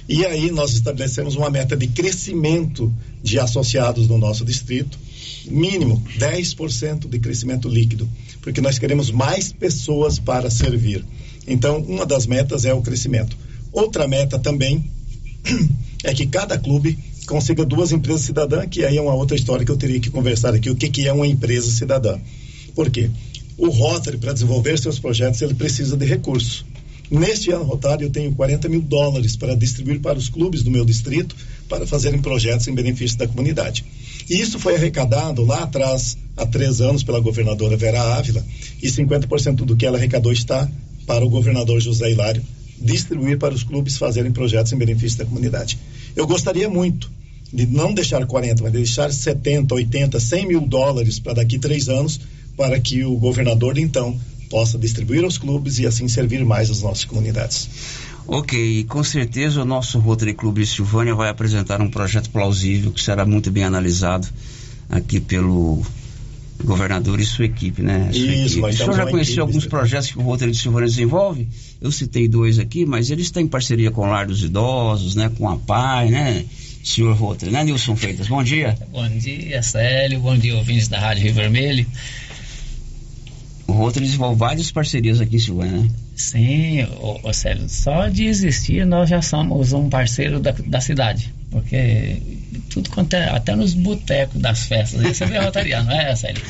E 0.06 0.26
aí 0.26 0.50
nós 0.50 0.74
estabelecemos 0.74 1.36
uma 1.36 1.48
meta 1.48 1.74
de 1.74 1.88
crescimento 1.88 2.92
de 3.22 3.40
associados 3.40 4.06
no 4.06 4.18
nosso 4.18 4.44
distrito, 4.44 5.05
mínimo 5.46 6.02
10% 6.18 7.08
de 7.08 7.18
crescimento 7.18 7.68
líquido, 7.68 8.08
porque 8.40 8.60
nós 8.60 8.78
queremos 8.78 9.10
mais 9.10 9.52
pessoas 9.52 10.18
para 10.18 10.50
servir. 10.50 11.04
Então, 11.46 11.78
uma 11.78 12.04
das 12.04 12.26
metas 12.26 12.64
é 12.64 12.74
o 12.74 12.82
crescimento. 12.82 13.36
Outra 13.72 14.08
meta 14.08 14.38
também 14.38 14.90
é 16.02 16.12
que 16.12 16.26
cada 16.26 16.58
clube 16.58 16.98
consiga 17.26 17.64
duas 17.64 17.92
empresas 17.92 18.22
cidadãs, 18.22 18.66
que 18.70 18.84
aí 18.84 18.96
é 18.96 19.00
uma 19.02 19.14
outra 19.14 19.36
história 19.36 19.64
que 19.64 19.70
eu 19.70 19.76
teria 19.76 20.00
que 20.00 20.10
conversar 20.10 20.54
aqui, 20.54 20.70
o 20.70 20.76
que, 20.76 20.88
que 20.88 21.06
é 21.06 21.12
uma 21.12 21.26
empresa 21.26 21.70
cidadã. 21.70 22.18
Por 22.74 22.90
quê? 22.90 23.10
O 23.58 23.68
Rotary, 23.68 24.18
para 24.18 24.32
desenvolver 24.32 24.78
seus 24.78 24.98
projetos, 24.98 25.40
ele 25.42 25.54
precisa 25.54 25.96
de 25.96 26.04
recursos. 26.04 26.64
Neste 27.10 27.50
ano 27.50 27.64
rotário, 27.64 28.06
eu 28.06 28.10
tenho 28.10 28.32
40 28.34 28.68
mil 28.68 28.82
dólares 28.82 29.36
para 29.36 29.54
distribuir 29.54 30.00
para 30.00 30.18
os 30.18 30.28
clubes 30.28 30.62
do 30.62 30.70
meu 30.70 30.84
distrito 30.84 31.36
para 31.68 31.86
fazerem 31.86 32.20
projetos 32.20 32.66
em 32.66 32.74
benefício 32.74 33.16
da 33.16 33.28
comunidade. 33.28 33.84
E 34.28 34.40
isso 34.40 34.58
foi 34.58 34.74
arrecadado 34.74 35.44
lá 35.44 35.62
atrás, 35.62 36.18
há 36.36 36.44
três 36.44 36.80
anos, 36.80 37.04
pela 37.04 37.20
governadora 37.20 37.76
Vera 37.76 38.16
Ávila, 38.16 38.44
e 38.82 38.88
50% 38.88 39.56
do 39.56 39.76
que 39.76 39.86
ela 39.86 39.98
arrecadou 39.98 40.32
está 40.32 40.68
para 41.06 41.24
o 41.24 41.30
governador 41.30 41.80
José 41.80 42.10
Hilário 42.10 42.42
distribuir 42.80 43.38
para 43.38 43.54
os 43.54 43.62
clubes 43.62 43.96
fazerem 43.96 44.32
projetos 44.32 44.72
em 44.72 44.76
benefício 44.76 45.18
da 45.18 45.24
comunidade. 45.24 45.78
Eu 46.14 46.26
gostaria 46.26 46.68
muito 46.68 47.10
de 47.52 47.66
não 47.66 47.94
deixar 47.94 48.26
40, 48.26 48.62
mas 48.62 48.72
deixar 48.72 49.12
70, 49.12 49.74
80, 49.74 50.18
100 50.20 50.46
mil 50.46 50.60
dólares 50.60 51.18
para 51.18 51.34
daqui 51.34 51.58
três 51.58 51.88
anos, 51.88 52.20
para 52.56 52.78
que 52.80 53.04
o 53.04 53.16
governador, 53.16 53.78
então, 53.78 54.18
possa 54.48 54.78
distribuir 54.78 55.24
aos 55.24 55.38
clubes 55.38 55.78
e 55.78 55.86
assim 55.86 56.08
servir 56.08 56.44
mais 56.44 56.70
as 56.70 56.82
nossas 56.82 57.04
comunidades. 57.04 57.68
Ok, 58.26 58.84
com 58.84 59.04
certeza 59.04 59.62
o 59.62 59.64
nosso 59.64 59.98
Rotary 60.00 60.34
Clube 60.34 60.62
de 60.62 60.66
Silvânia 60.66 61.14
vai 61.14 61.28
apresentar 61.28 61.80
um 61.80 61.88
projeto 61.88 62.28
plausível 62.30 62.90
que 62.90 63.00
será 63.00 63.24
muito 63.24 63.50
bem 63.50 63.62
analisado 63.62 64.26
aqui 64.90 65.20
pelo 65.20 65.80
governador 66.64 67.20
e 67.20 67.24
sua 67.24 67.44
equipe, 67.44 67.82
né? 67.82 68.10
Sua 68.12 68.20
Isso, 68.20 68.58
equipe. 68.58 68.60
O 68.60 68.72
senhor 68.76 68.96
já 68.96 69.06
conheceu 69.06 69.42
alguns 69.42 69.66
projetos 69.66 70.10
que 70.10 70.18
o 70.18 70.22
Rotary 70.22 70.50
de 70.50 70.58
Silvânia 70.58 70.88
desenvolve? 70.88 71.48
Eu 71.80 71.92
citei 71.92 72.26
dois 72.26 72.58
aqui, 72.58 72.84
mas 72.84 73.10
eles 73.10 73.30
têm 73.30 73.46
parceria 73.46 73.90
com 73.90 74.02
o 74.02 74.06
Lar 74.06 74.26
dos 74.26 74.42
Idosos, 74.42 75.14
né? 75.14 75.30
Com 75.36 75.48
a 75.48 75.56
PAI, 75.56 76.10
né? 76.10 76.44
Senhor 76.82 77.16
Rotary, 77.16 77.50
né, 77.50 77.64
Nilson 77.64 77.96
Freitas? 77.96 78.28
Bom 78.28 78.42
dia. 78.44 78.78
Bom 78.92 79.08
dia, 79.08 79.60
Célio. 79.60 80.20
Bom 80.20 80.38
dia, 80.38 80.56
ouvintes 80.56 80.86
da 80.86 81.00
Rádio 81.00 81.24
Rio 81.24 81.34
Vermelho. 81.34 81.86
O 83.76 83.78
Rotary 83.78 84.06
desenvolve 84.06 84.38
várias 84.38 84.70
parcerias 84.70 85.20
aqui 85.20 85.36
em 85.36 85.38
Silvânia, 85.38 85.82
né? 85.82 85.90
Sim, 86.14 86.84
ô, 86.98 87.20
ô 87.28 87.32
Célio, 87.32 87.68
só 87.68 88.08
de 88.08 88.24
existir 88.24 88.86
nós 88.86 89.10
já 89.10 89.20
somos 89.20 89.74
um 89.74 89.90
parceiro 89.90 90.40
da, 90.40 90.52
da 90.52 90.80
cidade. 90.80 91.30
Porque 91.50 92.16
tudo 92.70 92.88
quanto 92.90 93.14
é, 93.14 93.28
até 93.28 93.54
nos 93.54 93.74
botecos 93.74 94.40
das 94.40 94.64
festas, 94.66 95.02
você 95.02 95.26
vê 95.26 95.38
rotariano, 95.38 95.90
não 95.90 96.00
é, 96.00 96.16
Célio? 96.16 96.42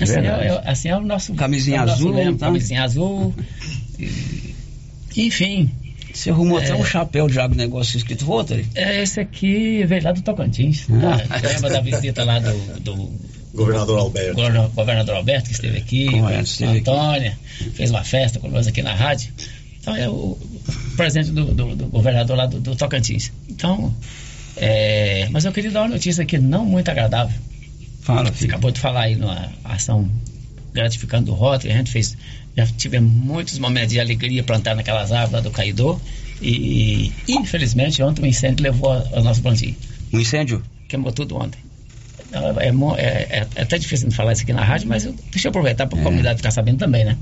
Assim 0.00 0.14
é, 0.14 0.26
é- 0.26 0.62
assim 0.64 0.88
é 0.88 0.96
o 0.96 1.00
nosso. 1.00 1.34
Camisinha 1.34 1.78
é 1.78 1.82
o 1.82 1.86
nosso 1.86 1.98
azul, 1.98 2.12
lema, 2.14 2.38
tá? 2.38 2.46
Camisinha 2.46 2.84
azul. 2.84 3.34
e- 3.98 4.54
enfim. 5.16 5.70
Você 6.14 6.30
arrumou 6.30 6.58
até 6.58 6.70
É. 6.70 6.74
um 6.74 6.84
chapéu 6.84 7.28
de 7.28 7.38
agronegócio 7.40 7.96
escrito 7.96 8.24
Rotary? 8.24 8.66
É, 8.74 9.02
esse 9.02 9.18
aqui 9.20 9.84
veio 9.84 10.02
lá 10.02 10.12
do 10.12 10.22
Tocantins. 10.22 10.86
Ah. 10.90 11.16
Né? 11.16 11.52
Lembra 11.54 11.70
da 11.70 11.80
visita 11.80 12.24
lá 12.24 12.38
do, 12.38 12.80
do 12.80 13.10
Governador 13.58 13.98
Alberto. 13.98 14.34
governo- 14.34 14.68
governador 14.70 15.14
Alberto, 15.16 15.48
que 15.48 15.54
esteve 15.54 15.78
aqui, 15.78 16.06
Correto, 16.10 16.38
a 16.38 16.42
esteve 16.42 16.70
aqui. 16.70 16.78
Antônia, 16.90 17.38
fez 17.74 17.90
uma 17.90 18.04
festa 18.04 18.38
com 18.38 18.48
nós 18.48 18.66
aqui 18.66 18.82
na 18.82 18.94
rádio. 18.94 19.32
Então 19.80 19.94
é 19.96 20.08
o 20.08 20.36
presente 20.96 21.30
do, 21.30 21.46
do- 21.54 21.76
do 21.76 21.86
governador 21.86 22.36
lá 22.36 22.46
do, 22.46 22.60
do 22.60 22.74
Tocantins. 22.76 23.32
Então, 23.48 23.94
é, 24.56 25.28
mas 25.30 25.44
eu 25.44 25.52
queria 25.52 25.70
dar 25.70 25.82
uma 25.82 25.88
notícia 25.88 26.22
aqui 26.22 26.38
não 26.38 26.64
muito 26.64 26.88
agradável. 26.90 27.36
Fala, 28.02 28.32
Você 28.32 28.46
acabou 28.46 28.70
de 28.70 28.80
falar 28.80 29.02
aí 29.02 29.16
numa 29.16 29.50
ação 29.64 30.10
gratificante 30.72 31.24
do 31.26 31.34
Rotary, 31.34 31.72
a 31.72 31.76
gente 31.76 31.90
fez, 31.90 32.16
já 32.56 32.66
tivemos 32.66 33.10
muitos 33.12 33.58
momentos 33.58 33.90
de 33.90 34.00
alegria 34.00 34.42
plantar 34.42 34.74
naquelas 34.74 35.10
árvores 35.12 35.32
lá 35.32 35.40
do 35.40 35.50
Caidor 35.50 36.00
e 36.40 37.12
infelizmente 37.28 38.02
ontem 38.02 38.22
o 38.22 38.26
incêndio 38.26 38.62
levou 38.62 38.92
ao 38.92 39.22
nosso 39.22 39.42
plantio. 39.42 39.74
Um 40.12 40.20
incêndio? 40.20 40.62
Queimou 40.88 41.12
tudo 41.12 41.36
ontem. 41.36 41.58
É, 42.32 42.66
é- 42.68 42.68
é- 43.40 43.46
é 43.56 43.62
até 43.62 43.78
difícil 43.78 44.08
de 44.08 44.14
falar 44.14 44.32
isso 44.32 44.42
aqui 44.42 44.52
na 44.52 44.62
rádio, 44.64 44.88
mas 44.88 45.04
eu- 45.04 45.14
deixa 45.32 45.48
eu 45.48 45.50
aproveitar 45.50 45.86
para 45.86 45.98
a 45.98 46.02
comunidade 46.02 46.36
ficar 46.38 46.50
sabendo 46.50 46.78
também, 46.78 47.04
né? 47.04 47.16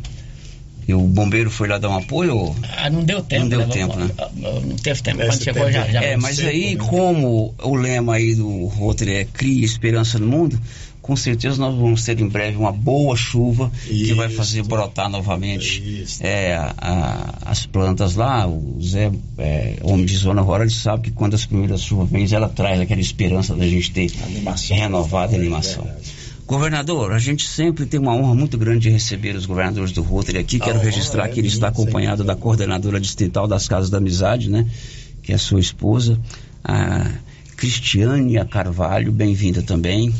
E 0.88 0.94
o 0.94 1.00
bombeiro 1.00 1.50
foi 1.50 1.66
lá 1.68 1.78
dar 1.78 1.88
um 1.90 1.96
apoio? 1.96 2.36
ou- 2.36 2.56
Ah, 2.76 2.88
não 2.88 3.02
deu 3.02 3.20
tempo. 3.20 3.42
Não 3.42 3.48
deu 3.48 3.58
né? 3.60 3.66
tempo, 3.66 3.96
né? 3.96 4.08
Não 4.36 4.76
teve 4.76 5.02
tempo. 5.02 5.20
Esse 5.20 5.30
Quando 5.30 5.42
chegou 5.42 5.62
tempo- 5.64 5.74
já, 5.74 5.88
já. 5.90 6.00
É, 6.02 6.16
mas 6.16 6.38
aí, 6.38 6.76
como 6.76 7.54
o 7.60 7.74
lema 7.74 8.14
aí 8.14 8.34
do 8.36 8.66
Rotary 8.66 9.14
é 9.14 9.24
Cria 9.24 9.64
Esperança 9.64 10.16
no 10.18 10.26
Mundo, 10.28 10.60
com 11.06 11.14
certeza 11.16 11.56
nós 11.58 11.74
vamos 11.74 12.04
ter 12.04 12.18
em 12.20 12.28
breve 12.28 12.56
uma 12.56 12.72
boa 12.72 13.14
chuva 13.16 13.70
que 14.06 14.12
vai 14.14 14.28
fazer 14.28 14.62
brotar 14.64 15.08
novamente 15.08 15.80
é, 16.20 16.54
a- 16.56 16.74
a- 16.76 17.34
as 17.50 17.64
plantas 17.64 18.16
lá. 18.16 18.46
O 18.46 18.76
Zé, 18.82 19.12
é, 19.38 19.76
homem 19.82 20.04
de 20.04 20.16
zona 20.16 20.42
rural, 20.42 20.62
ele 20.62 20.70
sabe 20.70 21.04
que 21.04 21.10
quando 21.12 21.34
as 21.34 21.46
primeiras 21.46 21.82
chuvas 21.82 22.10
vêm, 22.10 22.26
ela 22.32 22.48
traz 22.48 22.80
aquela 22.80 23.00
esperança 23.00 23.54
da 23.54 23.66
gente 23.66 23.90
ter 23.92 24.10
renovada 24.74 25.34
a 25.34 25.38
animação. 25.38 25.86
Governador, 26.46 27.12
a 27.12 27.18
gente 27.18 27.44
sempre 27.46 27.86
tem 27.86 27.98
uma 27.98 28.14
honra 28.14 28.34
muito 28.34 28.56
grande 28.56 28.80
de 28.80 28.90
receber 28.90 29.34
os 29.34 29.46
governadores 29.46 29.90
do 29.92 30.00
Rotary 30.02 30.38
aqui. 30.38 30.58
Quero 30.60 30.78
registrar 30.84 31.26
é 31.26 31.28
que 31.28 31.40
ele 31.40 31.48
está 31.48 31.68
acompanhado 31.68 32.22
da 32.24 32.36
coordenadora 32.36 33.00
distrital 33.00 33.48
das 33.48 33.66
Casas 33.66 33.90
da 33.90 33.98
Amizade, 33.98 34.48
né? 34.48 34.64
Que 35.22 35.32
é 35.32 35.38
sua 35.38 35.58
esposa, 35.58 36.20
a 36.62 37.10
Cristiane 37.56 38.36
Carvalho, 38.44 39.10
bem-vinda 39.10 39.62
também. 39.62 40.14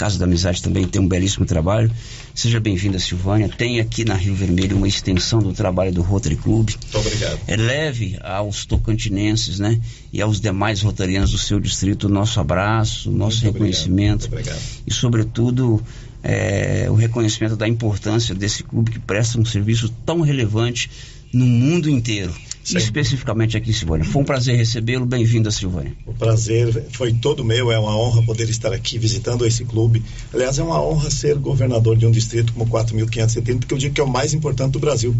Casa 0.00 0.18
da 0.18 0.24
Amizade 0.24 0.62
também 0.62 0.88
tem 0.88 0.98
um 0.98 1.06
belíssimo 1.06 1.44
trabalho. 1.44 1.92
Seja 2.34 2.58
bem-vinda, 2.58 2.98
Silvânia. 2.98 3.50
Tem 3.50 3.80
aqui 3.80 4.02
na 4.02 4.14
Rio 4.14 4.34
Vermelho 4.34 4.74
uma 4.78 4.88
extensão 4.88 5.40
do 5.40 5.52
trabalho 5.52 5.92
do 5.92 6.00
Rotary 6.00 6.36
Club. 6.36 6.70
Muito 6.70 6.98
obrigado. 6.98 7.38
É 7.46 7.54
leve 7.54 8.16
aos 8.22 8.64
tocantinenses, 8.64 9.58
né? 9.58 9.78
E 10.10 10.22
aos 10.22 10.40
demais 10.40 10.80
rotarianos 10.80 11.32
do 11.32 11.36
seu 11.36 11.60
distrito 11.60 12.04
o 12.04 12.08
nosso 12.08 12.40
abraço, 12.40 13.10
o 13.10 13.12
nosso 13.12 13.44
Muito 13.44 13.56
obrigado, 13.56 13.76
reconhecimento. 13.76 14.20
muito 14.22 14.32
obrigado. 14.32 14.62
E, 14.86 14.90
sobretudo, 14.94 15.82
é, 16.22 16.86
o 16.88 16.94
reconhecimento 16.94 17.54
da 17.54 17.68
importância 17.68 18.34
desse 18.34 18.62
clube 18.62 18.92
que 18.92 18.98
presta 18.98 19.38
um 19.38 19.44
serviço 19.44 19.90
tão 20.06 20.22
relevante 20.22 20.90
no 21.30 21.44
mundo 21.44 21.90
inteiro. 21.90 22.34
Sim. 22.62 22.78
Especificamente 22.78 23.56
aqui 23.56 23.70
em 23.70 23.72
Silvânia. 23.72 24.04
Foi 24.04 24.22
um 24.22 24.24
prazer 24.24 24.56
recebê-lo. 24.56 25.06
Bem-vindo 25.06 25.48
a 25.48 25.52
Silvânia. 25.52 25.94
O 26.06 26.12
prazer 26.12 26.84
foi 26.92 27.12
todo 27.12 27.44
meu, 27.44 27.72
é 27.72 27.78
uma 27.78 27.96
honra 27.96 28.22
poder 28.22 28.48
estar 28.50 28.72
aqui 28.72 28.98
visitando 28.98 29.46
esse 29.46 29.64
clube. 29.64 30.02
Aliás, 30.32 30.58
é 30.58 30.62
uma 30.62 30.80
honra 30.80 31.10
ser 31.10 31.36
governador 31.36 31.96
de 31.96 32.06
um 32.06 32.10
distrito 32.10 32.52
como 32.52 32.70
4.570, 32.70 33.64
que 33.64 33.74
eu 33.74 33.78
digo 33.78 33.94
que 33.94 34.00
é 34.00 34.04
o 34.04 34.08
mais 34.08 34.34
importante 34.34 34.72
do 34.72 34.78
Brasil, 34.78 35.16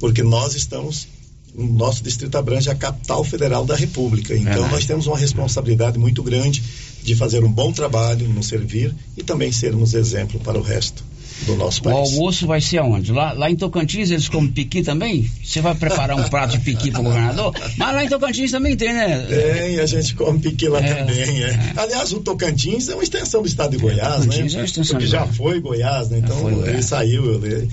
porque 0.00 0.22
nós 0.22 0.54
estamos, 0.54 1.06
o 1.54 1.62
nosso 1.62 2.02
distrito 2.02 2.36
abrange 2.36 2.68
a 2.68 2.74
capital 2.74 3.22
federal 3.22 3.64
da 3.64 3.76
República. 3.76 4.34
Então, 4.34 4.52
Verdade. 4.52 4.72
nós 4.72 4.84
temos 4.84 5.06
uma 5.06 5.16
responsabilidade 5.16 5.98
muito 5.98 6.22
grande 6.22 6.62
de 7.02 7.14
fazer 7.14 7.44
um 7.44 7.50
bom 7.50 7.72
trabalho, 7.72 8.28
nos 8.28 8.48
servir 8.48 8.94
e 9.16 9.22
também 9.22 9.52
sermos 9.52 9.94
exemplo 9.94 10.40
para 10.40 10.58
o 10.58 10.62
resto 10.62 11.11
do 11.46 11.56
nosso 11.56 11.80
O 11.80 11.84
país. 11.84 11.96
almoço 11.96 12.46
vai 12.46 12.60
ser 12.60 12.78
aonde? 12.78 13.12
Lá, 13.12 13.32
lá 13.32 13.50
em 13.50 13.56
Tocantins 13.56 14.10
eles 14.10 14.28
comem 14.28 14.50
piqui 14.50 14.82
também? 14.82 15.28
Você 15.42 15.60
vai 15.60 15.74
preparar 15.74 16.16
um 16.18 16.28
prato 16.28 16.52
de 16.52 16.60
piqui 16.60 16.90
para 16.90 17.00
o 17.00 17.04
governador? 17.04 17.54
Mas 17.76 17.94
lá 17.94 18.04
em 18.04 18.08
Tocantins 18.08 18.50
também 18.50 18.76
tem, 18.76 18.92
né? 18.92 19.26
Tem, 19.28 19.78
a 19.80 19.86
gente 19.86 20.14
come 20.14 20.38
piqui 20.38 20.68
lá 20.68 20.78
É, 20.80 20.94
também. 20.94 21.42
É. 21.42 21.72
Aliás, 21.76 22.12
o 22.12 22.20
Tocantins 22.20 22.88
é 22.88 22.94
uma 22.94 23.02
extensão 23.02 23.42
do 23.42 23.48
estado 23.48 23.72
de 23.72 23.78
Goiás, 23.78 24.24
Tocantins 24.24 24.54
né? 24.54 24.60
é 24.62 24.64
extensão 24.64 24.94
Porque 24.96 25.06
já 25.06 25.18
Goiás. 25.20 25.36
foi 25.36 25.60
Goiás, 25.60 26.08
né? 26.10 26.18
Então 26.18 26.36
foi 26.36 26.52
Goiás. 26.52 26.72
ele 26.74 26.82
saiu. 26.82 27.34
ele- 27.44 27.68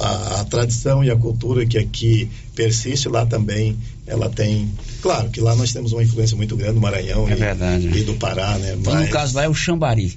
a, 0.00 0.40
a 0.40 0.44
tradição 0.44 1.02
e 1.02 1.10
a 1.10 1.16
cultura 1.16 1.66
que 1.66 1.76
aqui 1.78 2.28
persiste 2.54 3.08
lá 3.08 3.26
também, 3.26 3.76
ela 4.06 4.28
tem. 4.28 4.70
Claro 5.00 5.28
que 5.30 5.40
lá 5.40 5.56
nós 5.56 5.72
temos 5.72 5.92
uma 5.92 6.02
influência 6.04 6.36
muito 6.36 6.54
grande 6.56 6.74
do 6.74 6.80
Maranhão 6.80 7.26
É 7.28 7.32
e, 7.80 7.98
e 8.00 8.04
do 8.04 8.14
Pará, 8.14 8.58
né? 8.58 8.76
Então, 8.78 8.94
no 8.94 9.08
caso 9.08 9.34
lá 9.34 9.44
é 9.44 9.48
o 9.48 9.54
Xambari. 9.54 10.16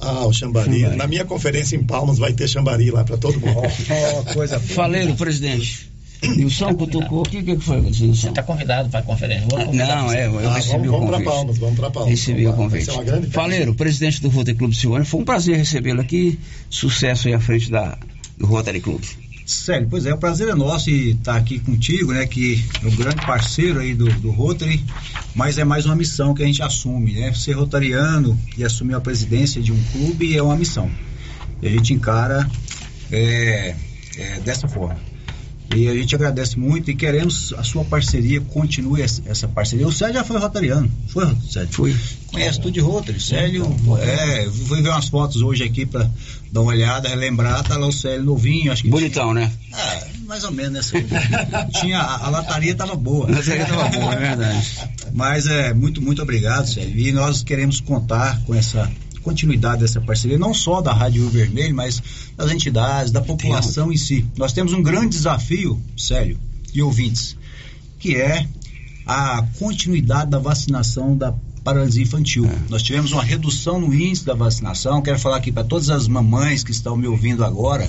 Ah, 0.00 0.26
o 0.26 0.32
Xambari. 0.32 0.72
Xambari. 0.80 0.96
Na 0.96 1.06
minha 1.06 1.24
conferência 1.24 1.76
em 1.76 1.82
Palmas 1.84 2.18
vai 2.18 2.32
ter 2.32 2.48
Xambari 2.48 2.90
lá 2.90 3.04
para 3.04 3.16
todo 3.16 3.38
mundo. 3.40 3.60
coisa 4.34 4.58
Faleiro, 4.60 5.14
presidente. 5.14 5.88
Nilson 6.22 6.74
cutucou 6.74 7.22
aqui, 7.22 7.38
o 7.38 7.42
que 7.44 7.56
que 7.56 7.62
foi, 7.64 7.80
Nilson? 7.80 8.14
Você 8.14 8.28
está 8.28 8.42
convidado 8.42 8.90
para 8.90 9.00
a 9.00 9.02
conferência. 9.02 9.46
Não, 9.72 10.12
é, 10.12 10.26
eu 10.26 10.38
Ah, 10.50 10.54
recebi 10.54 10.86
vamos- 10.86 10.88
o 10.88 10.90
vamos 10.92 11.06
pra 11.08 11.16
convite. 11.18 11.24
Palmas, 11.34 11.58
vamos 11.58 11.76
pra 11.78 11.90
Palmas. 11.90 12.10
Recebi 12.10 12.46
o 12.46 12.52
Vai 12.52 12.58
convite. 12.58 13.30
Faleiro, 13.30 13.74
presidente 13.74 14.20
do 14.20 14.28
Rotary 14.28 14.56
Clube 14.56 14.74
Silvânia, 14.76 15.04
foi 15.06 15.20
um 15.20 15.24
prazer 15.24 15.56
recebê-lo 15.56 16.00
aqui. 16.00 16.38
Sucesso 16.68 17.28
aí 17.28 17.34
à 17.34 17.40
frente 17.40 17.70
da, 17.70 17.96
do 18.36 18.44
Rotary 18.46 18.80
Clube. 18.80 19.06
Sério, 19.50 19.88
pois 19.90 20.06
é, 20.06 20.14
o 20.14 20.16
prazer 20.16 20.48
é 20.48 20.54
nosso 20.54 20.90
estar 20.90 21.34
aqui 21.34 21.58
contigo, 21.58 22.12
né? 22.12 22.24
Que 22.24 22.64
é 22.80 22.86
um 22.86 22.94
grande 22.94 23.26
parceiro 23.26 23.80
aí 23.80 23.94
do, 23.94 24.06
do 24.20 24.30
Rotary, 24.30 24.80
mas 25.34 25.58
é 25.58 25.64
mais 25.64 25.86
uma 25.86 25.96
missão 25.96 26.32
que 26.32 26.40
a 26.40 26.46
gente 26.46 26.62
assume, 26.62 27.14
né? 27.14 27.34
Ser 27.34 27.54
rotariano 27.54 28.38
e 28.56 28.64
assumir 28.64 28.94
a 28.94 29.00
presidência 29.00 29.60
de 29.60 29.72
um 29.72 29.82
clube 29.90 30.36
é 30.36 30.42
uma 30.42 30.54
missão. 30.54 30.88
E 31.60 31.66
a 31.66 31.70
gente 31.70 31.92
encara 31.92 32.48
é, 33.10 33.74
é, 34.16 34.40
dessa 34.40 34.68
forma. 34.68 35.09
E 35.74 35.88
a 35.88 35.94
gente 35.94 36.14
agradece 36.16 36.58
muito 36.58 36.90
e 36.90 36.96
queremos 36.96 37.54
a 37.56 37.62
sua 37.62 37.84
parceria, 37.84 38.40
continue 38.40 39.02
essa, 39.02 39.46
parceria. 39.46 39.86
O 39.86 39.92
Sérgio 39.92 40.16
já 40.16 40.24
foi 40.24 40.38
rotariano, 40.38 40.90
foi, 41.08 41.24
Sérgio? 41.48 41.72
Fui. 41.72 41.96
Conhece 42.26 42.60
tudo 42.60 42.72
de 42.72 42.80
Rotary. 42.80 43.20
Sérgio, 43.20 43.64
é, 44.00 44.46
eu 44.46 44.52
fui 44.52 44.82
ver 44.82 44.88
umas 44.88 45.08
fotos 45.08 45.42
hoje 45.42 45.62
aqui 45.62 45.86
para 45.86 46.10
dar 46.50 46.62
uma 46.62 46.72
olhada, 46.72 47.08
relembrar, 47.08 47.62
tá 47.62 47.76
lá 47.76 47.86
o 47.86 47.92
Célio 47.92 48.24
novinho, 48.24 48.72
acho 48.72 48.82
que 48.82 48.88
Bonitão, 48.88 49.32
né? 49.32 49.52
ah, 49.72 50.00
mais 50.26 50.42
ou 50.42 50.50
menos, 50.50 50.90
né? 50.92 51.06
Tinha, 51.80 52.00
a, 52.00 52.26
a 52.26 52.30
lataria 52.30 52.72
estava 52.72 52.96
boa. 52.96 53.28
A 53.28 53.36
lataria 53.36 53.66
tava 53.66 53.88
boa, 53.88 54.14
é 54.14 54.18
verdade. 54.18 54.68
Mas 55.12 55.46
é, 55.46 55.72
muito, 55.72 56.02
muito 56.02 56.20
obrigado, 56.20 56.66
Sérgio. 56.66 56.98
E 56.98 57.12
nós 57.12 57.44
queremos 57.44 57.80
contar 57.80 58.42
com 58.44 58.54
essa 58.54 58.90
continuidade 59.22 59.80
dessa 59.80 60.00
parceria, 60.00 60.38
não 60.38 60.54
só 60.54 60.80
da 60.80 60.92
Rádio 60.92 61.22
Rio 61.22 61.30
Vermelho, 61.30 61.74
mas 61.74 62.02
das 62.36 62.50
entidades, 62.50 63.12
da 63.12 63.20
população 63.20 63.92
em 63.92 63.96
si. 63.96 64.26
Nós 64.36 64.52
temos 64.52 64.72
um 64.72 64.82
grande 64.82 65.10
desafio, 65.16 65.80
Sérgio, 65.96 66.38
e 66.72 66.82
ouvintes, 66.82 67.36
que 67.98 68.16
é 68.16 68.46
a 69.06 69.42
continuidade 69.58 70.30
da 70.30 70.38
vacinação 70.38 71.16
da 71.16 71.34
paralisia 71.64 72.02
infantil. 72.02 72.48
Nós 72.68 72.82
tivemos 72.82 73.12
uma 73.12 73.22
redução 73.22 73.80
no 73.80 73.92
índice 73.92 74.24
da 74.24 74.34
vacinação. 74.34 75.02
Quero 75.02 75.18
falar 75.18 75.36
aqui 75.36 75.52
para 75.52 75.64
todas 75.64 75.90
as 75.90 76.08
mamães 76.08 76.64
que 76.64 76.70
estão 76.70 76.96
me 76.96 77.06
ouvindo 77.06 77.44
agora, 77.44 77.88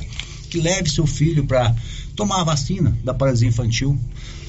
que 0.49 0.59
leve 0.59 0.89
seu 0.89 1.07
filho 1.07 1.45
para 1.45 1.73
tomar 2.15 2.41
a 2.41 2.43
vacina 2.43 2.95
da 3.03 3.13
paralisia 3.13 3.47
infantil. 3.47 3.97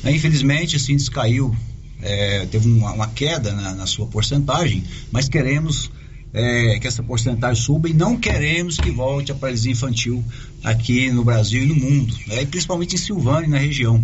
Né, 0.03 0.15
Infelizmente, 0.15 0.77
esse 0.77 0.93
índice 0.93 1.11
caiu, 1.11 1.55
é, 2.01 2.47
teve 2.47 2.69
uma, 2.69 2.93
uma 2.93 3.07
queda 3.09 3.53
na, 3.53 3.75
na 3.75 3.87
sua 3.87 4.07
porcentagem, 4.07 4.83
mas 5.13 5.29
queremos 5.29 5.91
é, 6.35 6.79
que 6.79 6.87
essa 6.87 7.03
porcentagem 7.03 7.63
suba 7.63 7.89
e 7.89 7.93
não 7.93 8.17
queremos 8.17 8.77
que 8.79 8.91
volte 8.91 9.33
a 9.33 9.35
paralisia 9.35 9.73
infantil 9.73 10.25
aqui 10.65 11.11
no 11.11 11.25
Brasil 11.25 11.63
e 11.63 11.67
no 11.67 11.75
mundo, 11.75 12.15
né, 12.27 12.43
e 12.43 12.47
principalmente 12.47 12.95
em 12.95 12.99
Silvânia 12.99 13.47
e 13.47 13.51
na 13.51 13.59
região. 13.59 14.03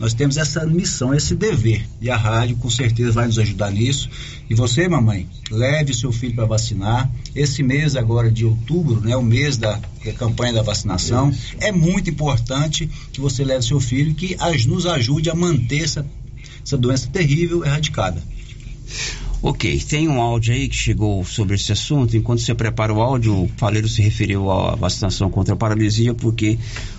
Nós 0.00 0.14
temos 0.14 0.36
essa 0.36 0.64
missão, 0.64 1.12
esse 1.12 1.34
dever, 1.34 1.84
e 2.00 2.08
a 2.08 2.16
rádio 2.16 2.54
com 2.58 2.70
certeza 2.70 3.10
vai 3.10 3.26
nos 3.26 3.36
ajudar 3.36 3.72
nisso. 3.72 4.08
E 4.48 4.54
você, 4.54 4.88
mamãe, 4.88 5.28
leve 5.50 5.92
seu 5.92 6.12
filho 6.12 6.36
para 6.36 6.44
vacinar. 6.46 7.10
Esse 7.34 7.64
mês 7.64 7.96
agora 7.96 8.30
de 8.30 8.44
outubro, 8.44 9.00
né, 9.00 9.16
o 9.16 9.22
mês 9.22 9.56
da 9.56 9.80
da 10.04 10.12
campanha 10.12 10.52
da 10.52 10.62
vacinação, 10.62 11.34
é 11.60 11.72
muito 11.72 12.08
importante 12.08 12.88
que 13.12 13.20
você 13.20 13.42
leve 13.44 13.64
seu 13.66 13.80
filho 13.80 14.14
que 14.14 14.36
as- 14.38 14.64
nos 14.66 14.86
ajude 14.86 15.28
a 15.30 15.34
manter 15.34 15.82
essa, 15.82 16.06
essa 16.64 16.78
doença 16.78 17.08
terrível 17.08 17.64
erradicada. 17.64 18.22
Ok, 19.40 19.80
tem 19.88 20.08
um 20.08 20.20
áudio 20.20 20.52
aí 20.52 20.68
que 20.68 20.74
chegou 20.74 21.24
sobre 21.24 21.54
esse 21.54 21.70
assunto. 21.70 22.16
Enquanto 22.16 22.40
você 22.40 22.54
prepara 22.54 22.92
o 22.92 23.00
áudio, 23.00 23.44
o 23.44 23.50
Faleiro 23.56 23.88
se 23.88 24.02
referiu 24.02 24.50
à 24.50 24.74
vacinação 24.74 25.30
contra 25.30 25.54
a 25.54 25.56
paralisia, 25.56 26.12
porque 26.12 26.58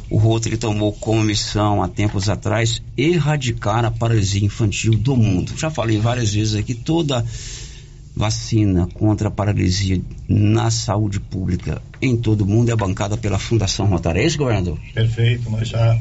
o 0.09 0.17
Rotary 0.17 0.55
tomou 0.55 0.93
como 0.93 1.21
missão 1.21 1.83
há 1.83 1.87
tempos 1.89 2.29
atrás 2.29 2.81
erradicar 2.97 3.83
a 3.83 3.91
paralisia 3.91 4.45
infantil 4.45 4.93
do 4.95 5.17
mundo. 5.17 5.51
Já 5.57 5.69
falei 5.69 5.99
várias 5.99 6.33
vezes 6.33 6.55
aqui, 6.55 6.73
toda 6.73 7.25
vacina 8.15 8.87
contra 8.93 9.27
a 9.27 9.31
paralisia 9.31 10.01
na 10.27 10.71
saúde 10.71 11.19
pública 11.19 11.81
em 12.01 12.17
todo 12.17 12.41
o 12.41 12.45
mundo 12.45 12.69
é 12.69 12.75
bancada 12.75 13.17
pela 13.17 13.37
Fundação 13.37 13.85
Rotária. 13.85 14.21
É 14.21 14.25
isso, 14.25 14.37
governador? 14.37 14.79
Perfeito, 14.93 15.49
mas 15.51 15.67
já 15.67 15.99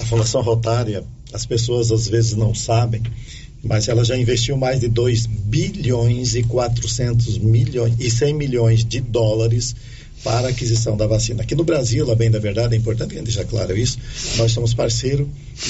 a 0.00 0.04
Fundação 0.04 0.42
Rotária, 0.42 1.04
as 1.32 1.44
pessoas 1.44 1.90
às 1.90 2.08
vezes 2.08 2.34
não 2.34 2.54
sabem, 2.54 3.02
mas 3.66 3.88
ela 3.88 4.04
já 4.04 4.16
investiu 4.16 4.56
mais 4.56 4.80
de 4.80 4.88
2 4.88 5.26
bilhões 5.26 6.34
e 6.34 6.42
400 6.42 7.38
milhões 7.38 7.94
e 7.98 8.10
100 8.10 8.34
milhões 8.34 8.84
de 8.84 9.00
dólares 9.00 9.74
para 10.26 10.48
a 10.48 10.50
aquisição 10.50 10.96
da 10.96 11.06
vacina. 11.06 11.42
Aqui 11.42 11.54
no 11.54 11.62
Brasil, 11.62 12.10
a 12.10 12.14
bem 12.16 12.30
da 12.30 12.40
verdade, 12.40 12.74
é 12.74 12.78
importante 12.78 13.14
deixar 13.14 13.44
claro 13.44 13.76
isso, 13.76 13.98
nós 14.36 14.50
somos 14.50 14.74
parceiro 14.74 15.28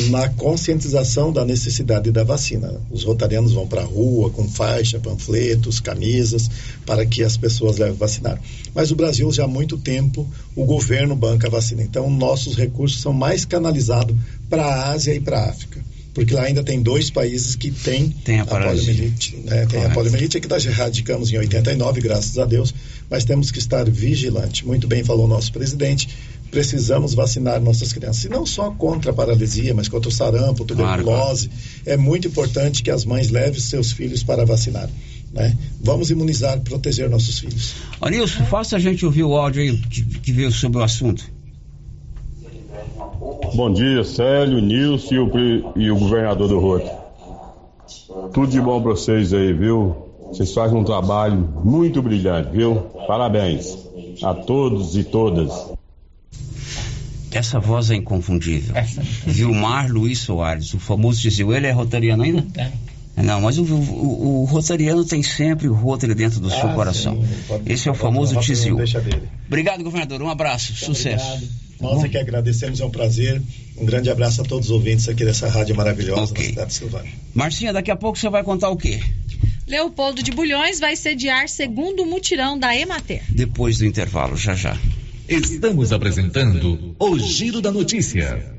na 0.09 0.31
conscientização 0.31 1.31
da 1.31 1.45
necessidade 1.45 2.11
da 2.11 2.25
vacina. 2.25 2.81
Os 2.91 3.05
rotarianos 3.05 3.53
vão 3.53 3.67
para 3.67 3.83
a 3.83 3.85
rua 3.85 4.31
com 4.31 4.49
faixa, 4.49 4.99
panfletos, 4.99 5.79
camisas, 5.79 6.49
para 6.87 7.05
que 7.05 7.23
as 7.23 7.37
pessoas 7.37 7.77
levem 7.77 7.97
vacinar. 7.97 8.41
Mas 8.75 8.91
o 8.91 8.97
Brasil 8.97 9.31
já 9.31 9.45
há 9.45 9.49
muito 9.49 9.77
tempo 9.77 10.27
o 10.55 10.65
governo 10.65 11.15
banca 11.15 11.49
a 11.49 11.51
vacina. 11.51 11.83
Então 11.83 12.09
nossos 12.09 12.57
recursos 12.57 13.03
são 13.03 13.13
mais 13.13 13.45
canalizados 13.45 14.17
para 14.49 14.65
a 14.65 14.91
Ásia 14.93 15.15
e 15.15 15.21
para 15.21 15.39
a 15.39 15.51
África. 15.51 15.96
Porque 16.17 16.33
lá 16.33 16.45
ainda 16.45 16.65
tem 16.65 16.81
dois 16.81 17.11
países 17.11 17.55
que 17.57 17.71
têm 17.71 18.09
Tem 18.09 18.41
a 18.41 18.47
poliomielite. 18.47 19.37
né? 19.45 19.67
Tem 19.67 19.85
a 19.85 19.91
poliomielite 19.91 20.41
que 20.41 20.49
nós 20.49 20.65
erradicamos 20.65 21.31
em 21.31 21.37
89, 21.37 22.01
graças 22.01 22.39
a 22.39 22.47
Deus, 22.47 22.75
mas 23.11 23.27
temos 23.27 23.51
que 23.51 23.59
estar 23.59 23.85
vigilante. 23.91 24.67
Muito 24.67 24.89
bem 24.89 25.05
falou 25.05 25.27
o 25.27 25.29
nosso 25.29 25.53
presidente. 25.53 26.09
Precisamos 26.51 27.13
vacinar 27.13 27.61
nossas 27.61 27.93
crianças, 27.93 28.25
e 28.25 28.31
não 28.31 28.47
só 28.47 28.71
contra 28.71 29.11
a 29.11 29.15
paralisia, 29.15 29.75
mas 29.75 29.89
contra 29.89 30.09
o 30.09 30.13
sarampo, 30.13 30.65
tuberculose. 30.65 31.51
É 31.85 31.99
muito 31.99 32.29
importante 32.29 32.83
que 32.83 32.91
as 32.91 33.05
mães 33.05 33.29
levem 33.29 33.61
seus 33.61 33.93
filhos 33.93 34.23
para 34.23 34.47
vacinar. 34.47 34.89
Né? 35.35 35.55
Vamos 35.83 36.11
imunizar, 36.11 36.59
proteger 36.61 37.11
nossos 37.11 37.41
filhos. 37.41 37.75
Ô 38.01 38.09
Nilson, 38.09 38.47
faça 38.47 38.77
a 38.77 38.79
gente 38.79 39.05
ouvir 39.05 39.25
o 39.25 39.37
áudio 39.37 39.61
aí 39.61 39.77
que, 39.77 40.03
que 40.03 40.33
veio 40.33 40.51
sobre 40.51 40.79
o 40.79 40.83
assunto. 40.83 41.36
Bom 43.55 43.73
dia, 43.73 44.05
Célio, 44.05 44.61
Nilson 44.61 45.15
e 45.15 45.19
o, 45.19 45.73
e 45.77 45.91
o 45.91 45.99
governador 45.99 46.49
do 46.49 46.59
Roto. 46.61 46.91
Tudo 48.33 48.47
de 48.49 48.61
bom 48.61 48.81
pra 48.81 48.93
vocês 48.93 49.33
aí, 49.33 49.53
viu? 49.53 49.97
Vocês 50.29 50.53
fazem 50.53 50.77
um 50.79 50.85
trabalho 50.85 51.37
muito 51.65 52.01
brilhante, 52.03 52.51
viu? 52.51 52.77
Parabéns 53.07 53.77
a 54.23 54.35
todos 54.35 54.97
e 54.97 55.05
todas. 55.05 55.53
Essa 57.33 57.59
voz 57.61 57.91
é 57.91 57.97
inconfundível. 57.97 58.75
Vilmar 59.27 59.91
Luiz 59.91 60.21
Soares, 60.21 60.73
o 60.75 60.79
famoso 60.79 61.21
Tizil. 61.21 61.53
Ele 61.53 61.67
é 61.67 61.71
rotariano 61.73 62.23
ainda? 62.23 62.45
Não, 63.17 63.41
mas 63.41 63.59
o, 63.59 63.65
o- 63.65 64.43
o 64.43 64.45
rotariano 64.45 65.05
tem 65.05 65.23
sempre 65.23 65.69
o 65.69 65.73
Rotary 65.75 66.15
dentro 66.15 66.39
do 66.39 66.51
seu 66.51 66.69
Ah, 66.69 66.75
coração. 66.75 67.15
sim, 67.17 67.29
pode- 67.49 67.73
Esse 67.73 67.89
é 67.89 67.93
o 67.93 67.95
famoso 67.95 68.39
Tizil. 68.41 68.77
Obrigado, 69.47 69.83
governador. 69.83 70.21
Um 70.23 70.29
abraço. 70.29 70.75
Sucesso. 70.75 71.66
Nós 71.81 72.03
é 72.03 72.09
que 72.09 72.17
agradecemos, 72.17 72.81
é 72.81 72.85
um 72.85 72.91
prazer. 72.91 73.41
Um 73.77 73.85
grande 73.85 74.09
abraço 74.09 74.41
a 74.41 74.45
todos 74.45 74.67
os 74.67 74.73
ouvintes 74.73 75.09
aqui 75.09 75.25
dessa 75.25 75.49
rádio 75.49 75.77
maravilhosa 75.77 76.33
da 76.33 76.43
cidade 76.43 76.69
de 76.69 76.75
Silvânia. 76.75 77.13
Marcinha, 77.35 77.73
daqui 77.73 77.91
a 77.91 77.97
pouco 77.97 78.19
você 78.19 78.29
vai 78.31 78.43
contar 78.43 78.71
o 78.71 78.77
quê? 78.77 79.01
Leopoldo 79.67 80.23
de 80.23 80.31
Bulhões 80.31 80.79
vai 80.81 80.97
sediar 80.97 81.49
segundo 81.49 82.07
mutirão 82.07 82.59
da 82.59 82.75
Emater. 82.75 83.23
Depois 83.29 83.79
do 83.79 83.85
intervalo, 83.85 84.37
já 84.37 84.55
já. 84.55 84.79
Estamos 85.29 85.93
apresentando 85.93 86.95
o 86.99 87.19
Giro 87.19 87.61
da 87.61 87.73
Notícia. 87.73 88.56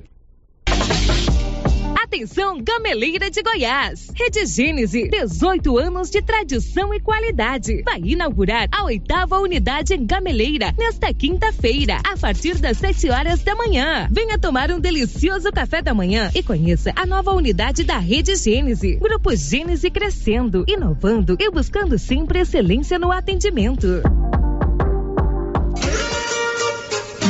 Atenção, 2.08 2.64
Gameleira 2.64 3.30
de 3.30 3.43
Goiás. 3.43 4.08
Rede 4.16 4.45
Gênese, 4.45 5.10
18 5.10 5.78
anos 5.78 6.10
de 6.10 6.22
tradição 6.22 6.93
e 6.93 7.01
qualidade. 7.01 7.84
Vai 7.84 7.99
inaugurar 7.99 8.70
a 8.72 8.86
oitava 8.86 9.38
unidade 9.39 9.93
em 9.93 10.05
Gameleira 10.05 10.74
nesta 10.78 11.14
quinta-feira, 11.14 11.99
a 12.10 12.18
partir 12.18 12.60
das 12.60 12.78
7 12.78 13.10
horas 13.10 13.43
da 13.43 13.53
manhã. 13.55 14.08
Venha 14.10 14.39
tomar 14.39 14.72
um 14.72 14.80
delicioso 14.80 15.51
café 15.51 15.82
da 15.82 15.93
manhã 15.93 16.32
e 16.34 16.41
conheça 16.41 16.93
a 16.95 17.05
nova 17.05 17.34
unidade 17.34 17.84
da 17.84 17.97
Rede 17.97 18.38
Gênese. 18.38 18.95
Grupo 18.95 19.36
Gênese 19.36 19.91
crescendo, 19.91 20.64
inovando 20.66 21.36
e 21.38 21.51
buscando 21.51 21.99
sempre 21.99 22.39
excelência 22.39 22.97
no 22.97 23.12
atendimento. 23.12 24.01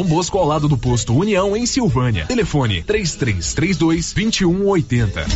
Dom 0.00 0.06
Bosco 0.06 0.38
ao 0.38 0.46
lado 0.46 0.66
do 0.66 0.78
posto 0.78 1.14
União 1.14 1.54
em 1.54 1.66
Silvânia. 1.66 2.24
Telefone 2.24 2.82
3332 2.82 4.14
2180. 4.14 5.26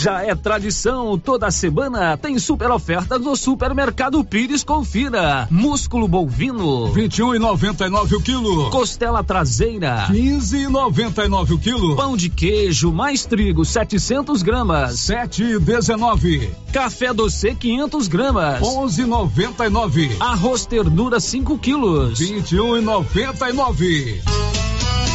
Já 0.00 0.22
é 0.22 0.34
tradição, 0.34 1.18
toda 1.18 1.50
semana 1.50 2.16
tem 2.16 2.38
super 2.38 2.70
ofertas 2.70 3.20
no 3.20 3.36
Supermercado 3.36 4.22
Pires. 4.22 4.62
Confira: 4.62 5.48
músculo 5.50 6.06
bovino 6.06 6.92
21,99 6.92 8.12
o 8.12 8.22
quilo. 8.22 8.70
Costela 8.70 9.24
traseira 9.24 10.06
15,99 10.08 11.50
o 11.50 11.58
quilo. 11.58 11.96
Pão 11.96 12.16
de 12.16 12.28
queijo 12.28 12.92
mais 12.92 13.26
trigo 13.26 13.64
700 13.64 14.40
gramas 14.42 14.94
7,19. 14.98 16.48
Café 16.72 17.12
doce 17.12 17.56
500 17.56 18.06
gramas 18.06 18.60
11,99. 18.60 20.16
Arroz 20.20 20.64
ternura 20.64 21.18
5 21.18 21.58
quilos 21.58 22.20
21,99. 22.20 24.57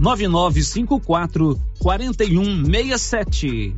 9954 0.00 1.56
4167. 1.82 3.74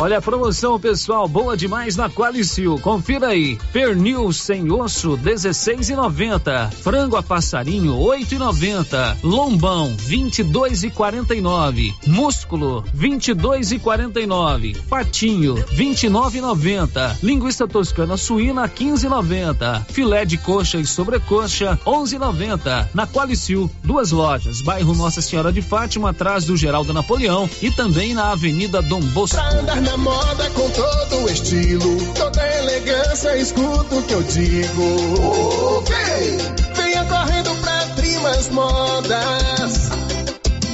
Olha 0.00 0.16
a 0.16 0.22
promoção, 0.22 0.80
pessoal, 0.80 1.28
boa 1.28 1.54
demais 1.54 1.94
na 1.94 2.08
Qualicil. 2.08 2.78
Confira 2.78 3.28
aí. 3.28 3.58
Pernil 3.70 4.32
sem 4.32 4.72
osso, 4.72 5.10
16,90. 5.18 6.70
Frango 6.70 7.16
a 7.16 7.22
passarinho, 7.22 7.92
8,90. 7.98 9.18
Lombão, 9.22 9.94
22,49. 10.08 11.94
Músculo, 12.06 12.82
22,49. 12.96 14.78
Patinho, 14.88 15.56
29,90. 15.56 17.18
Linguiça 17.22 17.68
toscana 17.68 18.16
suína, 18.16 18.66
15,90. 18.66 19.84
Filé 19.90 20.24
de 20.24 20.38
coxa 20.38 20.78
e 20.78 20.86
sobrecoxa, 20.86 21.78
11,90. 21.84 22.88
Na 22.94 23.06
Qualicil, 23.06 23.70
duas 23.84 24.12
lojas. 24.12 24.62
Bairro 24.62 24.94
Nossa 24.94 25.20
Senhora 25.20 25.52
de 25.52 25.60
Fátima, 25.60 26.08
atrás 26.08 26.46
do 26.46 26.56
Geraldo 26.56 26.94
Napoleão 26.94 27.50
e 27.60 27.70
também 27.70 28.14
na 28.14 28.30
Avenida 28.32 28.80
Dom 28.80 29.00
Bosco. 29.00 29.36
Na 29.90 29.96
moda 29.96 30.48
com 30.50 30.70
todo 30.70 31.24
o 31.24 31.28
estilo, 31.28 32.14
toda 32.14 32.46
elegância, 32.58 33.36
escuta 33.36 33.96
o 33.96 34.02
que 34.04 34.14
eu 34.14 34.22
digo. 34.22 35.78
Ok! 35.78 35.94
Venha 36.76 37.04
correndo 37.06 37.60
pra 37.60 37.86
Trimas 37.96 38.48
Modas. 38.50 39.90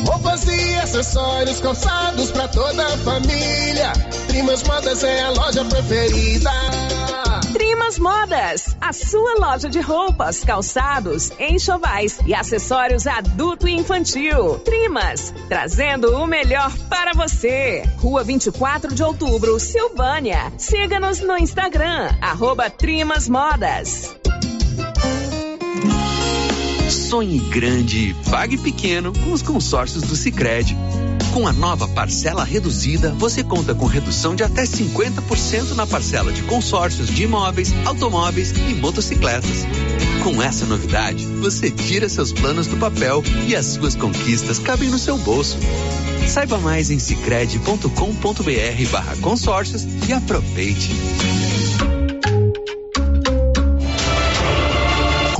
Roupas 0.06 0.44
e 0.46 0.74
acessórios 0.80 1.60
calçados 1.60 2.30
pra 2.30 2.46
toda 2.48 2.84
a 2.84 2.98
família. 2.98 3.92
Trimas 4.28 4.62
Modas 4.64 5.02
é 5.02 5.22
a 5.22 5.30
loja 5.30 5.64
preferida. 5.64 6.52
Trimas 7.56 7.98
Modas, 7.98 8.76
a 8.78 8.92
sua 8.92 9.36
loja 9.38 9.66
de 9.66 9.80
roupas, 9.80 10.44
calçados, 10.44 11.32
enxovais 11.40 12.18
e 12.26 12.34
acessórios 12.34 13.06
adulto 13.06 13.66
e 13.66 13.72
infantil. 13.72 14.58
Trimas, 14.58 15.32
trazendo 15.48 16.14
o 16.18 16.26
melhor 16.26 16.70
para 16.90 17.14
você. 17.14 17.82
Rua 17.96 18.22
24 18.22 18.94
de 18.94 19.02
Outubro, 19.02 19.58
Silvânia. 19.58 20.52
Siga-nos 20.58 21.20
no 21.20 21.38
Instagram, 21.38 22.14
arroba 22.20 22.68
Trimas 22.68 23.26
Modas. 23.26 24.14
Sonhe 26.90 27.38
grande, 27.38 28.14
pague 28.30 28.58
pequeno 28.58 29.14
com 29.14 29.32
os 29.32 29.40
consórcios 29.40 30.02
do 30.02 30.14
Sicredi. 30.14 30.76
Com 31.36 31.46
a 31.46 31.52
nova 31.52 31.86
parcela 31.86 32.42
reduzida, 32.44 33.10
você 33.12 33.44
conta 33.44 33.74
com 33.74 33.84
redução 33.84 34.34
de 34.34 34.42
até 34.42 34.62
50% 34.62 35.74
na 35.74 35.86
parcela 35.86 36.32
de 36.32 36.40
consórcios 36.40 37.10
de 37.10 37.24
imóveis, 37.24 37.74
automóveis 37.84 38.52
e 38.52 38.72
motocicletas. 38.72 39.66
Com 40.24 40.42
essa 40.42 40.64
novidade, 40.64 41.26
você 41.26 41.70
tira 41.70 42.08
seus 42.08 42.32
planos 42.32 42.66
do 42.66 42.78
papel 42.78 43.22
e 43.46 43.54
as 43.54 43.66
suas 43.66 43.94
conquistas 43.94 44.58
cabem 44.58 44.88
no 44.88 44.98
seu 44.98 45.18
bolso. 45.18 45.58
Saiba 46.26 46.56
mais 46.56 46.90
em 46.90 46.98
cicred.com.br 46.98 48.90
barra 48.90 49.16
consórcios 49.16 49.86
e 50.08 50.14
aproveite. 50.14 50.90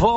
Oh. 0.00 0.13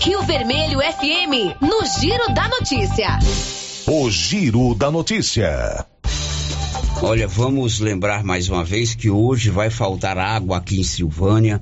Rio 0.00 0.22
Vermelho 0.22 0.80
FM, 0.80 1.60
no 1.60 1.84
Giro 2.00 2.34
da 2.34 2.48
Notícia. 2.48 3.18
O 3.86 4.10
Giro 4.10 4.74
da 4.74 4.90
Notícia. 4.90 5.86
Olha, 7.02 7.26
vamos 7.26 7.80
lembrar 7.80 8.22
mais 8.24 8.48
uma 8.48 8.64
vez 8.64 8.94
que 8.94 9.10
hoje 9.10 9.50
vai 9.50 9.70
faltar 9.70 10.16
água 10.16 10.58
aqui 10.58 10.80
em 10.80 10.84
Silvânia 10.84 11.60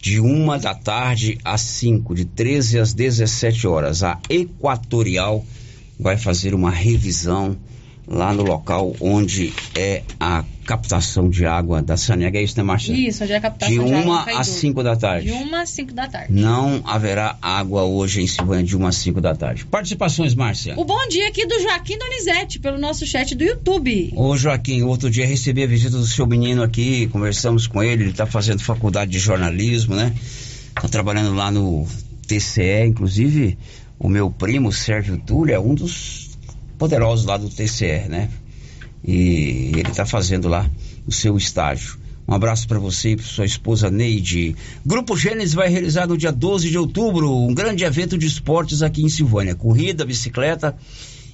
de 0.00 0.20
uma 0.20 0.58
da 0.58 0.74
tarde 0.74 1.38
às 1.44 1.60
5, 1.60 2.14
de 2.14 2.24
13 2.24 2.78
às 2.78 2.94
17 2.94 3.66
horas. 3.66 4.02
A 4.02 4.18
Equatorial 4.30 5.44
vai 5.98 6.16
fazer 6.16 6.54
uma 6.54 6.70
revisão 6.70 7.56
lá 8.10 8.32
no 8.32 8.42
local 8.42 8.94
onde 9.00 9.52
é 9.76 10.02
a 10.18 10.44
captação 10.64 11.28
de 11.28 11.46
água 11.46 11.82
da 11.82 11.96
Sanega, 11.96 12.38
é 12.38 12.42
isso, 12.42 12.56
né, 12.56 12.62
Marcia? 12.62 12.94
Isso, 12.94 13.24
onde 13.24 13.32
é 13.32 13.36
a 13.36 13.40
captação 13.40 13.84
de 13.84 13.84
de 13.84 13.94
água 13.94 14.04
uma 14.04 14.18
do 14.18 14.24
Caidu. 14.24 14.40
às 14.40 14.48
5 14.48 14.82
da 14.82 14.96
tarde. 14.96 15.26
De 15.26 15.32
uma 15.32 15.62
às 15.62 15.70
5 15.70 15.92
da 15.94 16.08
tarde. 16.08 16.32
Não 16.32 16.82
haverá 16.84 17.36
água 17.40 17.84
hoje 17.84 18.22
em 18.22 18.26
Silvânia 18.26 18.64
de 18.64 18.76
uma 18.76 18.88
às 18.88 18.96
5 18.96 19.20
da 19.20 19.34
tarde. 19.34 19.64
Participações, 19.64 20.34
Márcia. 20.34 20.74
O 20.78 20.84
bom 20.84 21.08
dia 21.08 21.28
aqui 21.28 21.46
do 21.46 21.58
Joaquim 21.60 21.98
Donizete, 21.98 22.58
pelo 22.58 22.78
nosso 22.78 23.06
chat 23.06 23.34
do 23.34 23.44
YouTube. 23.44 24.12
Ô 24.14 24.36
Joaquim, 24.36 24.82
outro 24.82 25.10
dia 25.10 25.26
recebi 25.26 25.62
a 25.62 25.66
visita 25.66 25.96
do 25.96 26.06
seu 26.06 26.26
menino 26.26 26.62
aqui, 26.62 27.06
conversamos 27.08 27.66
com 27.66 27.82
ele, 27.82 28.04
ele 28.04 28.10
está 28.10 28.26
fazendo 28.26 28.62
faculdade 28.62 29.10
de 29.10 29.18
jornalismo, 29.18 29.94
né? 29.94 30.14
Está 30.76 30.88
trabalhando 30.88 31.34
lá 31.34 31.50
no 31.50 31.86
TCE, 32.26 32.86
inclusive 32.86 33.56
o 33.98 34.08
meu 34.08 34.30
primo, 34.30 34.70
Sérgio 34.72 35.18
Túlio, 35.18 35.54
é 35.54 35.58
um 35.58 35.74
dos 35.74 36.27
poderosos 36.78 37.26
lá 37.26 37.36
do 37.36 37.48
TCE, 37.48 38.08
né? 38.08 38.30
E 39.04 39.72
ele 39.74 39.90
está 39.90 40.06
fazendo 40.06 40.48
lá 40.48 40.68
o 41.06 41.12
seu 41.12 41.36
estágio. 41.36 41.98
Um 42.26 42.34
abraço 42.34 42.68
para 42.68 42.78
você 42.78 43.12
e 43.12 43.16
para 43.16 43.24
sua 43.24 43.46
esposa 43.46 43.90
Neide. 43.90 44.54
Grupo 44.84 45.16
Gênesis 45.16 45.54
vai 45.54 45.68
realizar 45.68 46.06
no 46.06 46.16
dia 46.16 46.30
12 46.30 46.68
de 46.68 46.76
outubro 46.76 47.34
um 47.34 47.54
grande 47.54 47.84
evento 47.84 48.18
de 48.18 48.26
esportes 48.26 48.82
aqui 48.82 49.02
em 49.02 49.08
Silvânia. 49.08 49.54
Corrida, 49.54 50.04
bicicleta 50.04 50.76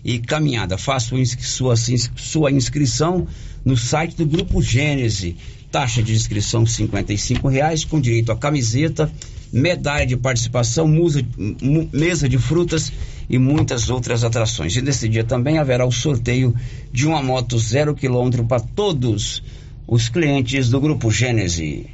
e 0.05 0.21
caminhada. 0.21 0.79
Faça 0.79 1.17
sua, 1.41 1.75
sua 2.15 2.53
inscrição 2.53 3.27
no 3.65 3.77
site 3.77 4.17
do 4.17 4.27
Grupo 4.27 4.63
Gênese. 4.63 5.37
Taxa 5.69 6.01
de 6.01 6.15
inscrição 6.15 6.65
55 6.65 7.49
reais, 7.49 7.85
com 7.85 8.01
direito 8.01 8.31
a 8.31 8.37
camiseta, 8.37 9.11
medalha 9.55 10.05
de 10.07 10.17
participação, 10.17 10.87
musa, 10.89 11.25
mu- 11.39 11.89
mesa 11.93 12.29
de 12.29 12.37
frutas 12.39 12.93
e 13.31 13.39
muitas 13.39 13.89
outras 13.89 14.25
atrações. 14.25 14.77
E 14.77 14.83
nesse 14.83 15.09
dia 15.09 15.25
também 15.25 15.59
haverá 15.59 15.87
o 15.87 15.93
sorteio 15.93 16.55
de 16.93 17.07
uma 17.07 17.23
moto 17.23 17.59
zero 17.59 17.95
quilômetro 17.95 18.45
para 18.45 18.61
todos 18.61 19.43
os 19.87 20.09
clientes 20.09 20.69
do 20.69 20.81
Grupo 20.81 21.11
Gênese. 21.11 21.87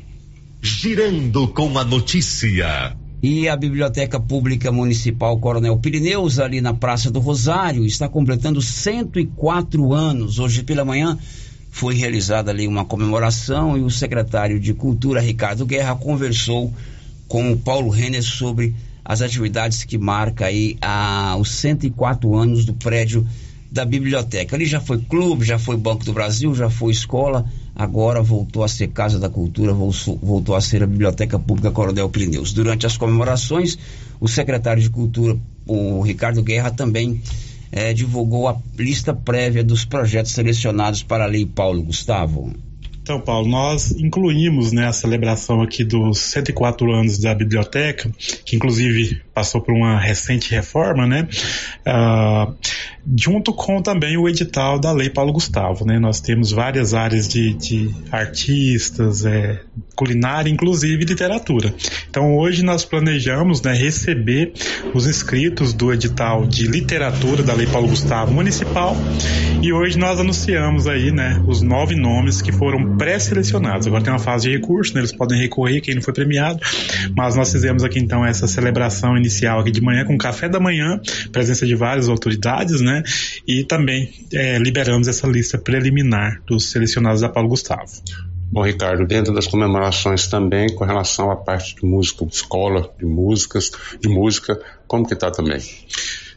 Girando 0.62 1.48
com 1.48 1.78
a 1.78 1.84
notícia. 1.84 2.96
E 3.22 3.48
a 3.48 3.54
Biblioteca 3.56 4.18
Pública 4.18 4.72
Municipal 4.72 5.38
Coronel 5.38 5.76
Pirineus, 5.78 6.38
ali 6.38 6.60
na 6.62 6.72
Praça 6.72 7.10
do 7.10 7.20
Rosário, 7.20 7.84
está 7.84 8.08
completando 8.08 8.62
104 8.62 9.92
anos. 9.92 10.38
Hoje 10.38 10.62
pela 10.62 10.84
manhã 10.84 11.18
foi 11.70 11.94
realizada 11.94 12.50
ali 12.50 12.66
uma 12.66 12.84
comemoração 12.84 13.76
e 13.76 13.82
o 13.82 13.90
secretário 13.90 14.58
de 14.58 14.72
Cultura, 14.72 15.20
Ricardo 15.20 15.66
Guerra, 15.66 15.94
conversou 15.94 16.68
com 16.68 16.74
o 17.38 17.56
Paulo 17.56 17.90
Renner 17.90 18.22
sobre 18.22 18.74
as 19.04 19.22
atividades 19.22 19.84
que 19.84 19.96
marca 19.96 20.46
aí 20.46 20.76
a, 20.80 21.36
os 21.38 21.50
104 21.52 22.34
anos 22.34 22.64
do 22.64 22.74
prédio 22.74 23.26
da 23.70 23.84
biblioteca. 23.84 24.56
Ali 24.56 24.66
já 24.66 24.80
foi 24.80 24.98
clube, 24.98 25.44
já 25.44 25.58
foi 25.58 25.76
Banco 25.76 26.04
do 26.04 26.12
Brasil, 26.12 26.54
já 26.54 26.68
foi 26.68 26.90
escola, 26.90 27.46
agora 27.74 28.20
voltou 28.20 28.64
a 28.64 28.68
ser 28.68 28.88
Casa 28.88 29.18
da 29.18 29.30
Cultura, 29.30 29.72
voltou, 29.72 30.18
voltou 30.20 30.56
a 30.56 30.60
ser 30.60 30.82
a 30.82 30.86
Biblioteca 30.86 31.38
Pública 31.38 31.70
Coronel 31.70 32.08
Pirineus. 32.08 32.52
Durante 32.52 32.84
as 32.84 32.96
comemorações, 32.96 33.78
o 34.18 34.26
secretário 34.26 34.82
de 34.82 34.90
Cultura, 34.90 35.38
o 35.66 36.02
Ricardo 36.02 36.42
Guerra, 36.42 36.72
também 36.72 37.22
eh, 37.70 37.94
divulgou 37.94 38.48
a 38.48 38.56
lista 38.76 39.14
prévia 39.14 39.62
dos 39.62 39.84
projetos 39.84 40.32
selecionados 40.32 41.04
para 41.04 41.24
a 41.24 41.28
Lei 41.28 41.46
Paulo 41.46 41.82
Gustavo. 41.82 42.52
Então, 43.10 43.20
Paulo, 43.20 43.48
nós 43.48 43.90
incluímos 43.90 44.70
né, 44.70 44.86
a 44.86 44.92
celebração 44.92 45.60
aqui 45.62 45.82
dos 45.82 46.16
104 46.20 46.92
anos 46.92 47.18
da 47.18 47.34
biblioteca, 47.34 48.08
que 48.44 48.54
inclusive 48.54 49.20
passou 49.34 49.60
por 49.60 49.74
uma 49.74 49.98
recente 49.98 50.52
reforma, 50.52 51.08
né? 51.08 51.26
ah, 51.84 52.52
junto 53.16 53.52
com 53.52 53.82
também 53.82 54.16
o 54.16 54.28
edital 54.28 54.78
da 54.78 54.92
Lei 54.92 55.10
Paulo 55.10 55.32
Gustavo, 55.32 55.84
né? 55.84 55.98
Nós 55.98 56.20
temos 56.20 56.50
várias 56.52 56.94
áreas 56.94 57.28
de, 57.28 57.54
de 57.54 57.90
artistas, 58.10 59.24
é, 59.24 59.60
culinária, 59.94 60.50
inclusive 60.50 61.04
literatura. 61.04 61.74
Então, 62.08 62.36
hoje 62.36 62.62
nós 62.62 62.84
planejamos 62.84 63.60
né, 63.62 63.72
receber 63.74 64.52
os 64.94 65.06
inscritos 65.06 65.72
do 65.72 65.92
edital 65.92 66.46
de 66.46 66.66
literatura 66.66 67.42
da 67.42 67.52
Lei 67.52 67.66
Paulo 67.66 67.88
Gustavo 67.88 68.32
Municipal 68.32 68.96
e 69.62 69.72
hoje 69.72 69.98
nós 69.98 70.18
anunciamos 70.18 70.86
aí, 70.86 71.12
né, 71.12 71.42
os 71.46 71.60
nove 71.60 71.94
nomes 71.94 72.40
que 72.40 72.50
foram 72.50 72.96
pré-selecionados. 72.96 73.86
Agora 73.86 74.02
tem 74.02 74.12
uma 74.12 74.18
fase 74.18 74.48
de 74.48 74.56
recurso, 74.56 74.94
né, 74.94 75.00
eles 75.00 75.12
podem 75.12 75.38
recorrer 75.38 75.82
quem 75.82 75.94
não 75.94 76.02
foi 76.02 76.14
premiado, 76.14 76.58
mas 77.14 77.36
nós 77.36 77.52
fizemos 77.52 77.84
aqui 77.84 77.98
então 77.98 78.24
essa 78.24 78.46
celebração 78.46 79.16
inicial 79.16 79.60
aqui 79.60 79.70
de 79.70 79.82
manhã 79.82 80.04
com 80.04 80.16
café 80.16 80.48
da 80.48 80.58
manhã, 80.58 80.98
presença 81.30 81.66
de 81.66 81.74
várias 81.74 82.08
autoridades, 82.08 82.80
né, 82.80 82.99
e 83.46 83.64
também 83.64 84.10
é, 84.32 84.58
liberamos 84.58 85.08
essa 85.08 85.26
lista 85.26 85.58
preliminar 85.58 86.42
dos 86.46 86.70
selecionados 86.70 87.20
da 87.20 87.28
Paulo 87.28 87.48
Gustavo. 87.48 87.90
Bom, 88.52 88.62
Ricardo, 88.64 89.06
dentro 89.06 89.32
das 89.32 89.46
comemorações 89.46 90.26
também, 90.26 90.74
com 90.74 90.84
relação 90.84 91.30
à 91.30 91.36
parte 91.36 91.76
de 91.76 91.86
música, 91.86 92.26
de 92.26 92.34
escola, 92.34 92.92
de 92.98 93.04
músicas, 93.04 93.70
de 94.00 94.08
música, 94.08 94.60
como 94.88 95.06
que 95.06 95.14
tá 95.14 95.30
também? 95.30 95.60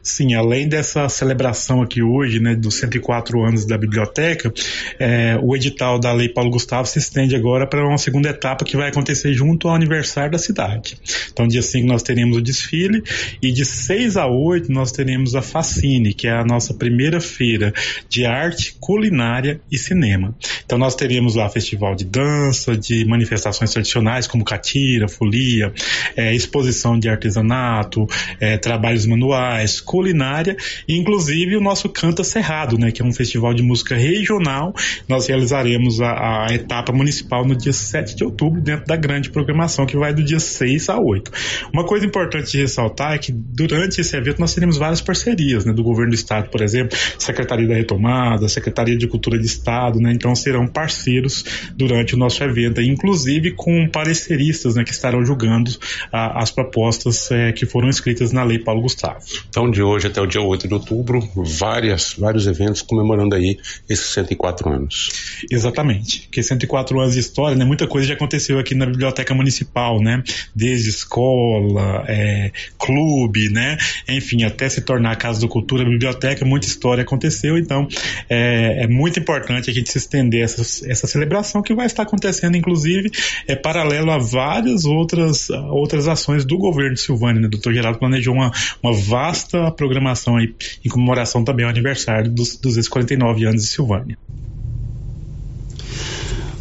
Sim, 0.03 0.34
além 0.34 0.67
dessa 0.67 1.07
celebração 1.07 1.81
aqui 1.81 2.03
hoje, 2.03 2.38
né, 2.38 2.53
dos 2.55 2.75
104 2.75 3.41
anos 3.41 3.65
da 3.65 3.77
biblioteca, 3.77 4.53
é, 4.99 5.39
o 5.41 5.55
edital 5.55 5.97
da 5.97 6.11
Lei 6.11 6.27
Paulo 6.27 6.51
Gustavo 6.51 6.85
se 6.85 6.99
estende 6.99 7.38
agora 7.38 7.65
para 7.65 7.88
uma 7.88 7.97
segunda 7.97 8.27
etapa 8.27 8.65
que 8.65 8.75
vai 8.75 8.89
acontecer 8.89 9.34
junto 9.34 9.69
ao 9.69 9.75
aniversário 9.75 10.34
da 10.34 10.38
cidade. 10.38 10.97
Então, 11.31 11.47
dia 11.47 11.61
5 11.61 11.88
nós 11.88 12.03
teremos 12.03 12.35
o 12.35 12.41
desfile 12.41 13.01
e 13.41 13.49
de 13.49 13.63
6 13.63 14.17
a 14.17 14.27
8 14.27 14.69
nós 14.69 14.91
teremos 14.91 15.35
a 15.35 15.41
Facine, 15.41 16.13
que 16.13 16.27
é 16.27 16.34
a 16.34 16.43
nossa 16.43 16.73
primeira 16.73 17.21
feira 17.21 17.71
de 18.09 18.25
arte, 18.25 18.75
culinária 18.81 19.61
e 19.71 19.77
cinema. 19.77 20.35
Então, 20.65 20.77
nós 20.77 20.95
teremos 20.95 21.35
lá 21.35 21.47
festival 21.47 21.95
de 21.95 22.03
dança, 22.03 22.75
de 22.75 23.05
manifestações 23.05 23.71
tradicionais 23.71 24.27
como 24.27 24.43
catira, 24.43 25.07
folia, 25.07 25.71
é, 26.17 26.35
exposição 26.35 26.99
de 26.99 27.07
artesanato, 27.07 28.05
é, 28.38 28.57
trabalhos 28.57 29.05
manuais, 29.05 29.80
culinária 29.94 30.57
e 30.88 30.98
inclusive 30.98 31.56
o 31.56 31.61
nosso 31.61 31.88
Canta 31.88 32.24
Cerrado, 32.24 32.80
né, 32.80 32.91
que 32.91 33.03
é 33.03 33.06
um 33.06 33.14
festival 33.14 33.53
de 33.53 33.61
música 33.61 33.95
regional. 33.95 34.74
Nós 35.07 35.28
realizaremos 35.28 36.02
a, 36.02 36.48
a 36.48 36.48
etapa 36.52 36.91
municipal 36.91 37.45
no 37.45 37.56
dia 37.56 37.72
7 37.72 38.15
de 38.15 38.24
outubro, 38.24 38.60
dentro 38.60 38.88
da 38.88 38.95
grande 38.95 39.30
programação 39.30 39.86
que 39.86 39.95
vai 39.95 40.11
do 40.11 40.24
dia 40.24 40.40
6 40.40 40.90
a 40.90 40.99
8. 40.99 41.32
Uma 41.72 41.86
coisa 41.86 42.07
importante 42.07 42.53
de 42.53 42.61
ressaltar 42.61 43.14
é 43.14 43.20
que 43.20 43.32
durante 43.32 44.02
esse 44.02 44.18
evento 44.18 44.40
nós 44.40 44.56
teremos 44.56 44.78
várias 44.78 44.99
parcerias, 44.99 45.64
né, 45.64 45.72
do 45.72 45.84
governo 45.84 46.10
do 46.10 46.15
estado, 46.15 46.49
por 46.49 46.61
exemplo, 46.61 46.98
Secretaria 47.20 47.68
da 47.68 47.76
Retomada, 47.76 48.49
Secretaria 48.49 48.98
de 48.98 49.07
Cultura 49.07 49.38
de 49.38 49.45
Estado, 49.45 49.99
né, 49.99 50.11
então 50.11 50.34
serão 50.34 50.65
parceiros 50.65 51.45
durante 51.76 52.15
o 52.15 52.18
nosso 52.18 52.44
evento, 52.44 52.82
inclusive 52.82 53.52
com 53.52 53.88
pareceristas, 53.88 54.74
né, 54.74 54.84
que 54.84 54.91
estarão 54.91 55.24
julgando 55.24 55.70
a, 56.11 56.41
as 56.41 56.49
propostas 56.49 57.30
é, 57.30 57.52
que 57.52 57.68
foram 57.68 57.90
escritas 57.90 58.32
na 58.32 58.44
Lei 58.44 58.57
Paulo 58.57 58.82
Gustavo. 58.82 59.20
Então, 59.49 59.70
de 59.70 59.82
hoje 59.84 60.07
até 60.07 60.22
o 60.22 60.26
dia 60.26 60.41
8 60.41 60.68
de 60.68 60.73
outubro, 60.73 61.19
várias, 61.35 62.15
vários 62.18 62.47
eventos 62.47 62.81
comemorando 62.81 63.35
aí 63.35 63.57
esses 63.89 64.07
104 64.07 64.69
anos. 64.69 65.10
Exatamente, 65.49 66.22
porque 66.22 66.41
104 66.41 66.99
anos 66.99 67.14
de 67.14 67.19
história, 67.19 67.55
né, 67.55 67.65
muita 67.65 67.88
coisa 67.88 68.07
já 68.07 68.14
aconteceu 68.14 68.60
aqui 68.60 68.76
na 68.76 68.85
Biblioteca 68.85 69.34
Municipal, 69.34 70.01
né, 70.01 70.23
desde 70.55 70.89
escola, 70.89 72.03
é, 72.07 72.51
clube, 72.77 73.49
né, 73.49 73.77
enfim, 74.07 74.43
até 74.43 74.69
se 74.69 74.81
tornar 74.81 75.11
a 75.11 75.15
Casa 75.15 75.41
da 75.41 75.47
Cultura, 75.47 75.84
a 75.84 75.89
biblioteca, 75.89 76.45
muita 76.45 76.68
história 76.68 77.03
aconteceu, 77.03 77.57
então 77.57 77.88
é, 78.30 78.84
é 78.84 78.88
muito 78.88 79.19
importante 79.19 79.69
a 79.69 79.73
gente 79.73 79.91
se 79.91 79.97
estender 79.97 80.43
essa, 80.43 80.61
essa 80.89 81.07
celebração 81.07 81.61
que 81.61 81.73
vai 81.73 81.85
estar 81.85 82.03
acontecendo, 82.03 82.55
inclusive, 82.55 83.11
é 83.47 83.55
paralelo 83.55 84.11
a 84.11 84.18
várias 84.18 84.85
outras, 84.85 85.49
outras 85.49 86.07
ações 86.07 86.45
do 86.45 86.57
governo 86.57 86.93
de 86.93 87.01
Silvânia, 87.01 87.41
né, 87.41 87.47
o 87.47 87.51
doutor 87.51 87.73
Geraldo 87.73 87.99
planejou 87.99 88.34
uma, 88.34 88.51
uma 88.81 88.93
vasta 88.93 89.72
programação 89.73 90.37
aí, 90.37 90.53
em 90.83 90.89
comemoração 90.89 91.43
também 91.43 91.65
ao 91.65 91.71
aniversário 91.71 92.31
dos 92.31 92.57
249 92.57 93.45
anos 93.45 93.63
de 93.63 93.69
Silvânia. 93.69 94.17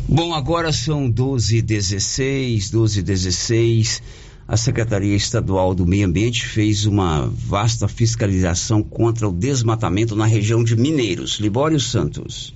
Bom, 0.08 0.34
agora 0.34 0.72
são 0.72 1.08
12 1.08 1.62
16 1.62 2.68
12 2.68 3.02
16 3.02 4.02
A 4.46 4.58
Secretaria 4.58 5.16
Estadual 5.16 5.74
do 5.74 5.86
Meio 5.86 6.06
Ambiente 6.06 6.44
fez 6.44 6.84
uma 6.84 7.26
vasta 7.32 7.88
fiscalização 7.88 8.82
contra 8.82 9.26
o 9.26 9.32
desmatamento 9.32 10.14
na 10.14 10.26
região 10.26 10.62
de 10.62 10.76
Mineiros. 10.76 11.40
Libório 11.40 11.80
Santos. 11.80 12.52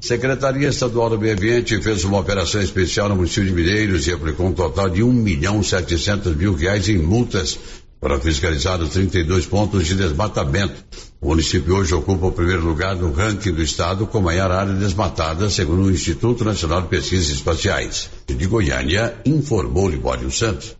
Secretaria 0.00 0.68
Estadual 0.68 1.10
do 1.10 1.18
Meio 1.18 1.32
Ambiente 1.32 1.80
fez 1.80 2.04
uma 2.04 2.18
operação 2.18 2.60
especial 2.60 3.08
no 3.08 3.16
município 3.16 3.46
de 3.46 3.52
Mineiros 3.52 4.06
e 4.06 4.12
aplicou 4.12 4.46
um 4.46 4.52
total 4.52 4.90
de 4.90 5.02
um 5.02 5.12
milhão 5.12 5.62
setecentos 5.62 6.36
mil 6.36 6.54
reais 6.54 6.88
em 6.88 6.98
multas 6.98 7.58
para 8.02 8.18
fiscalizar 8.18 8.82
os 8.82 8.90
32 8.90 9.46
pontos 9.46 9.86
de 9.86 9.94
desmatamento. 9.94 10.84
O 11.20 11.28
município 11.28 11.76
hoje 11.76 11.94
ocupa 11.94 12.26
o 12.26 12.32
primeiro 12.32 12.66
lugar 12.66 12.96
no 12.96 13.12
ranking 13.12 13.52
do 13.52 13.62
estado 13.62 14.08
com 14.08 14.20
maior 14.20 14.50
área 14.50 14.74
desmatada, 14.74 15.48
segundo 15.48 15.84
o 15.84 15.90
Instituto 15.90 16.44
Nacional 16.44 16.82
de 16.82 16.88
Pesquisas 16.88 17.28
Espaciais. 17.28 18.10
De 18.26 18.44
Goiânia, 18.44 19.14
informou 19.24 19.88
Libório 19.88 20.28
Santos. 20.32 20.76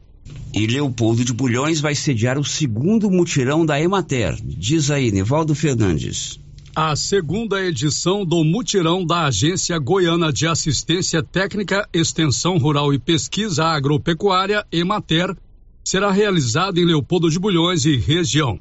E 0.52 0.66
Leopoldo 0.66 1.24
de 1.24 1.32
Bulhões 1.32 1.80
vai 1.80 1.94
sediar 1.94 2.40
o 2.40 2.44
segundo 2.44 3.08
mutirão 3.08 3.64
da 3.64 3.80
Emater. 3.80 4.36
Diz 4.42 4.90
aí, 4.90 5.12
Nivaldo 5.12 5.54
Fernandes. 5.54 6.40
A 6.74 6.96
segunda 6.96 7.62
edição 7.64 8.24
do 8.24 8.42
mutirão 8.42 9.06
da 9.06 9.26
Agência 9.26 9.78
Goiana 9.78 10.32
de 10.32 10.48
Assistência 10.48 11.22
Técnica, 11.22 11.88
Extensão 11.92 12.58
Rural 12.58 12.92
e 12.92 12.98
Pesquisa 12.98 13.64
Agropecuária, 13.66 14.66
Emater, 14.72 15.36
será 15.84 16.10
realizada 16.10 16.80
em 16.80 16.84
Leopoldo 16.84 17.30
de 17.30 17.38
Bulhões 17.38 17.84
e 17.84 17.96
região. 17.96 18.60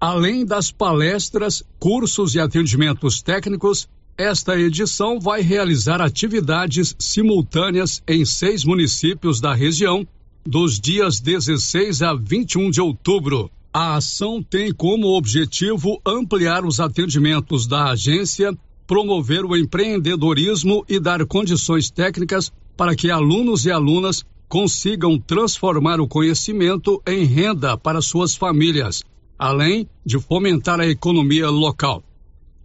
Além 0.00 0.44
das 0.44 0.70
palestras, 0.70 1.62
cursos 1.78 2.34
e 2.34 2.40
atendimentos 2.40 3.22
técnicos, 3.22 3.88
esta 4.16 4.58
edição 4.58 5.18
vai 5.18 5.40
realizar 5.40 6.00
atividades 6.00 6.94
simultâneas 6.98 8.02
em 8.06 8.24
seis 8.24 8.64
municípios 8.64 9.40
da 9.40 9.54
região, 9.54 10.06
dos 10.46 10.78
dias 10.78 11.20
16 11.20 12.02
a 12.02 12.14
21 12.14 12.70
de 12.70 12.80
outubro. 12.80 13.50
A 13.72 13.96
ação 13.96 14.42
tem 14.42 14.72
como 14.72 15.16
objetivo 15.16 16.00
ampliar 16.06 16.64
os 16.64 16.78
atendimentos 16.78 17.66
da 17.66 17.90
agência, 17.90 18.56
promover 18.86 19.44
o 19.44 19.56
empreendedorismo 19.56 20.84
e 20.88 21.00
dar 21.00 21.24
condições 21.26 21.90
técnicas 21.90 22.52
para 22.76 22.94
que 22.94 23.10
alunos 23.10 23.64
e 23.66 23.72
alunas 23.72 24.24
consigam 24.54 25.18
transformar 25.18 26.00
o 26.00 26.06
conhecimento 26.06 27.02
em 27.04 27.24
renda 27.24 27.76
para 27.76 28.00
suas 28.00 28.36
famílias, 28.36 29.02
além 29.36 29.88
de 30.06 30.16
fomentar 30.20 30.78
a 30.78 30.86
economia 30.86 31.50
local. 31.50 32.04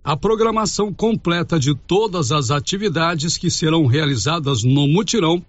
A 0.03 0.15
programação 0.15 0.93
completa 0.93 1.59
de 1.59 1.73
todas 1.73 2.31
as 2.31 2.51
atividades 2.51 3.37
que 3.37 3.49
serão 3.49 3.87
realizadas 3.87 4.63
no 4.63 4.87
mutirão 4.87 5.43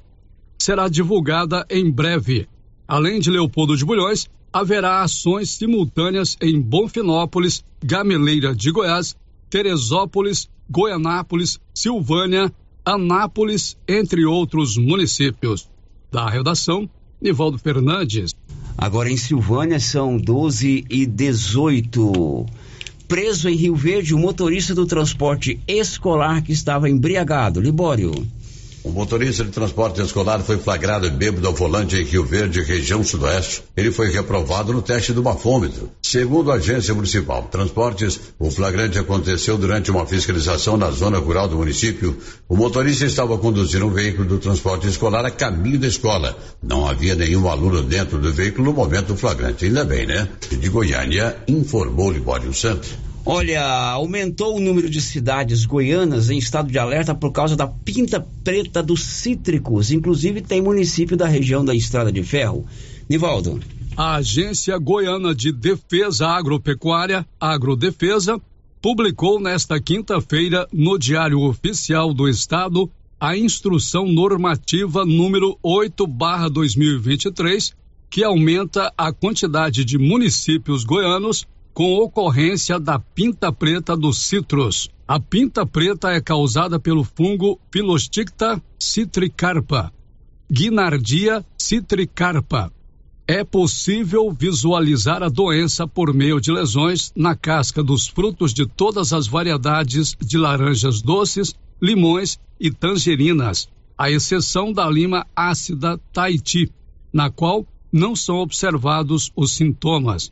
será 0.59 0.89
divulgada 0.89 1.67
em 1.69 1.91
breve. 1.91 2.49
Além 2.89 3.21
de 3.21 3.31
Leopoldo 3.31 3.77
de 3.77 3.85
Bulhões, 3.85 4.27
haverá 4.51 5.03
ações 5.03 5.51
simultâneas 5.51 6.39
em 6.41 6.59
Bonfinópolis, 6.59 7.63
Gameleira 7.85 8.55
de 8.55 8.71
Goiás, 8.73 9.15
Teresópolis, 9.51 10.49
Goianápolis, 10.71 11.61
Silvânia, 11.75 12.51
Anápolis, 12.83 13.77
entre 13.87 14.25
outros 14.25 14.79
municípios. 14.79 15.69
Da 16.11 16.29
redação, 16.29 16.91
Nivaldo 17.21 17.57
Fernandes. 17.57 18.35
Agora 18.77 19.09
em 19.09 19.17
Silvânia 19.17 19.79
são 19.79 20.17
12 20.17 20.85
e 20.91 21.07
18. 21.07 22.47
Preso 23.07 23.49
em 23.49 23.55
Rio 23.55 23.77
Verde 23.77 24.15
o 24.15 24.19
motorista 24.19 24.75
do 24.75 24.87
transporte 24.87 25.61
escolar 25.69 26.43
que 26.43 26.53
estava 26.53 26.91
embriagado. 26.91 27.61
Libório. 27.61 28.13
O 28.83 28.91
motorista 28.91 29.45
de 29.45 29.51
transporte 29.51 30.01
escolar 30.01 30.41
foi 30.41 30.57
flagrado 30.57 31.11
bêbado 31.11 31.47
ao 31.47 31.53
volante 31.53 31.97
em 31.97 32.03
Rio 32.03 32.25
Verde, 32.25 32.63
região 32.63 33.05
sudoeste. 33.05 33.63
Ele 33.77 33.93
foi 33.93 34.11
reprovado 34.11 34.73
no 34.73 34.81
teste 34.81 35.13
do 35.13 35.23
bafômetro. 35.23 35.91
Segundo 36.03 36.51
a 36.51 36.55
agência 36.55 36.95
municipal 36.95 37.43
de 37.43 37.49
transportes, 37.49 38.19
o 38.39 38.51
flagrante 38.51 38.99
aconteceu 38.99 39.59
durante 39.59 39.91
uma 39.91 40.07
fiscalização 40.07 40.79
na 40.79 40.91
zona 40.91 41.19
rural 41.19 41.47
do 41.47 41.59
município. 41.59 42.17
O 42.49 42.57
motorista 42.57 43.05
estava 43.05 43.37
conduzindo 43.37 43.85
um 43.85 43.93
veículo 43.93 44.27
do 44.27 44.39
transporte 44.39 44.89
escolar 44.89 45.27
a 45.27 45.31
caminho 45.31 45.79
da 45.79 45.87
escola. 45.87 46.39
Não 46.63 46.89
havia 46.89 47.15
nenhum 47.15 47.51
aluno 47.51 47.83
dentro 47.83 48.19
do 48.19 48.33
veículo 48.33 48.65
no 48.65 48.73
momento 48.73 49.09
do 49.09 49.17
flagrante. 49.17 49.67
Ainda 49.67 49.85
bem, 49.85 50.07
né? 50.07 50.27
De 50.51 50.69
Goiânia, 50.71 51.37
informou 51.47 52.11
Libório 52.11 52.55
Santos. 52.55 53.10
Olha, 53.25 53.63
aumentou 53.93 54.57
o 54.57 54.61
número 54.61 54.89
de 54.89 55.01
cidades 55.01 55.67
goianas 55.67 56.31
em 56.31 56.39
estado 56.39 56.71
de 56.71 56.79
alerta 56.79 57.15
por 57.15 57.33
causa 57.33 57.55
da 57.55 57.67
pinta 57.67 58.27
preta 58.43 58.83
dos 58.83 59.03
cítricos. 59.03 59.91
Inclusive 59.91 60.41
tem 60.41 60.63
município 60.63 61.17
da 61.17 61.29
região 61.29 61.65
da 61.65 61.75
Estrada 61.75 62.11
de 62.11 62.23
Ferro. 62.23 62.65
Nivaldo. 63.09 63.61
A 63.97 64.17
Agência 64.17 64.79
Goiana 64.79 65.35
de 65.35 65.53
Defesa 65.53 66.29
Agropecuária, 66.29 67.27
Agrodefesa, 67.39 68.41
publicou 68.81 69.39
nesta 69.39 69.79
quinta-feira 69.79 70.67
no 70.73 70.99
Diário 70.99 71.41
Oficial 71.41 72.15
do 72.15 72.29
Estado 72.29 72.91
a 73.21 73.37
instrução 73.37 74.07
normativa 74.07 75.05
número 75.05 75.59
8/2023, 75.63 77.75
que 78.09 78.25
aumenta 78.25 78.91
a 78.97 79.13
quantidade 79.13 79.85
de 79.85 79.99
municípios 79.99 80.85
goianos 80.85 81.47
com 81.81 81.95
ocorrência 81.95 82.79
da 82.79 82.99
pinta 82.99 83.51
preta 83.51 83.97
dos 83.97 84.19
citros. 84.19 84.91
A 85.09 85.19
pinta 85.19 85.65
preta 85.65 86.11
é 86.11 86.21
causada 86.21 86.79
pelo 86.79 87.03
fungo 87.03 87.59
Philosticta 87.73 88.63
citricarpa, 88.79 89.91
Guinardia 90.53 91.43
citricarpa. 91.57 92.71
É 93.27 93.43
possível 93.43 94.31
visualizar 94.31 95.23
a 95.23 95.31
doença 95.31 95.89
por 95.89 96.13
meio 96.13 96.39
de 96.39 96.53
lesões 96.53 97.15
na 97.17 97.35
casca 97.35 97.83
dos 97.83 98.07
frutos 98.07 98.53
de 98.53 98.67
todas 98.67 99.15
as 99.15 99.27
variedades 99.27 100.15
de 100.21 100.37
laranjas 100.37 101.01
doces, 101.01 101.55
limões 101.81 102.39
e 102.61 102.71
tangerinas, 102.71 103.71
à 103.97 104.11
exceção 104.11 104.71
da 104.71 104.87
lima 104.87 105.27
ácida 105.35 105.99
Tahiti, 106.13 106.71
na 107.11 107.31
qual 107.31 107.67
não 107.91 108.15
são 108.15 108.37
observados 108.37 109.33
os 109.35 109.53
sintomas. 109.53 110.31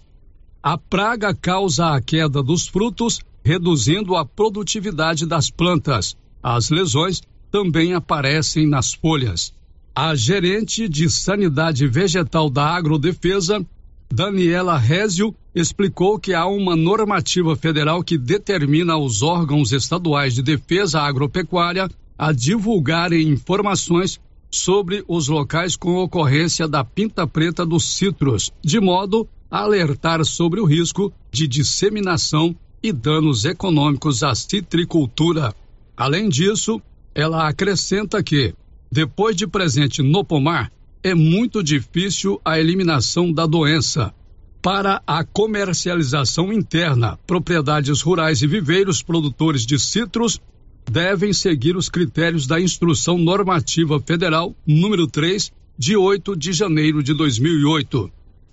A 0.63 0.77
praga 0.77 1.33
causa 1.33 1.95
a 1.95 2.01
queda 2.01 2.43
dos 2.43 2.67
frutos, 2.67 3.21
reduzindo 3.45 4.17
a 4.17 4.25
produtividade 4.25 5.25
das 5.25 5.51
plantas. 5.51 6.17
As 6.43 6.69
lesões 6.69 7.23
também 7.51 7.95
aparecem 7.95 8.67
nas 8.67 8.93
folhas. 8.93 9.53
A 9.95 10.17
gerente 10.17 10.89
de 10.89 11.09
Sanidade 11.09 11.87
Vegetal 11.87 12.51
da 12.51 12.75
Agrodefesa, 12.75 13.65
Daniela 14.13 14.77
Rézio, 14.77 15.33
explicou 15.55 16.19
que 16.19 16.35
há 16.35 16.47
uma 16.47 16.75
normativa 16.75 17.55
federal 17.55 18.03
que 18.03 18.19
determina 18.19 18.95
aos 18.95 19.23
órgãos 19.23 19.73
estaduais 19.73 20.35
de 20.35 20.43
defesa 20.43 21.01
agropecuária 21.01 21.89
a 22.19 22.33
divulgarem 22.33 23.29
informações 23.29 24.21
sobre 24.51 25.05
os 25.07 25.29
locais 25.29 25.77
com 25.77 25.97
ocorrência 25.97 26.67
da 26.67 26.85
pinta 26.85 27.27
preta 27.27 27.65
dos 27.65 27.85
citros, 27.85 28.51
de 28.63 28.81
modo 28.81 29.29
a 29.51 29.61
alertar 29.61 30.25
sobre 30.25 30.61
o 30.61 30.65
risco 30.65 31.13
de 31.31 31.47
disseminação 31.47 32.55
e 32.83 32.93
danos 32.93 33.45
econômicos 33.45 34.23
à 34.23 34.35
citricultura. 34.35 35.55
Além 35.97 36.29
disso, 36.29 36.81
ela 37.15 37.49
acrescenta 37.49 38.23
que, 38.23 38.55
depois 38.91 39.37
de 39.37 39.47
presente 39.47 40.03
no 40.03 40.25
pomar, 40.25 40.71
é 41.03 41.15
muito 41.15 41.63
difícil 41.63 42.41
a 42.45 42.59
eliminação 42.59 43.33
da 43.33 43.47
doença. 43.47 44.15
Para 44.61 45.03
a 45.07 45.25
comercialização 45.25 46.53
interna, 46.53 47.19
propriedades 47.27 48.01
rurais 48.01 48.43
e 48.43 48.47
viveiros 48.47 49.03
produtores 49.03 49.65
de 49.65 49.79
citros 49.79 50.41
devem 50.89 51.33
seguir 51.33 51.77
os 51.77 51.89
critérios 51.89 52.47
da 52.47 52.61
Instrução 52.61 53.19
Normativa 53.19 54.01
Federal 54.01 54.55
número 54.67 55.07
3, 55.07 55.53
de 55.77 55.97
8 55.97 56.35
de 56.35 56.53
janeiro 56.53 57.03
de 57.03 57.15
2008, 57.15 58.11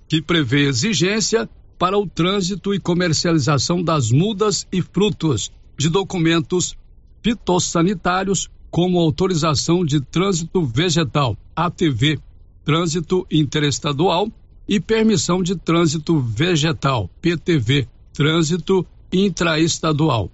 que 0.08 0.22
prevê 0.22 0.68
exigência 0.68 1.50
para 1.80 1.98
o 1.98 2.08
trânsito 2.08 2.74
e 2.74 2.80
comercialização 2.80 3.82
das 3.82 4.12
mudas 4.12 4.68
e 4.72 4.82
frutos 4.82 5.52
de 5.78 5.90
documentos 5.90 6.78
fitossanitários 7.24 8.50
como 8.70 9.00
autorização 9.00 9.84
de 9.86 10.00
trânsito 10.02 10.64
vegetal, 10.64 11.38
ATV, 11.56 12.20
trânsito 12.64 13.26
interestadual 13.32 14.30
e 14.68 14.80
permissão 14.80 15.42
de 15.42 15.56
trânsito 15.56 16.20
vegetal, 16.20 17.10
PTV, 17.22 17.88
trânsito 18.14 18.86
intraestadual. 19.12 20.30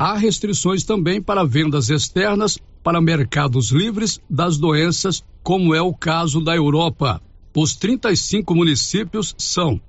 Há 0.00 0.16
restrições 0.16 0.84
também 0.84 1.20
para 1.20 1.44
vendas 1.44 1.90
externas 1.90 2.56
para 2.84 3.00
mercados 3.00 3.72
livres 3.72 4.20
das 4.30 4.56
doenças, 4.56 5.24
como 5.42 5.74
é 5.74 5.82
o 5.82 5.92
caso 5.92 6.40
da 6.40 6.54
Europa. 6.54 7.20
Os 7.52 7.74
35 7.74 8.54
municípios 8.54 9.34
são 9.36 9.80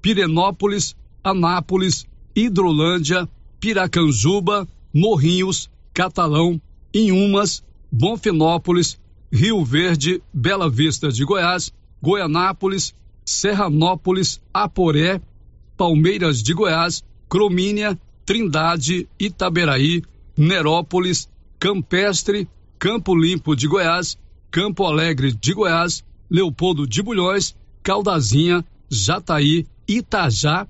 Pirenópolis, 0.00 0.96
Anápolis, 1.22 2.06
Hidrolândia, 2.34 3.28
Piracanjuba, 3.60 4.66
Morrinhos, 4.90 5.68
Catalão, 5.92 6.58
Inhumas, 6.94 7.62
Bonfinópolis, 7.92 8.98
Rio 9.30 9.62
Verde, 9.62 10.22
Bela 10.32 10.70
Vista 10.70 11.12
de 11.12 11.26
Goiás, 11.26 11.70
Goianápolis, 12.00 12.94
Serranópolis, 13.22 14.40
Aporé, 14.52 15.20
Palmeiras 15.76 16.42
de 16.42 16.54
Goiás, 16.54 17.04
Cromínia, 17.28 18.00
Trindade, 18.32 19.06
Itaberaí, 19.20 20.02
Nerópolis, 20.34 21.28
Campestre, 21.58 22.48
Campo 22.78 23.14
Limpo 23.14 23.54
de 23.54 23.68
Goiás, 23.68 24.18
Campo 24.50 24.86
Alegre 24.86 25.32
de 25.32 25.52
Goiás, 25.52 26.02
Leopoldo 26.30 26.86
de 26.86 27.02
Bulhões, 27.02 27.54
Caldazinha, 27.82 28.64
Jataí, 28.90 29.66
Itajá, 29.86 30.66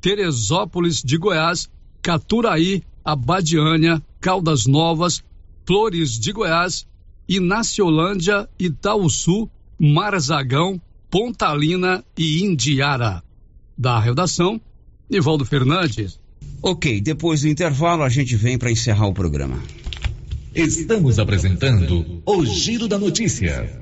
Teresópolis 0.00 1.02
de 1.02 1.18
Goiás, 1.18 1.68
Caturaí, 2.00 2.82
Abadiânia, 3.04 4.02
Caldas 4.18 4.66
Novas, 4.66 5.22
Flores 5.66 6.18
de 6.18 6.32
Goiás, 6.32 6.86
Inaciolândia, 7.28 8.48
Itaúsu, 8.58 9.50
Marzagão, 9.78 10.80
Pontalina 11.10 12.02
e 12.16 12.42
Indiara. 12.42 13.22
Da 13.76 14.00
redação, 14.00 14.58
Nivaldo 15.10 15.44
Fernandes. 15.44 16.21
Ok, 16.62 17.00
depois 17.00 17.40
do 17.40 17.48
intervalo 17.48 18.04
a 18.04 18.08
gente 18.08 18.36
vem 18.36 18.56
para 18.56 18.70
encerrar 18.70 19.08
o 19.08 19.12
programa. 19.12 19.60
Estamos 20.54 21.18
apresentando 21.18 22.22
o 22.24 22.44
Giro 22.44 22.86
da 22.86 22.98
Notícia. 22.98 23.81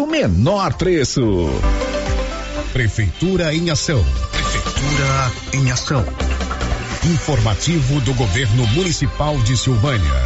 do 0.00 0.06
menor 0.06 0.72
preço. 0.74 1.20
Prefeitura 2.72 3.54
em 3.54 3.68
ação. 3.68 4.02
Prefeitura 4.32 5.32
em 5.52 5.70
ação. 5.70 6.02
Informativo 7.04 8.00
do 8.00 8.14
Governo 8.14 8.66
Municipal 8.68 9.36
de 9.40 9.58
Silvânia. 9.58 10.24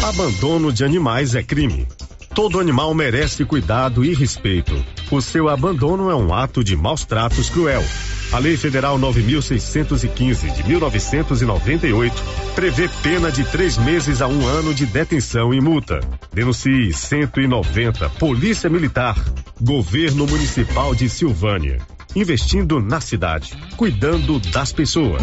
Abandono 0.00 0.72
de 0.72 0.84
animais 0.84 1.34
é 1.34 1.42
crime. 1.42 1.88
Todo 2.32 2.60
animal 2.60 2.94
merece 2.94 3.44
cuidado 3.44 4.04
e 4.04 4.14
respeito. 4.14 4.72
O 5.10 5.20
seu 5.20 5.48
abandono 5.48 6.08
é 6.08 6.14
um 6.14 6.32
ato 6.32 6.62
de 6.62 6.76
maus 6.76 7.04
tratos 7.04 7.50
cruel. 7.50 7.82
A 8.32 8.38
Lei 8.38 8.56
Federal 8.56 8.98
9.615 8.98 10.52
de 10.52 10.68
1998 10.68 12.22
prevê 12.54 12.88
pena 13.02 13.30
de 13.30 13.44
três 13.44 13.78
meses 13.78 14.20
a 14.20 14.26
um 14.26 14.46
ano 14.46 14.74
de 14.74 14.84
detenção 14.84 15.54
e 15.54 15.60
multa. 15.60 16.00
Denuncie 16.32 16.92
190 16.92 18.10
Polícia 18.10 18.68
Militar, 18.68 19.16
Governo 19.60 20.26
Municipal 20.26 20.94
de 20.94 21.08
Silvânia. 21.08 21.78
Investindo 22.14 22.80
na 22.80 23.00
cidade, 23.00 23.56
cuidando 23.76 24.40
das 24.40 24.72
pessoas. 24.72 25.22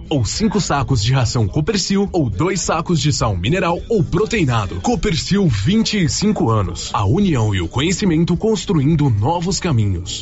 ou 0.11 0.25
5 0.25 0.59
sacos 0.59 1.01
de 1.01 1.13
ração 1.13 1.47
Copercil 1.47 2.09
ou 2.11 2.29
dois 2.29 2.59
sacos 2.59 2.99
de 2.99 3.13
sal 3.13 3.37
mineral 3.37 3.79
ou 3.87 4.03
proteinado. 4.03 4.81
Copercil 4.81 5.47
25 5.47 6.49
anos. 6.49 6.89
A 6.93 7.05
união 7.05 7.55
e 7.55 7.61
o 7.61 7.67
conhecimento 7.69 8.35
construindo 8.35 9.09
novos 9.09 9.57
caminhos. 9.57 10.21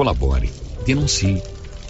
Colabore, 0.00 0.50
denuncie. 0.86 1.42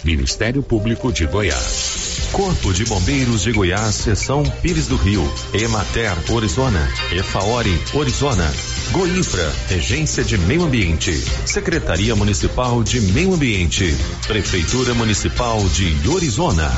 Ministério 0.03 0.61
Público 0.61 1.13
de 1.13 1.25
Goiás. 1.25 2.27
Corpo 2.33 2.73
de 2.73 2.83
Bombeiros 2.83 3.43
de 3.43 3.53
Goiás, 3.53 3.95
Seção 3.95 4.43
Pires 4.61 4.87
do 4.87 4.97
Rio, 4.97 5.23
Emater, 5.53 6.11
Orizona, 6.29 6.91
Efaori, 7.13 7.73
Orizona, 7.93 8.51
Goinfra, 8.91 9.49
Regência 9.69 10.25
de 10.25 10.37
Meio 10.37 10.63
Ambiente, 10.63 11.13
Secretaria 11.45 12.13
Municipal 12.13 12.83
de 12.83 12.99
Meio 12.99 13.33
Ambiente, 13.33 13.95
Prefeitura 14.27 14.93
Municipal 14.93 15.63
de 15.69 16.09
Orizona. 16.09 16.69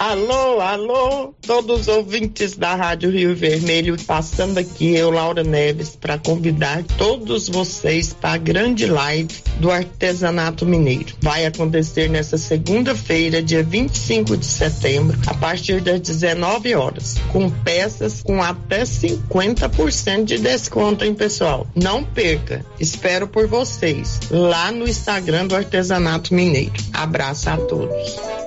Alô, 0.00 0.62
alô, 0.62 1.34
todos 1.42 1.80
os 1.82 1.88
ouvintes 1.88 2.56
da 2.56 2.74
Rádio 2.74 3.10
Rio 3.10 3.36
Vermelho, 3.36 4.02
passando 4.06 4.56
aqui 4.56 4.96
eu, 4.96 5.10
Laura 5.10 5.44
Neves, 5.44 5.94
para 5.94 6.16
convidar 6.16 6.82
todos 6.96 7.50
vocês 7.50 8.14
para 8.14 8.32
a 8.32 8.38
grande 8.38 8.86
live 8.86 9.28
do 9.58 9.70
artesanato 9.70 10.64
mineiro. 10.64 11.14
Vai 11.20 11.44
acontecer 11.44 12.08
nessa 12.08 12.38
segunda-feira, 12.38 13.42
dia 13.42 13.62
25 13.62 14.38
de 14.38 14.46
setembro, 14.46 15.18
a 15.26 15.34
partir 15.34 15.82
das 15.82 16.00
19 16.00 16.74
horas, 16.74 17.16
com 17.30 17.50
peças 17.50 18.22
com 18.22 18.42
até 18.42 18.84
50% 18.84 20.24
de 20.24 20.38
desconto, 20.38 21.04
hein, 21.04 21.12
pessoal? 21.12 21.66
Não 21.74 22.02
perca, 22.02 22.64
espero 22.80 23.28
por 23.28 23.46
vocês 23.46 24.18
lá 24.30 24.72
no 24.72 24.88
Instagram 24.88 25.46
do 25.46 25.54
Artesanato 25.54 26.32
Mineiro. 26.32 26.72
Abraço 26.94 27.50
a 27.50 27.58
todos. 27.58 28.40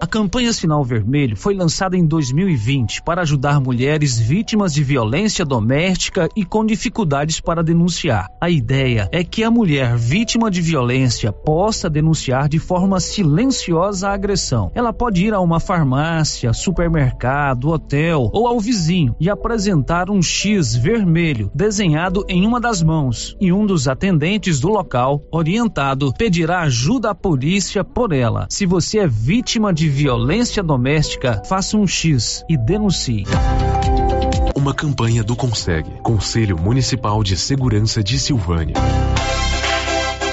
A 0.00 0.06
campanha 0.06 0.52
Sinal 0.52 0.84
Vermelho 0.84 1.36
foi 1.36 1.54
lançada 1.54 1.96
em 1.96 2.06
2020 2.06 3.02
para 3.02 3.22
ajudar 3.22 3.60
mulheres 3.60 4.16
vítimas 4.16 4.72
de 4.72 4.84
violência 4.84 5.44
doméstica 5.44 6.28
e 6.36 6.44
com 6.44 6.64
dificuldades 6.64 7.40
para 7.40 7.64
denunciar. 7.64 8.28
A 8.40 8.48
ideia 8.48 9.08
é 9.10 9.24
que 9.24 9.42
a 9.42 9.50
mulher 9.50 9.96
vítima 9.96 10.52
de 10.52 10.62
violência 10.62 11.32
possa 11.32 11.90
denunciar 11.90 12.48
de 12.48 12.60
forma 12.60 13.00
silenciosa 13.00 14.08
a 14.08 14.14
agressão. 14.14 14.70
Ela 14.72 14.92
pode 14.92 15.26
ir 15.26 15.34
a 15.34 15.40
uma 15.40 15.58
farmácia, 15.58 16.52
supermercado, 16.52 17.68
hotel 17.68 18.30
ou 18.32 18.46
ao 18.46 18.60
vizinho 18.60 19.16
e 19.18 19.28
apresentar 19.28 20.10
um 20.10 20.22
X 20.22 20.76
vermelho 20.76 21.50
desenhado 21.52 22.24
em 22.28 22.46
uma 22.46 22.60
das 22.60 22.84
mãos 22.84 23.36
e 23.40 23.52
um 23.52 23.66
dos 23.66 23.88
atendentes 23.88 24.60
do 24.60 24.68
local, 24.68 25.24
orientado, 25.32 26.12
pedirá 26.16 26.60
ajuda 26.60 27.10
à 27.10 27.14
polícia 27.16 27.82
por 27.82 28.12
ela. 28.12 28.46
Se 28.48 28.64
você 28.64 29.00
é 29.00 29.08
vítima 29.08 29.72
de 29.74 29.87
violência 29.88 30.62
doméstica, 30.62 31.42
faça 31.44 31.76
um 31.76 31.86
X 31.86 32.44
e 32.48 32.56
denuncie. 32.56 33.24
Uma 34.54 34.74
campanha 34.74 35.22
do 35.22 35.36
Conseg, 35.36 35.88
Conselho 36.02 36.58
Municipal 36.58 37.22
de 37.22 37.36
Segurança 37.36 38.02
de 38.02 38.18
Silvânia. 38.18 38.74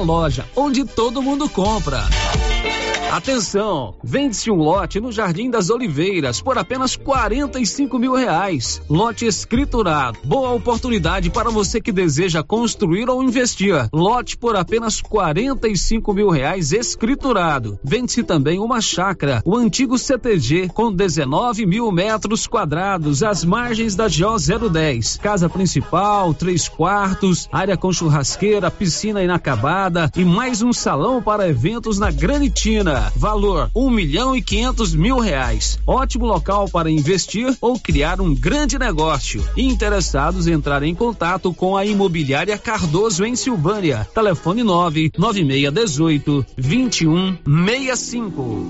loja 0.00 0.46
onde 0.56 0.84
todo 0.84 1.22
mundo 1.22 1.48
compra. 1.48 2.04
Atenção! 3.10 3.96
Vende-se 4.04 4.52
um 4.52 4.54
lote 4.54 5.00
no 5.00 5.10
Jardim 5.10 5.50
das 5.50 5.68
Oliveiras 5.68 6.40
por 6.40 6.56
apenas 6.56 6.94
45 6.94 7.98
mil 7.98 8.14
reais. 8.14 8.80
Lote 8.88 9.26
escriturado. 9.26 10.16
Boa 10.22 10.50
oportunidade 10.50 11.28
para 11.28 11.50
você 11.50 11.80
que 11.80 11.90
deseja 11.90 12.44
construir 12.44 13.10
ou 13.10 13.20
investir. 13.20 13.88
Lote 13.92 14.36
por 14.36 14.54
apenas 14.54 15.00
45 15.00 16.14
mil 16.14 16.30
reais 16.30 16.70
escriturado. 16.70 17.80
Vende-se 17.82 18.22
também 18.22 18.60
uma 18.60 18.80
chácara, 18.80 19.42
o 19.44 19.56
antigo 19.56 19.98
CTG, 19.98 20.68
com 20.68 20.92
19 20.92 21.66
mil 21.66 21.90
metros 21.90 22.46
quadrados, 22.46 23.24
às 23.24 23.44
margens 23.44 23.96
da 23.96 24.06
GO 24.06 24.38
010. 24.70 25.16
Casa 25.16 25.48
principal, 25.48 26.32
três 26.32 26.68
quartos, 26.68 27.48
área 27.50 27.76
com 27.76 27.92
churrasqueira, 27.92 28.70
piscina 28.70 29.20
inacabada 29.20 30.08
e 30.14 30.24
mais 30.24 30.62
um 30.62 30.72
salão 30.72 31.20
para 31.20 31.48
eventos 31.48 31.98
na 31.98 32.12
Granitina. 32.12 32.99
Valor 33.16 33.70
um 33.74 33.90
milhão 33.90 34.34
e 34.36 34.42
quinhentos 34.42 34.94
mil 34.94 35.18
reais. 35.18 35.78
Ótimo 35.86 36.26
local 36.26 36.68
para 36.68 36.90
investir 36.90 37.56
ou 37.60 37.78
criar 37.78 38.20
um 38.20 38.34
grande 38.34 38.78
negócio. 38.78 39.44
Interessados 39.56 40.46
entrar 40.46 40.82
em 40.82 40.94
contato 40.94 41.52
com 41.52 41.76
a 41.76 41.84
Imobiliária 41.84 42.58
Cardoso 42.58 43.24
em 43.24 43.34
Silvânia. 43.34 44.06
Telefone 44.14 44.62
nove 44.62 45.10
nove 45.16 45.44
meia 45.44 45.70
dezoito 45.70 46.44
vinte 46.56 47.02
e 47.02 47.08
um 47.08 47.36
meia 47.46 47.96
cinco. 47.96 48.66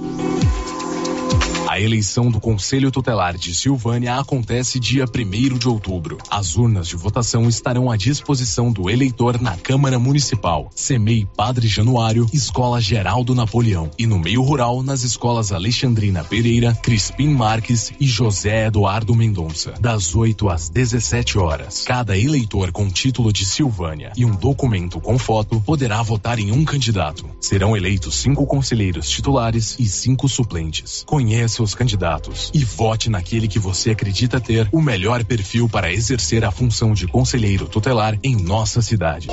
A 1.81 1.82
eleição 1.82 2.31
do 2.31 2.39
Conselho 2.39 2.90
Tutelar 2.90 3.39
de 3.39 3.55
Silvânia 3.55 4.16
acontece 4.16 4.78
dia 4.78 5.07
1 5.07 5.57
de 5.57 5.66
outubro. 5.66 6.19
As 6.31 6.55
urnas 6.55 6.86
de 6.86 6.94
votação 6.94 7.48
estarão 7.48 7.90
à 7.90 7.97
disposição 7.97 8.70
do 8.70 8.90
eleitor 8.90 9.40
na 9.40 9.57
Câmara 9.57 9.98
Municipal, 9.98 10.69
CEMEI 10.77 11.27
Padre 11.35 11.66
Januário, 11.66 12.27
Escola 12.35 12.82
Geraldo 12.82 13.35
Napoleão 13.35 13.90
e 13.98 14.07
no 14.07 14.19
meio 14.19 14.43
rural 14.43 14.82
nas 14.82 15.05
escolas 15.05 15.52
Alexandrina 15.52 16.23
Pereira, 16.23 16.74
Crispim 16.82 17.28
Marques 17.28 17.94
e 17.98 18.07
José 18.07 18.66
Eduardo 18.66 19.15
Mendonça, 19.15 19.73
das 19.81 20.15
8 20.15 20.51
às 20.51 20.69
17 20.69 21.39
horas. 21.39 21.85
Cada 21.86 22.15
eleitor 22.15 22.73
com 22.73 22.90
título 22.90 23.32
de 23.32 23.47
Silvânia 23.47 24.12
e 24.19 24.27
um 24.27 24.36
documento 24.36 25.01
com 25.01 25.19
foto 25.19 25.59
poderá 25.62 26.02
votar 26.02 26.39
em 26.39 26.52
um 26.52 26.62
candidato. 26.62 27.24
Serão 27.40 27.74
eleitos 27.74 28.16
cinco 28.16 28.47
conselheiros 28.47 29.09
titulares 29.09 29.77
e 29.78 29.86
cinco 29.86 30.28
suplentes. 30.28 31.05
Conheça 31.07 31.70
candidatos 31.75 32.51
e 32.55 32.65
vote 32.65 33.11
naquele 33.11 33.49
que 33.49 33.59
você 33.59 33.91
acredita 33.91 34.41
ter 34.41 34.69
o 34.73 34.81
melhor 34.81 35.25
perfil 35.25 35.69
para 35.69 35.93
exercer 35.93 36.45
a 36.45 36.51
função 36.51 36.93
de 36.93 37.07
conselheiro 37.07 37.67
tutelar 37.67 38.19
em 38.23 38.37
nossa 38.37 38.83
cidade. 38.83 39.29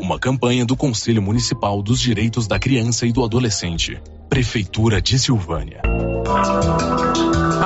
Uma 0.00 0.18
campanha 0.18 0.64
do 0.64 0.76
Conselho 0.76 1.22
Municipal 1.22 1.82
dos 1.82 2.00
Direitos 2.00 2.46
da 2.46 2.58
Criança 2.58 3.06
e 3.06 3.12
do 3.12 3.24
Adolescente. 3.24 4.00
Prefeitura 4.28 5.00
de 5.00 5.18
Silvânia. 5.18 5.80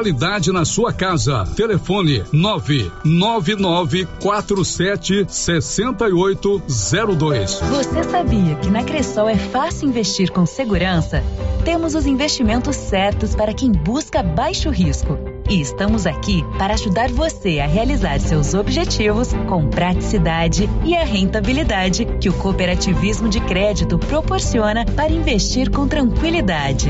qualidade 0.00 0.50
na 0.50 0.64
sua 0.64 0.94
casa. 0.94 1.44
Telefone 1.54 2.24
99947 2.32 5.26
6802. 5.28 7.60
Você 7.68 8.02
sabia 8.04 8.56
que 8.56 8.70
na 8.70 8.82
Cressol 8.82 9.28
é 9.28 9.36
fácil 9.36 9.90
investir 9.90 10.32
com 10.32 10.46
segurança? 10.46 11.22
Temos 11.66 11.94
os 11.94 12.06
investimentos 12.06 12.76
certos 12.76 13.34
para 13.34 13.52
quem 13.52 13.70
busca 13.70 14.22
baixo 14.22 14.70
risco. 14.70 15.18
E 15.50 15.60
estamos 15.60 16.06
aqui 16.06 16.44
para 16.56 16.74
ajudar 16.74 17.10
você 17.10 17.58
a 17.58 17.66
realizar 17.66 18.20
seus 18.20 18.54
objetivos 18.54 19.32
com 19.48 19.68
praticidade 19.68 20.70
e 20.84 20.96
a 20.96 21.04
rentabilidade 21.04 22.06
que 22.20 22.28
o 22.28 22.32
cooperativismo 22.32 23.28
de 23.28 23.40
crédito 23.40 23.98
proporciona 23.98 24.86
para 24.86 25.12
investir 25.12 25.68
com 25.68 25.88
tranquilidade. 25.88 26.88